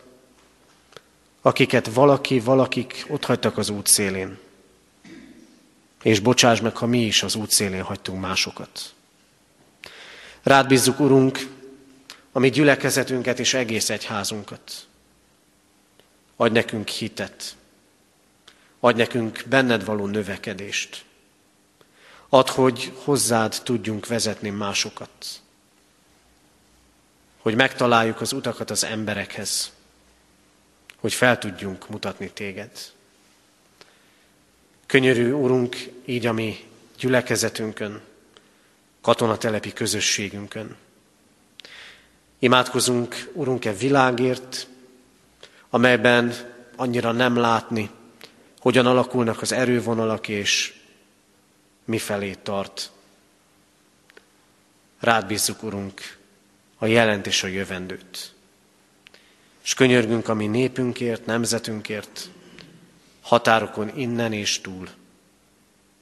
akiket 1.42 1.94
valaki, 1.94 2.40
valakik 2.40 3.06
ott 3.08 3.26
hagytak 3.26 3.58
az 3.58 3.70
út 3.70 3.88
szélén. 3.88 4.38
És 6.04 6.20
bocsáss 6.20 6.60
meg, 6.60 6.76
ha 6.76 6.86
mi 6.86 7.02
is 7.06 7.24
az 7.24 7.36
út 7.36 7.52
szélén 7.52 7.84
hagytunk 7.84 8.22
másokat. 8.22 8.94
Rád 10.44 10.68
bízzuk, 10.68 11.00
Urunk, 11.00 11.40
a 12.32 12.40
mi 12.40 12.50
gyülekezetünket 12.50 13.40
és 13.40 13.54
egész 13.54 13.90
egyházunkat. 13.90 14.88
Adj 16.36 16.54
nekünk 16.54 16.88
hitet. 16.88 17.56
Adj 18.80 18.98
nekünk 18.98 19.44
benned 19.48 19.86
való 19.86 20.06
növekedést. 20.06 21.06
Add, 22.30 22.50
hogy 22.50 22.94
hozzád 22.96 23.62
tudjunk 23.64 24.08
vezetni 24.08 24.50
másokat. 24.50 25.42
Hogy 27.38 27.56
megtaláljuk 27.56 28.22
az 28.22 28.34
utakat 28.34 28.70
az 28.70 28.84
emberekhez. 28.84 29.72
Hogy 30.96 31.14
fel 31.14 31.38
tudjunk 31.38 31.90
mutatni 31.90 32.32
téged. 32.32 32.92
Könyörű 34.86 35.32
Urunk, 35.32 35.76
így 36.06 36.26
a 36.26 36.34
mi 36.34 36.70
gyülekezetünkön, 36.98 38.02
katonatelepi 39.02 39.74
közösségünkön. 39.74 40.76
Imádkozunk, 42.44 43.30
Urunk-e 43.34 43.74
világért, 43.74 44.68
amelyben 45.70 46.34
annyira 46.76 47.12
nem 47.12 47.36
látni, 47.36 47.90
hogyan 48.60 48.86
alakulnak 48.86 49.42
az 49.42 49.52
erővonalak, 49.52 50.28
és 50.28 50.74
mifelé 51.86 52.34
tart. 52.34 52.92
Rád 55.00 55.28
bízzuk, 55.28 55.64
Urunk, 55.64 56.18
a 56.78 56.86
jelent 56.86 57.28
és 57.28 57.44
a 57.44 57.48
jövendőt. 57.48 58.34
És 59.64 59.74
könyörgünk 59.74 60.28
a 60.28 60.34
mi 60.34 60.48
népünkért, 60.48 61.26
nemzetünkért, 61.26 62.30
határokon 63.22 63.98
innen 63.98 64.34
és 64.34 64.62
túl. 64.62 64.90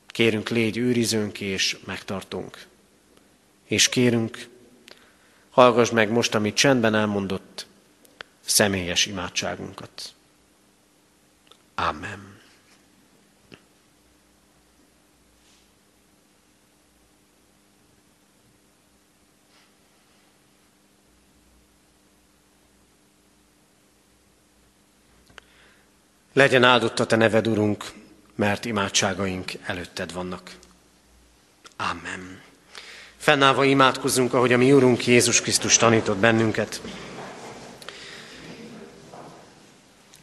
Kérünk, 0.07 0.49
légy 0.49 0.77
őrizőnk 0.77 1.39
és 1.39 1.77
megtartunk. 1.85 2.65
És 3.65 3.89
kérünk, 3.89 4.47
hallgass 5.49 5.89
meg 5.89 6.11
most, 6.11 6.35
amit 6.35 6.55
csendben 6.55 6.95
elmondott, 6.95 7.65
személyes 8.41 9.05
imádságunkat. 9.05 10.13
Amen. 11.75 12.37
Legyen 26.33 26.63
áldott 26.63 26.99
a 26.99 27.05
Te 27.05 27.15
neved, 27.15 27.47
Urunk, 27.47 27.91
mert 28.35 28.65
imádságaink 28.65 29.51
előtted 29.65 30.13
vannak. 30.13 30.55
Amen. 31.75 32.48
Fennállva 33.19 33.63
imádkozzunk, 33.63 34.33
ahogy 34.33 34.53
a 34.53 34.57
mi 34.57 34.71
Urunk 34.71 35.07
Jézus 35.07 35.41
Krisztus 35.41 35.77
tanított 35.77 36.17
bennünket. 36.17 36.81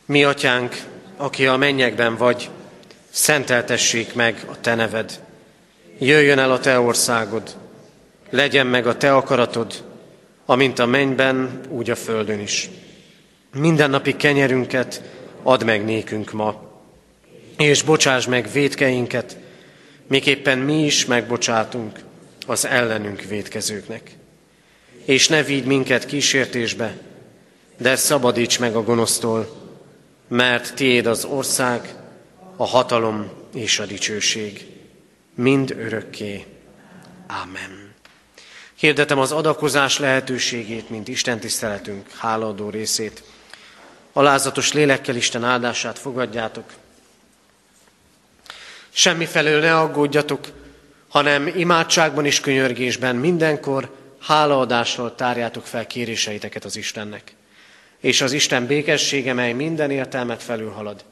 Mi, 0.07 0.25
Atyánk, 0.25 0.83
aki 1.17 1.47
a 1.47 1.57
mennyekben 1.57 2.17
vagy, 2.17 2.51
szenteltessék 3.11 4.15
meg 4.15 4.45
a 4.51 4.61
Te 4.61 4.75
neved. 4.75 5.21
Jöjjön 5.99 6.39
el 6.39 6.53
a 6.53 6.59
Te 6.59 6.81
országod, 6.81 7.57
legyen 8.31 8.67
meg 8.67 8.87
a 8.87 8.97
Te 8.97 9.15
akaratod, 9.15 9.85
amint 10.47 10.79
a 10.79 10.87
mennyben, 10.87 11.61
úgy 11.69 11.91
a 11.91 11.97
földön 11.97 12.41
is. 12.41 12.71
Mindennapi 13.55 14.17
kenyerünket 14.17 15.03
add 15.43 15.65
meg 15.65 15.85
nékünk 15.85 16.33
ma, 16.33 16.63
és 17.57 17.83
bocsáss 17.83 18.27
meg 18.27 18.53
védkeinket, 18.53 19.37
miképpen 20.07 20.59
mi 20.59 20.85
is 20.85 21.05
megbocsátunk 21.05 22.05
az 22.47 22.65
ellenünk 22.65 23.23
védkezőknek. 23.23 24.11
És 25.05 25.29
ne 25.29 25.43
vigy 25.43 25.65
minket 25.65 26.07
kísértésbe, 26.07 26.99
de 27.79 27.97
szabadíts 27.97 28.59
meg 28.59 28.77
a 28.77 28.83
gonosztól, 28.83 29.67
mert 30.29 30.75
tiéd 30.75 31.07
az 31.07 31.25
ország, 31.25 31.95
a 32.57 32.67
hatalom 32.67 33.31
és 33.55 33.79
a 33.79 33.87
dicsőség, 33.87 34.67
mind 35.35 35.71
örökké. 35.71 36.47
Ámen. 37.27 37.95
Hirdetem 38.75 39.19
az 39.19 39.33
adakozás 39.33 39.99
lehetőségét, 39.99 40.91
mint 40.91 41.09
Isten 41.09 41.41
tiszteletünk 41.41 42.11
hálaadó 42.11 42.71
részét. 42.71 43.23
Alázatos 44.13 44.73
lélekkel 44.73 45.17
Isten 45.17 45.45
áldását 45.45 45.99
fogadjátok. 45.99 46.73
Semmifelől 48.91 49.61
ne 49.61 49.79
aggódjatok, 49.79 50.47
hanem 51.09 51.47
imádságban 51.47 52.25
és 52.25 52.41
könyörgésben 52.41 53.17
mindenkor 53.17 53.95
hálaadással 54.21 55.15
tárjátok 55.15 55.67
fel 55.67 55.87
kéréseiteket 55.87 56.65
az 56.65 56.77
Istennek. 56.77 57.35
És 58.01 58.21
az 58.21 58.33
Isten 58.33 58.67
békessége, 58.67 59.33
mely 59.33 59.53
minden 59.53 59.91
értelmet 59.91 60.43
felülhalad, 60.43 61.05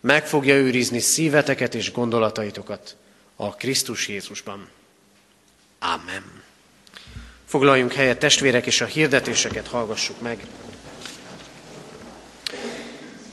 meg 0.00 0.26
fogja 0.26 0.54
őrizni 0.54 0.98
szíveteket 0.98 1.74
és 1.74 1.92
gondolataitokat 1.92 2.96
a 3.36 3.54
Krisztus 3.54 4.08
Jézusban. 4.08 4.68
Amen. 5.78 6.42
Foglaljunk 7.46 7.92
helyet, 7.92 8.18
testvérek, 8.18 8.66
és 8.66 8.80
a 8.80 8.84
hirdetéseket 8.84 9.66
hallgassuk 9.66 10.20
meg. 10.20 10.46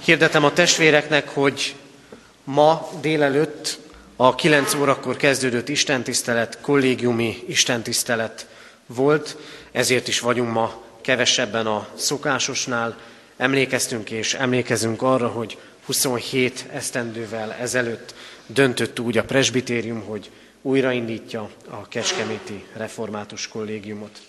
Hirdetem 0.04 0.44
a 0.44 0.54
testvéreknek, 0.54 1.30
hogy 1.30 1.76
ma 2.44 2.90
délelőtt 3.02 3.80
a 4.20 4.36
9 4.36 4.74
órakor 4.74 5.18
kezdődött 5.18 5.70
istentisztelet, 5.70 6.58
kollégiumi 6.62 7.44
istentisztelet 7.48 8.48
volt, 8.86 9.38
ezért 9.72 10.08
is 10.08 10.20
vagyunk 10.20 10.52
ma 10.52 10.84
kevesebben 11.02 11.68
a 11.68 11.88
szokásosnál. 11.96 12.98
Emlékeztünk 13.38 14.12
és 14.12 14.34
emlékezünk 14.34 15.02
arra, 15.02 15.28
hogy 15.28 15.58
27 15.86 16.66
esztendővel 16.74 17.54
ezelőtt 17.54 18.14
döntött 18.46 19.00
úgy 19.00 19.18
a 19.18 19.24
presbitérium, 19.24 20.02
hogy 20.02 20.30
újraindítja 20.62 21.50
a 21.70 21.88
Kecskeméti 21.88 22.66
Református 22.74 23.48
Kollégiumot. 23.48 24.20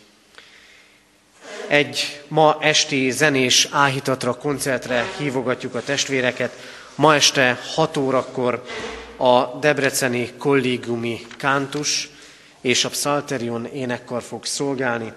Egy 1.66 2.22
ma 2.28 2.56
esti 2.60 3.10
zenés 3.10 3.68
áhítatra, 3.70 4.34
koncertre 4.34 5.06
hívogatjuk 5.18 5.74
a 5.74 5.82
testvéreket. 5.82 6.52
Ma 6.94 7.14
este 7.14 7.58
6 7.74 7.96
órakor 7.96 8.62
a 9.18 9.58
Debreceni 9.60 10.32
kollégiumi 10.36 11.20
kántus 11.36 12.10
és 12.60 12.84
a 12.84 12.88
Psalterion 12.88 13.66
énekkar 13.66 14.22
fog 14.22 14.44
szolgálni. 14.44 15.12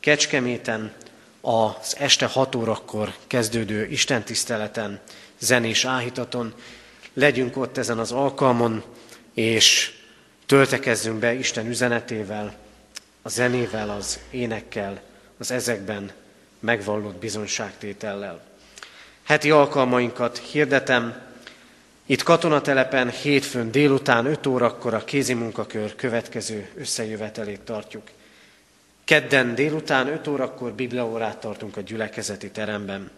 Kecskeméten 0.00 0.92
az 1.40 1.96
este 1.98 2.26
6 2.26 2.54
órakor 2.54 3.14
kezdődő 3.26 3.86
istentiszteleten, 3.86 5.00
zenés 5.38 5.84
áhítaton. 5.84 6.54
Legyünk 7.12 7.56
ott 7.56 7.78
ezen 7.78 7.98
az 7.98 8.12
alkalmon, 8.12 8.82
és 9.34 9.92
töltekezzünk 10.46 11.18
be 11.18 11.34
Isten 11.34 11.66
üzenetével, 11.66 12.54
a 13.22 13.28
zenével, 13.28 13.90
az 13.90 14.18
énekkel, 14.30 15.00
az 15.38 15.50
ezekben 15.50 16.10
megvallott 16.60 17.16
bizonyságtétellel. 17.16 18.40
Heti 19.22 19.50
alkalmainkat 19.50 20.38
hirdetem, 20.38 21.22
itt 22.06 22.22
katonatelepen 22.22 23.10
hétfőn 23.10 23.70
délután 23.70 24.26
5 24.26 24.46
órakor 24.46 24.94
a 24.94 25.04
kézi 25.04 25.34
munkakör 25.34 25.94
következő 25.94 26.68
összejövetelét 26.76 27.60
tartjuk. 27.60 28.02
Kedden 29.04 29.54
délután 29.54 30.06
5 30.06 30.26
órakor 30.26 30.72
bibliaórát 30.72 31.38
tartunk 31.38 31.76
a 31.76 31.80
gyülekezeti 31.80 32.50
teremben. 32.50 33.10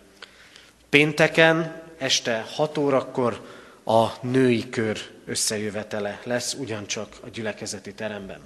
Pénteken 0.89 1.82
este 1.99 2.47
6 2.55 2.78
órakor 2.78 3.41
a 3.84 4.07
női 4.20 4.68
kör 4.68 4.99
összejövetele 5.26 6.20
lesz 6.24 6.55
ugyancsak 6.55 7.09
a 7.20 7.28
gyülekezeti 7.28 7.95
teremben. 7.95 8.41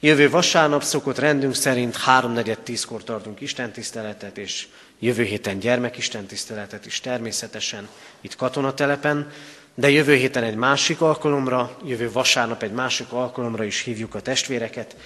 Jövő 0.00 0.30
vasárnap 0.30 0.82
szokott 0.82 1.18
rendünk 1.18 1.54
szerint 1.54 1.96
háromnegyed 1.96 2.58
tízkor 2.58 3.04
tartunk 3.04 3.40
istentiszteletet, 3.40 4.38
és 4.38 4.68
jövő 4.98 5.22
héten 5.22 5.58
gyermekistentiszteletet 5.58 6.86
is 6.86 7.00
természetesen 7.00 7.88
itt 8.20 8.36
katonatelepen, 8.36 9.30
de 9.74 9.90
jövő 9.90 10.14
héten 10.14 10.42
egy 10.42 10.54
másik 10.54 11.00
alkalomra, 11.00 11.76
jövő 11.84 12.12
vasárnap 12.12 12.62
egy 12.62 12.72
másik 12.72 13.12
alkalomra 13.12 13.64
is 13.64 13.80
hívjuk 13.82 14.14
a 14.14 14.20
testvéreket. 14.20 14.96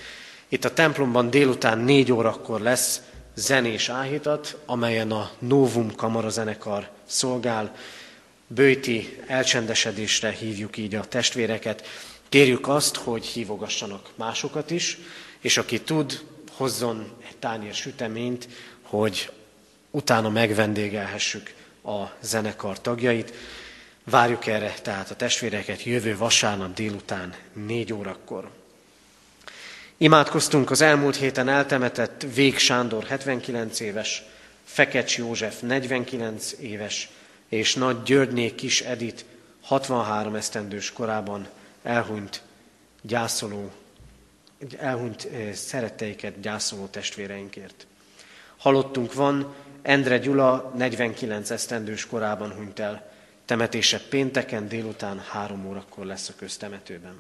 Itt 0.49 0.64
a 0.64 0.72
templomban 0.72 1.30
délután 1.30 1.78
négy 1.78 2.12
órakor 2.12 2.61
lesz 2.61 3.01
zenés 3.34 3.88
áhítat, 3.88 4.59
amelyen 4.66 5.11
a 5.11 5.30
Novum 5.38 5.95
kamarazenekar 5.95 6.88
szolgál. 7.07 7.74
Bőti 8.47 9.18
elcsendesedésre 9.26 10.30
hívjuk 10.30 10.76
így 10.76 10.95
a 10.95 11.05
testvéreket. 11.05 11.86
Kérjük 12.28 12.68
azt, 12.68 12.97
hogy 12.97 13.24
hívogassanak 13.24 14.11
másokat 14.14 14.70
is, 14.70 14.99
és 15.40 15.57
aki 15.57 15.80
tud, 15.80 16.20
hozzon 16.53 17.12
egy 17.28 17.36
tányér 17.36 17.74
süteményt, 17.74 18.49
hogy 18.82 19.30
utána 19.93 20.28
megvendégelhessük 20.28 21.55
a 21.84 22.05
zenekar 22.20 22.80
tagjait. 22.80 23.32
Várjuk 24.05 24.47
erre 24.47 24.74
tehát 24.82 25.11
a 25.11 25.16
testvéreket 25.16 25.82
jövő 25.82 26.16
vasárnap 26.16 26.74
délután 26.74 27.34
négy 27.53 27.93
órakor. 27.93 28.51
Imádkoztunk 29.97 30.70
az 30.70 30.80
elmúlt 30.80 31.16
héten 31.16 31.49
eltemetett 31.49 32.26
Vég 32.34 32.59
Sándor 32.59 33.05
79 33.05 33.80
éves, 33.80 34.22
Fekecs 34.64 35.16
József 35.16 35.61
49 35.61 36.53
éves, 36.61 37.11
és 37.49 37.74
Nagy 37.74 38.03
Györgyné 38.03 38.55
Kis 38.55 38.80
Edit 38.80 39.24
63 39.62 40.34
esztendős 40.34 40.93
korában 40.93 41.49
elhunyt 41.82 42.43
gyászoló, 43.03 43.70
elhunyt 44.78 45.24
eh, 45.24 45.53
szeretteiket 45.53 46.40
gyászoló 46.40 46.86
testvéreinkért. 46.86 47.86
Halottunk 48.57 49.14
van, 49.14 49.55
Endre 49.83 50.18
Gyula 50.18 50.72
49 50.76 51.51
esztendős 51.51 52.07
korában 52.07 52.53
hunyt 52.53 52.78
el, 52.78 53.11
temetése 53.45 54.01
pénteken 54.09 54.68
délután 54.68 55.18
három 55.30 55.66
órakor 55.66 56.07
lesz 56.07 56.28
a 56.28 56.33
köztemetőben. 56.37 57.14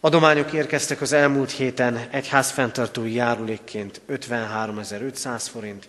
Adományok 0.00 0.52
érkeztek 0.52 1.00
az 1.00 1.12
elmúlt 1.12 1.50
héten 1.50 2.08
egyházfenntartói 2.10 3.12
járulékként 3.12 4.00
53.500 4.08 5.46
forint, 5.50 5.88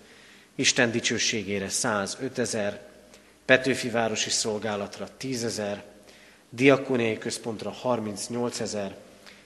Isten 0.56 0.92
dicsőségére 0.92 1.70
105 1.70 2.40
ezer, 2.40 2.82
Petőfi 3.46 3.90
városi 3.90 4.30
szolgálatra 4.30 5.08
10 5.18 5.44
ezer, 5.44 5.84
Diakóniai 6.50 7.18
központra 7.18 7.72
38 7.72 8.60
ezer, 8.60 8.96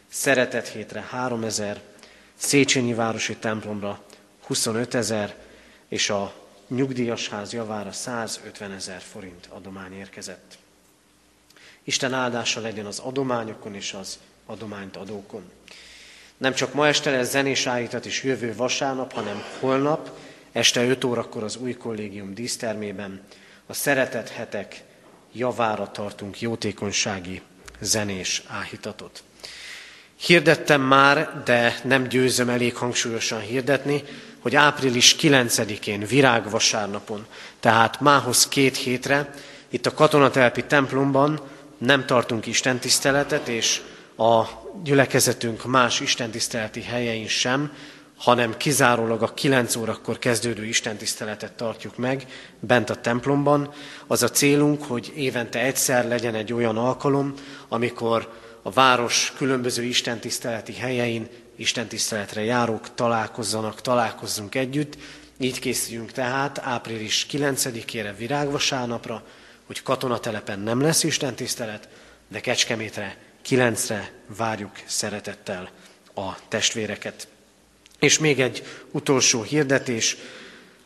Szeretet 0.09 0.67
hétre 0.67 1.05
3 1.09 1.43
ezer, 1.43 1.81
Széchenyi 2.35 2.93
városi 2.93 3.35
templomra 3.35 3.99
25 4.45 4.93
ezer, 4.93 5.35
és 5.93 6.09
a 6.09 6.33
nyugdíjas 6.67 7.29
ház 7.29 7.53
javára 7.53 7.91
150 7.91 8.71
ezer 8.71 9.01
forint 9.01 9.47
adomány 9.49 9.93
érkezett. 9.93 10.57
Isten 11.83 12.13
áldása 12.13 12.61
legyen 12.61 12.85
az 12.85 12.99
adományokon 12.99 13.75
és 13.75 13.93
az 13.93 14.19
adományt 14.45 14.95
adókon. 14.95 15.51
Nem 16.37 16.53
csak 16.53 16.73
ma 16.73 16.87
este 16.87 17.11
lesz 17.11 17.29
zenés 17.29 17.65
állítat 17.65 18.05
is 18.05 18.23
jövő 18.23 18.55
vasárnap, 18.55 19.13
hanem 19.13 19.43
holnap, 19.59 20.19
este 20.51 20.85
5 20.85 21.03
órakor 21.03 21.43
az 21.43 21.55
új 21.55 21.73
kollégium 21.73 22.33
dísztermében 22.33 23.21
a 23.65 23.73
szeretet 23.73 24.29
hetek 24.29 24.83
javára 25.31 25.91
tartunk 25.91 26.41
jótékonysági 26.41 27.41
zenés 27.79 28.43
áhítatot. 28.47 29.23
Hirdettem 30.15 30.81
már, 30.81 31.43
de 31.43 31.79
nem 31.83 32.07
győzöm 32.07 32.49
elég 32.49 32.75
hangsúlyosan 32.75 33.39
hirdetni, 33.39 34.03
hogy 34.43 34.55
április 34.55 35.15
9-én, 35.19 36.05
virágvasárnapon, 36.05 37.25
tehát 37.59 38.01
mához 38.01 38.47
két 38.47 38.77
hétre, 38.77 39.33
itt 39.69 39.85
a 39.85 39.93
katonatelpi 39.93 40.63
templomban 40.63 41.41
nem 41.77 42.05
tartunk 42.05 42.45
istentiszteletet, 42.45 43.47
és 43.47 43.81
a 44.17 44.43
gyülekezetünk 44.83 45.65
más 45.65 45.99
istentiszteleti 45.99 46.81
helyein 46.81 47.27
sem, 47.27 47.71
hanem 48.17 48.57
kizárólag 48.57 49.21
a 49.21 49.33
9 49.33 49.75
órakor 49.75 50.19
kezdődő 50.19 50.65
istentiszteletet 50.65 51.53
tartjuk 51.53 51.97
meg 51.97 52.25
bent 52.59 52.89
a 52.89 52.95
templomban. 52.95 53.73
Az 54.07 54.23
a 54.23 54.29
célunk, 54.29 54.83
hogy 54.83 55.11
évente 55.15 55.59
egyszer 55.59 56.07
legyen 56.07 56.35
egy 56.35 56.53
olyan 56.53 56.77
alkalom, 56.77 57.33
amikor 57.67 58.41
a 58.61 58.71
város 58.71 59.33
különböző 59.37 59.83
istentiszteleti 59.83 60.73
helyein 60.73 61.27
istentiszteletre 61.55 62.43
járók 62.43 62.93
találkozzanak, 62.95 63.81
találkozzunk 63.81 64.55
együtt, 64.55 64.97
Így 65.37 65.59
készüljünk 65.59 66.11
tehát 66.11 66.59
április 66.59 67.25
9-ére 67.31 68.13
virágvasárnapra, 68.17 69.23
hogy 69.65 69.83
katonatelepen 69.83 70.59
nem 70.59 70.81
lesz 70.81 71.03
Isten 71.03 71.35
tisztelet, 71.35 71.87
de 72.27 72.39
Kecskemétre 72.39 73.17
9-re 73.49 74.11
várjuk 74.37 74.71
szeretettel 74.85 75.69
a 76.15 76.47
testvéreket. 76.47 77.27
És 77.99 78.19
még 78.19 78.39
egy 78.39 78.63
utolsó 78.91 79.41
hirdetés. 79.41 80.17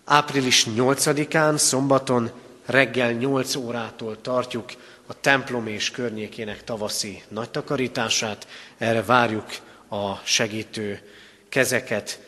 Április 0.06 0.66
8-án, 0.76 1.58
szombaton 1.58 2.32
reggel 2.66 3.12
8 3.12 3.56
órától 3.56 4.22
tartjuk 4.22 4.72
a 5.06 5.20
templom 5.20 5.68
és 5.68 5.92
környékének 5.92 6.64
tavaszi 6.64 7.24
nagytakarítását. 7.28 8.48
Erre 8.78 9.04
várjuk 9.04 9.46
a 9.90 10.16
segítő 10.24 11.02
kezeket, 11.50 12.20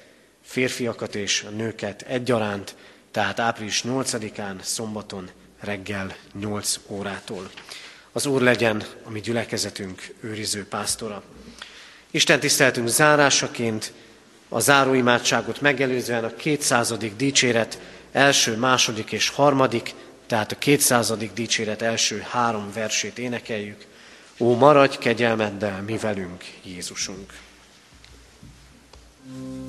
férfiakat 0.42 1.16
és 1.16 1.46
nőket 1.56 2.02
egyaránt, 2.02 2.76
tehát 3.12 3.40
április 3.40 3.84
8-án, 3.88 4.62
szombaton 4.62 5.30
reggel 5.60 6.16
8 6.40 6.80
órától. 6.88 7.50
Az 8.12 8.26
Úr 8.26 8.42
legyen 8.42 8.84
a 9.04 9.10
mi 9.10 9.20
gyülekezetünk 9.20 10.14
őriző 10.22 10.66
pásztora. 10.68 11.24
Isten 12.12 12.40
tiszteltünk 12.40 12.88
zárásaként 12.88 13.94
a 14.50 14.60
záróimádságot 14.60 15.62
megelőzően 15.62 16.24
a 16.24 16.36
200. 16.36 16.94
dicséret 17.18 17.80
első, 18.12 18.58
második 18.58 19.12
és 19.12 19.30
harmadik, 19.30 19.94
tehát 20.28 20.52
a 20.52 20.58
200. 20.58 21.14
dicséret 21.34 21.82
első 21.82 22.26
három 22.30 22.72
versét 22.74 23.18
énekeljük. 23.18 23.86
Ó, 24.40 24.56
maradj 24.56 24.98
kegyelmeddel 24.98 25.82
mi 25.82 25.98
velünk, 25.98 26.44
Jézusunk! 26.64 27.34
Mm-hmm. 29.32 29.69